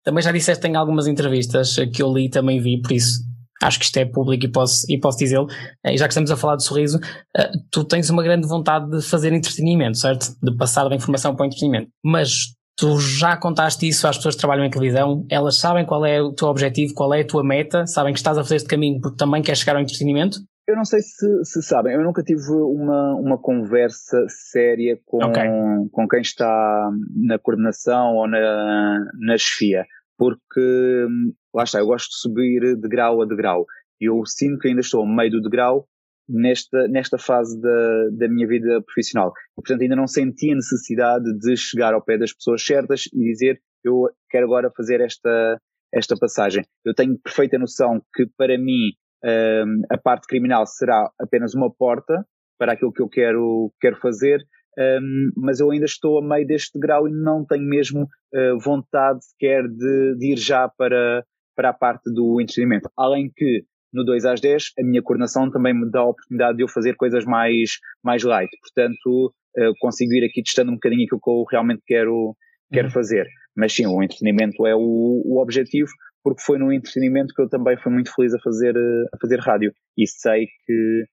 também 0.04 0.24
já 0.24 0.32
disseste 0.32 0.66
em 0.68 0.76
algumas 0.76 1.08
entrevistas 1.08 1.76
que 1.94 2.02
eu 2.02 2.14
li 2.14 2.26
e 2.26 2.30
também 2.30 2.60
vi, 2.60 2.82
por 2.82 2.92
isso 2.92 3.20
acho 3.62 3.78
que 3.78 3.86
isto 3.86 3.98
é 3.98 4.06
público 4.06 4.46
e 4.46 4.48
posso, 4.48 4.86
e 4.90 4.98
posso 4.98 5.18
dizê-lo, 5.18 5.48
e 5.86 5.98
já 5.98 6.08
que 6.08 6.14
estamos 6.14 6.32
a 6.32 6.38
falar 6.38 6.56
de 6.56 6.64
sorriso, 6.64 6.98
eh, 7.36 7.52
tu 7.70 7.84
tens 7.84 8.10
uma 8.10 8.24
grande 8.24 8.48
vontade 8.48 8.90
de 8.90 9.02
fazer 9.02 9.34
entretenimento, 9.34 9.98
certo? 9.98 10.34
De 10.42 10.56
passar 10.56 10.88
da 10.88 10.96
informação 10.96 11.36
para 11.36 11.44
o 11.44 11.48
entretenimento. 11.48 11.90
Mas 12.04 12.54
tu 12.78 12.98
já 12.98 13.36
contaste 13.36 13.86
isso 13.88 14.08
às 14.08 14.16
pessoas 14.16 14.36
que 14.36 14.40
trabalham 14.40 14.64
em 14.64 14.70
televisão, 14.70 15.26
elas 15.30 15.58
sabem 15.58 15.86
qual 15.86 16.06
é 16.06 16.22
o 16.22 16.32
teu 16.32 16.48
objetivo, 16.48 16.94
qual 16.94 17.14
é 17.14 17.22
a 17.22 17.28
tua 17.28 17.44
meta, 17.44 17.86
sabem 17.86 18.14
que 18.14 18.20
estás 18.20 18.38
a 18.38 18.44
fazer 18.44 18.56
este 18.56 18.70
caminho 18.70 19.02
porque 19.02 19.18
também 19.18 19.42
queres 19.42 19.60
chegar 19.60 19.76
ao 19.76 19.82
entretenimento? 19.82 20.40
Eu 20.70 20.76
não 20.76 20.86
sei 20.86 21.02
se, 21.02 21.44
se 21.44 21.64
sabem, 21.64 21.94
eu 21.94 22.04
nunca 22.04 22.22
tive 22.22 22.42
uma, 22.52 23.16
uma 23.16 23.38
conversa 23.38 24.26
séria 24.28 25.00
com, 25.06 25.18
okay. 25.18 25.48
com 25.92 26.08
quem 26.08 26.22
está 26.22 26.92
na 27.16 27.40
coordenação 27.40 28.16
ou 28.16 28.28
na, 28.28 29.06
na 29.20 29.38
chefia 29.38 29.86
porque 30.20 31.08
lá 31.56 31.64
está, 31.64 31.80
eu 31.80 31.86
gosto 31.86 32.10
de 32.10 32.20
subir 32.20 32.76
de 32.76 32.90
grau 32.90 33.22
a 33.22 33.26
degrau. 33.26 33.66
Eu 34.00 34.26
sinto 34.26 34.60
que 34.60 34.68
ainda 34.68 34.82
estou 34.82 35.06
no 35.06 35.16
meio 35.16 35.32
do 35.32 35.42
degrau 35.42 35.88
nesta, 36.28 36.90
nesta 36.90 37.18
fase 37.18 37.60
da, 37.60 38.10
da 38.12 38.28
minha 38.28 38.46
vida 38.46 38.82
profissional. 38.82 39.32
Portanto, 39.56 39.82
ainda 39.82 39.96
não 39.96 40.08
senti 40.08 40.52
a 40.52 40.56
necessidade 40.56 41.26
de 41.40 41.56
chegar 41.56 41.94
ao 41.94 42.04
pé 42.04 42.18
das 42.18 42.34
pessoas 42.34 42.62
certas 42.62 43.06
e 43.14 43.32
dizer 43.32 43.62
eu 43.82 44.10
quero 44.30 44.46
agora 44.46 44.70
fazer 44.76 45.00
esta, 45.00 45.58
esta 45.94 46.16
passagem. 46.20 46.66
Eu 46.84 46.94
tenho 46.94 47.18
perfeita 47.18 47.58
noção 47.58 48.02
que 48.14 48.28
para 48.38 48.58
mim 48.58 48.92
um, 49.24 49.82
a 49.90 49.98
parte 49.98 50.28
criminal 50.28 50.66
será 50.66 51.10
apenas 51.20 51.54
uma 51.54 51.72
porta 51.72 52.26
para 52.58 52.74
aquilo 52.74 52.92
que 52.92 53.02
eu 53.02 53.10
quero, 53.10 53.72
quero 53.80 53.98
fazer, 53.98 54.46
um, 54.78 55.32
mas 55.36 55.60
eu 55.60 55.72
ainda 55.72 55.86
estou 55.86 56.20
a 56.20 56.22
meio 56.22 56.46
deste 56.46 56.78
grau 56.80 57.08
e 57.08 57.12
não 57.12 57.46
tenho 57.46 57.64
mesmo 57.64 58.04
uh, 58.04 58.60
vontade 58.60 59.20
sequer 59.26 59.64
de, 59.68 60.16
de, 60.18 60.34
ir 60.34 60.38
já 60.38 60.70
para, 60.70 61.24
para 61.56 61.70
a 61.70 61.74
parte 61.74 62.12
do 62.14 62.40
entretenimento. 62.40 62.90
Além 62.98 63.32
que 63.36 63.64
no 63.94 64.06
2 64.06 64.26
às 64.26 64.40
10 64.40 64.72
a 64.80 64.84
minha 64.84 65.02
coordenação 65.02 65.50
também 65.50 65.74
me 65.74 65.90
dá 65.90 66.02
a 66.02 66.10
oportunidade 66.10 66.58
de 66.58 66.64
eu 66.64 66.68
fazer 66.68 66.96
coisas 66.96 67.26
mais, 67.26 67.72
mais 68.04 68.24
light, 68.24 68.50
portanto 68.62 69.34
uh, 69.58 69.74
consigo 69.80 70.14
ir 70.14 70.26
aqui 70.26 70.44
testando 70.44 70.72
um 70.72 70.76
bocadinho 70.76 71.06
aquilo 71.06 71.22
que 71.22 71.30
eu 71.30 71.44
realmente 71.50 71.82
quero, 71.86 72.36
quero 72.72 72.88
uhum. 72.88 72.94
fazer. 72.94 73.28
Mas 73.56 73.74
sim, 73.74 73.86
o 73.88 74.02
entretenimento 74.02 74.66
é 74.66 74.76
o, 74.76 75.22
o 75.26 75.42
objetivo, 75.42 75.90
porque 76.24 76.42
foi 76.42 76.58
no 76.58 76.72
entretenimento 76.72 77.34
que 77.34 77.42
eu 77.42 77.50
também 77.50 77.78
fui 77.78 77.92
muito 77.92 78.14
feliz 78.14 78.34
a 78.34 78.40
fazer, 78.40 78.76
a 79.14 79.18
fazer 79.22 79.40
rádio. 79.40 79.74
E 79.98 80.08
sei 80.08 80.48
que 80.66 81.06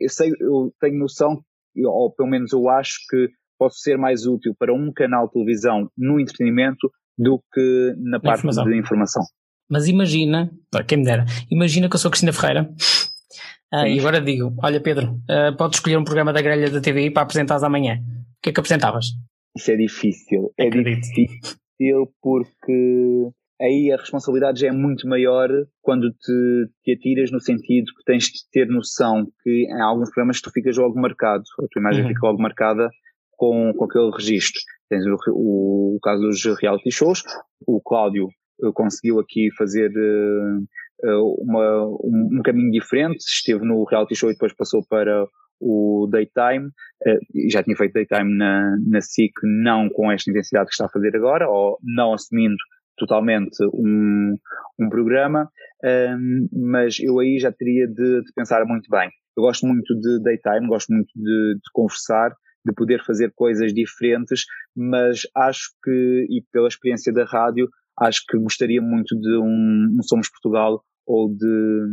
eu 0.00 0.08
sei, 0.08 0.32
eu 0.40 0.72
tenho 0.80 0.98
noção 0.98 1.42
ou 1.84 2.10
pelo 2.12 2.28
menos 2.28 2.52
eu 2.52 2.68
acho 2.68 2.98
que 3.10 3.28
posso 3.58 3.78
ser 3.80 3.98
mais 3.98 4.26
útil 4.26 4.54
para 4.58 4.72
um 4.72 4.92
canal 4.92 5.26
de 5.26 5.32
televisão 5.32 5.90
no 5.96 6.20
entretenimento 6.20 6.90
do 7.18 7.42
que 7.52 7.94
na 7.98 8.20
parte 8.20 8.40
informação. 8.40 8.64
de 8.64 8.78
informação. 8.78 9.22
Mas 9.68 9.88
imagina, 9.88 10.50
quem 10.86 10.98
me 10.98 11.04
dera, 11.04 11.24
imagina 11.50 11.88
que 11.88 11.96
eu 11.96 11.98
sou 11.98 12.10
Cristina 12.10 12.32
Ferreira 12.32 12.72
ah, 13.72 13.88
e 13.88 13.98
agora 13.98 14.20
digo: 14.20 14.54
Olha, 14.62 14.80
Pedro, 14.80 15.20
uh, 15.28 15.56
podes 15.56 15.78
escolher 15.78 15.96
um 15.96 16.04
programa 16.04 16.32
da 16.32 16.40
grelha 16.40 16.70
da 16.70 16.80
TV 16.80 17.10
para 17.10 17.22
apresentares 17.22 17.64
amanhã. 17.64 17.96
O 17.96 18.42
que 18.42 18.50
é 18.50 18.52
que 18.52 18.60
apresentavas? 18.60 19.06
Isso 19.56 19.70
é 19.70 19.76
difícil. 19.76 20.52
É 20.58 20.68
Acredito. 20.68 21.00
difícil 21.00 22.12
porque 22.22 23.30
aí 23.60 23.90
a 23.92 23.96
responsabilidade 23.96 24.60
já 24.60 24.68
é 24.68 24.72
muito 24.72 25.08
maior 25.08 25.48
quando 25.80 26.10
te, 26.10 26.68
te 26.84 26.92
atiras 26.92 27.30
no 27.30 27.40
sentido 27.40 27.86
que 27.96 28.04
tens 28.04 28.24
de 28.24 28.40
ter 28.52 28.66
noção 28.68 29.26
que 29.42 29.66
em 29.68 29.80
alguns 29.80 30.10
programas 30.10 30.40
tu 30.40 30.50
ficas 30.50 30.76
logo 30.76 31.00
marcado, 31.00 31.44
a 31.60 31.66
tua 31.70 31.80
imagem 31.80 32.02
uhum. 32.02 32.08
fica 32.08 32.26
logo 32.26 32.42
marcada 32.42 32.88
com, 33.32 33.72
com 33.74 33.84
aquele 33.84 34.10
registro. 34.10 34.60
Tens 34.88 35.04
o, 35.06 35.16
o, 35.32 35.96
o 35.96 36.00
caso 36.00 36.22
dos 36.22 36.44
reality 36.60 36.90
shows, 36.90 37.22
o 37.66 37.80
Cláudio 37.80 38.28
uh, 38.62 38.72
conseguiu 38.72 39.18
aqui 39.18 39.48
fazer 39.56 39.90
uh, 39.90 41.42
uma, 41.42 41.86
um, 41.86 42.38
um, 42.38 42.42
caminho 42.42 42.70
diferente, 42.70 43.18
esteve 43.18 43.64
no 43.64 43.84
reality 43.84 44.14
show 44.14 44.30
e 44.30 44.32
depois 44.32 44.54
passou 44.54 44.82
para 44.88 45.26
o 45.60 46.06
daytime, 46.10 46.66
uh, 46.66 47.50
já 47.50 47.62
tinha 47.62 47.76
feito 47.76 47.94
daytime 47.94 48.36
na, 48.36 48.76
na 48.86 49.00
SIC, 49.00 49.32
não 49.42 49.88
com 49.88 50.12
esta 50.12 50.30
intensidade 50.30 50.66
que 50.66 50.72
está 50.72 50.86
a 50.86 50.90
fazer 50.90 51.16
agora, 51.16 51.48
ou 51.48 51.78
não 51.82 52.12
assumindo 52.12 52.56
totalmente 52.96 53.56
um, 53.74 54.36
um 54.78 54.88
programa, 54.88 55.50
um, 55.84 56.48
mas 56.52 56.98
eu 57.00 57.18
aí 57.18 57.38
já 57.38 57.52
teria 57.52 57.86
de, 57.86 58.22
de, 58.22 58.32
pensar 58.34 58.64
muito 58.64 58.88
bem. 58.90 59.10
Eu 59.36 59.42
gosto 59.42 59.66
muito 59.66 59.94
de 59.94 60.22
daytime, 60.22 60.68
gosto 60.68 60.92
muito 60.92 61.10
de, 61.14 61.54
de 61.54 61.70
conversar, 61.72 62.30
de 62.64 62.72
poder 62.74 63.04
fazer 63.04 63.32
coisas 63.34 63.72
diferentes, 63.72 64.44
mas 64.74 65.22
acho 65.36 65.70
que, 65.84 66.26
e 66.30 66.42
pela 66.52 66.68
experiência 66.68 67.12
da 67.12 67.24
rádio, 67.24 67.68
acho 68.00 68.22
que 68.28 68.38
gostaria 68.38 68.82
muito 68.82 69.18
de 69.18 69.38
um, 69.38 69.96
um 69.98 70.02
Somos 70.02 70.28
Portugal 70.28 70.82
ou 71.06 71.28
de, 71.32 71.86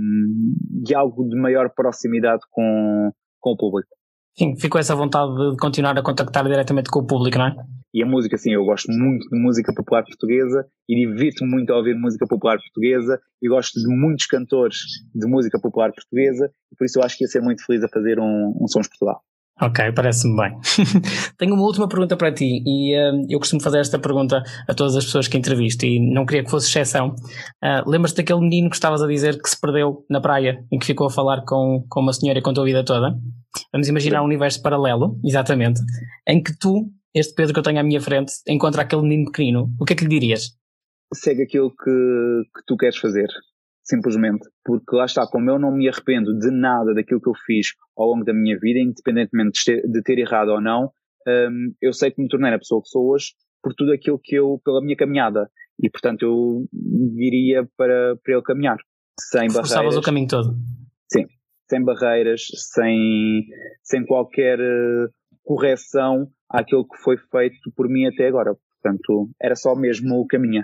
de 0.83 0.95
algo 0.95 1.27
de 1.29 1.39
maior 1.39 1.69
proximidade 1.69 2.41
com, 2.49 3.11
com 3.39 3.51
o 3.51 3.57
público. 3.57 3.89
Sim, 4.35 4.55
ficou 4.59 4.79
essa 4.79 4.95
vontade 4.95 5.31
de 5.51 5.57
continuar 5.57 5.97
a 5.97 6.01
contactar 6.01 6.43
diretamente 6.45 6.89
com 6.89 6.99
o 6.99 7.05
público, 7.05 7.37
não 7.37 7.47
é? 7.47 7.55
E 7.93 8.01
a 8.01 8.05
música, 8.05 8.35
sim, 8.37 8.51
eu 8.51 8.65
gosto 8.65 8.91
muito 8.91 9.29
de 9.29 9.39
música 9.39 9.71
popular 9.71 10.03
portuguesa 10.03 10.65
e 10.89 10.95
divirto-me 10.95 11.51
muito 11.51 11.71
a 11.71 11.77
ouvir 11.77 11.95
música 11.95 12.25
popular 12.27 12.57
portuguesa 12.57 13.21
e 13.39 13.47
gosto 13.47 13.79
de 13.79 13.87
muitos 13.87 14.25
cantores 14.25 14.77
de 15.13 15.27
música 15.27 15.59
popular 15.61 15.91
portuguesa 15.93 16.51
e 16.71 16.75
por 16.75 16.85
isso 16.85 16.97
eu 16.97 17.03
acho 17.03 17.15
que 17.15 17.23
ia 17.23 17.27
ser 17.27 17.41
muito 17.41 17.63
feliz 17.63 17.83
a 17.83 17.87
fazer 17.87 18.19
um, 18.19 18.57
um 18.59 18.67
Sons 18.67 18.87
Portugal. 18.87 19.21
Ok, 19.63 19.93
parece-me 19.93 20.35
bem. 20.35 20.59
Tenho 21.39 21.53
uma 21.53 21.63
última 21.63 21.87
pergunta 21.87 22.17
para 22.17 22.33
ti 22.33 22.61
e 22.65 22.93
uh, 22.97 23.25
eu 23.29 23.39
costumo 23.39 23.61
fazer 23.61 23.79
esta 23.79 23.97
pergunta 23.97 24.43
a 24.67 24.73
todas 24.73 24.93
as 24.97 25.05
pessoas 25.05 25.29
que 25.29 25.37
entrevisto 25.37 25.85
e 25.85 26.01
não 26.01 26.25
queria 26.25 26.43
que 26.43 26.51
fosse 26.51 26.67
exceção. 26.67 27.15
Uh, 27.63 27.89
Lembras-te 27.89 28.17
daquele 28.17 28.41
menino 28.41 28.69
que 28.69 28.75
estavas 28.75 29.01
a 29.01 29.07
dizer 29.07 29.41
que 29.41 29.49
se 29.49 29.57
perdeu 29.57 30.05
na 30.09 30.19
praia 30.19 30.65
e 30.69 30.77
que 30.77 30.85
ficou 30.85 31.07
a 31.07 31.09
falar 31.09 31.45
com, 31.45 31.85
com 31.87 32.01
uma 32.01 32.11
senhora 32.11 32.39
e 32.39 32.41
contou 32.41 32.63
a 32.63 32.65
vida 32.65 32.83
toda? 32.83 33.17
Vamos 33.71 33.87
imaginar 33.87 34.21
um 34.21 34.25
universo 34.25 34.61
paralelo, 34.61 35.17
exatamente, 35.23 35.79
em 36.27 36.43
que 36.43 36.51
tu, 36.59 36.91
este 37.15 37.33
Pedro 37.33 37.53
que 37.53 37.59
eu 37.59 37.63
tenho 37.63 37.79
à 37.79 37.83
minha 37.83 38.01
frente, 38.01 38.33
encontra 38.49 38.81
aquele 38.81 39.03
menino 39.03 39.31
pequenino. 39.31 39.69
O 39.79 39.85
que 39.85 39.93
é 39.93 39.95
que 39.95 40.03
lhe 40.03 40.09
dirias? 40.09 40.57
Segue 41.13 41.43
aquilo 41.43 41.69
que, 41.69 41.85
que 42.53 42.65
tu 42.67 42.75
queres 42.75 42.97
fazer 42.97 43.29
simplesmente, 43.83 44.47
porque 44.63 44.95
lá 44.95 45.05
está, 45.05 45.27
como 45.27 45.49
eu 45.49 45.59
não 45.59 45.71
me 45.71 45.87
arrependo 45.89 46.37
de 46.37 46.49
nada 46.51 46.93
daquilo 46.93 47.21
que 47.21 47.29
eu 47.29 47.33
fiz 47.45 47.67
ao 47.97 48.07
longo 48.07 48.23
da 48.23 48.33
minha 48.33 48.57
vida, 48.57 48.79
independentemente 48.79 49.59
de 49.59 49.65
ter, 49.65 49.87
de 49.87 50.01
ter 50.01 50.19
errado 50.19 50.49
ou 50.49 50.61
não, 50.61 50.91
um, 51.27 51.73
eu 51.81 51.93
sei 51.93 52.11
que 52.11 52.21
me 52.21 52.27
tornei 52.27 52.53
a 52.53 52.57
pessoa 52.57 52.81
que 52.81 52.89
sou 52.89 53.11
hoje 53.11 53.27
por 53.61 53.73
tudo 53.73 53.93
aquilo 53.93 54.19
que 54.21 54.35
eu, 54.35 54.59
pela 54.63 54.81
minha 54.81 54.95
caminhada, 54.95 55.49
e 55.81 55.89
portanto 55.89 56.23
eu 56.23 56.67
diria 57.15 57.67
para, 57.77 58.15
para 58.23 58.33
ele 58.33 58.43
caminhar, 58.43 58.77
sem 59.19 59.49
Forçavas 59.49 59.71
barreiras. 59.71 59.97
o 59.97 60.01
caminho 60.01 60.27
todo. 60.27 60.55
Sim, 61.11 61.25
sem 61.69 61.83
barreiras, 61.83 62.47
sem, 62.73 63.45
sem 63.83 64.05
qualquer 64.05 64.59
uh, 64.59 65.09
correção 65.43 66.27
àquilo 66.49 66.87
que 66.87 66.97
foi 66.97 67.17
feito 67.17 67.71
por 67.75 67.87
mim 67.89 68.05
até 68.05 68.27
agora. 68.27 68.55
Portanto, 68.81 69.29
era 69.41 69.55
só 69.55 69.75
mesmo 69.75 70.15
o 70.15 70.27
caminho. 70.27 70.63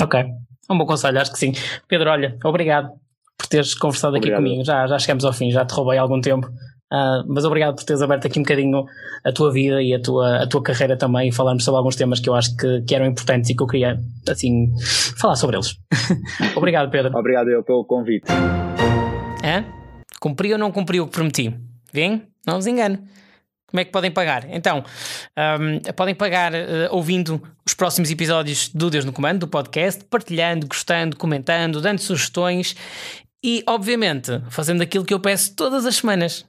Ok, 0.00 0.24
um 0.70 0.78
bom 0.78 0.86
conselho, 0.86 1.20
acho 1.20 1.32
que 1.32 1.38
sim. 1.38 1.52
Pedro, 1.86 2.10
olha, 2.10 2.36
obrigado 2.44 2.90
por 3.36 3.46
teres 3.46 3.74
conversado 3.74 4.16
obrigado. 4.16 4.40
aqui 4.40 4.48
comigo. 4.48 4.64
Já, 4.64 4.86
já 4.86 4.98
chegamos 4.98 5.24
ao 5.24 5.32
fim, 5.32 5.50
já 5.50 5.64
te 5.64 5.72
roubei 5.72 5.98
algum 5.98 6.20
tempo. 6.20 6.46
Uh, 6.90 7.20
mas 7.28 7.44
obrigado 7.44 7.74
por 7.74 7.84
teres 7.84 8.00
aberto 8.00 8.26
aqui 8.26 8.38
um 8.38 8.42
bocadinho 8.42 8.86
a 9.22 9.30
tua 9.30 9.52
vida 9.52 9.82
e 9.82 9.92
a 9.92 10.00
tua, 10.00 10.42
a 10.42 10.46
tua 10.46 10.62
carreira 10.62 10.96
também 10.96 11.28
e 11.28 11.32
falarmos 11.32 11.62
sobre 11.62 11.76
alguns 11.76 11.96
temas 11.96 12.18
que 12.18 12.30
eu 12.30 12.34
acho 12.34 12.56
que, 12.56 12.80
que 12.82 12.94
eram 12.94 13.04
importantes 13.04 13.50
e 13.50 13.54
que 13.54 13.62
eu 13.62 13.66
queria, 13.66 14.00
assim, 14.26 14.72
falar 15.18 15.36
sobre 15.36 15.56
eles. 15.56 15.76
obrigado, 16.56 16.90
Pedro. 16.90 17.16
Obrigado 17.16 17.48
eu 17.48 17.62
pelo 17.62 17.84
convite. 17.84 18.26
É? 19.44 19.64
Cumpriu 20.18 20.52
ou 20.52 20.58
não 20.58 20.72
cumpriu 20.72 21.04
o 21.04 21.06
que 21.06 21.12
prometi? 21.12 21.54
Vem? 21.92 22.22
Não 22.46 22.54
vos 22.54 22.66
engano. 22.66 22.98
Como 23.68 23.80
é 23.80 23.84
que 23.84 23.92
podem 23.92 24.10
pagar? 24.10 24.46
Então, 24.50 24.82
um, 25.60 25.92
podem 25.92 26.14
pagar 26.14 26.52
uh, 26.54 26.56
ouvindo 26.90 27.40
os 27.66 27.74
próximos 27.74 28.10
episódios 28.10 28.70
do 28.70 28.88
Deus 28.88 29.04
no 29.04 29.12
Comando, 29.12 29.40
do 29.40 29.48
podcast, 29.48 30.02
partilhando, 30.06 30.66
gostando, 30.66 31.16
comentando, 31.16 31.80
dando 31.80 31.98
sugestões 31.98 32.74
e, 33.44 33.62
obviamente, 33.66 34.40
fazendo 34.48 34.82
aquilo 34.82 35.04
que 35.04 35.12
eu 35.12 35.20
peço 35.20 35.54
todas 35.54 35.84
as 35.84 35.96
semanas: 35.96 36.46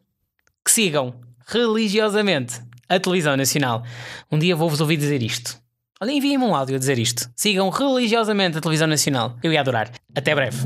que 0.63 0.72
sigam 0.72 1.13
religiosamente 1.45 2.61
a 2.88 2.97
televisão 2.97 3.36
nacional. 3.36 3.84
Um 4.32 4.39
dia 4.39 4.55
vou-vos 4.55 4.80
ouvir 4.80 4.95
dizer 4.95 5.22
isto. 5.22 5.57
Olha, 6.01 6.11
enviem-me 6.11 6.45
um 6.45 6.55
áudio 6.55 6.78
a 6.78 6.80
dizer 6.80 6.97
isto. 6.97 7.30
Sigam 7.36 7.70
religiosamente 7.70 8.57
a 8.57 8.61
televisão 8.61 8.88
nacional. 8.88 9.38
Eu 9.43 9.51
ia 9.51 9.59
adorar. 9.59 9.91
Até 10.15 10.34
breve. 10.34 10.57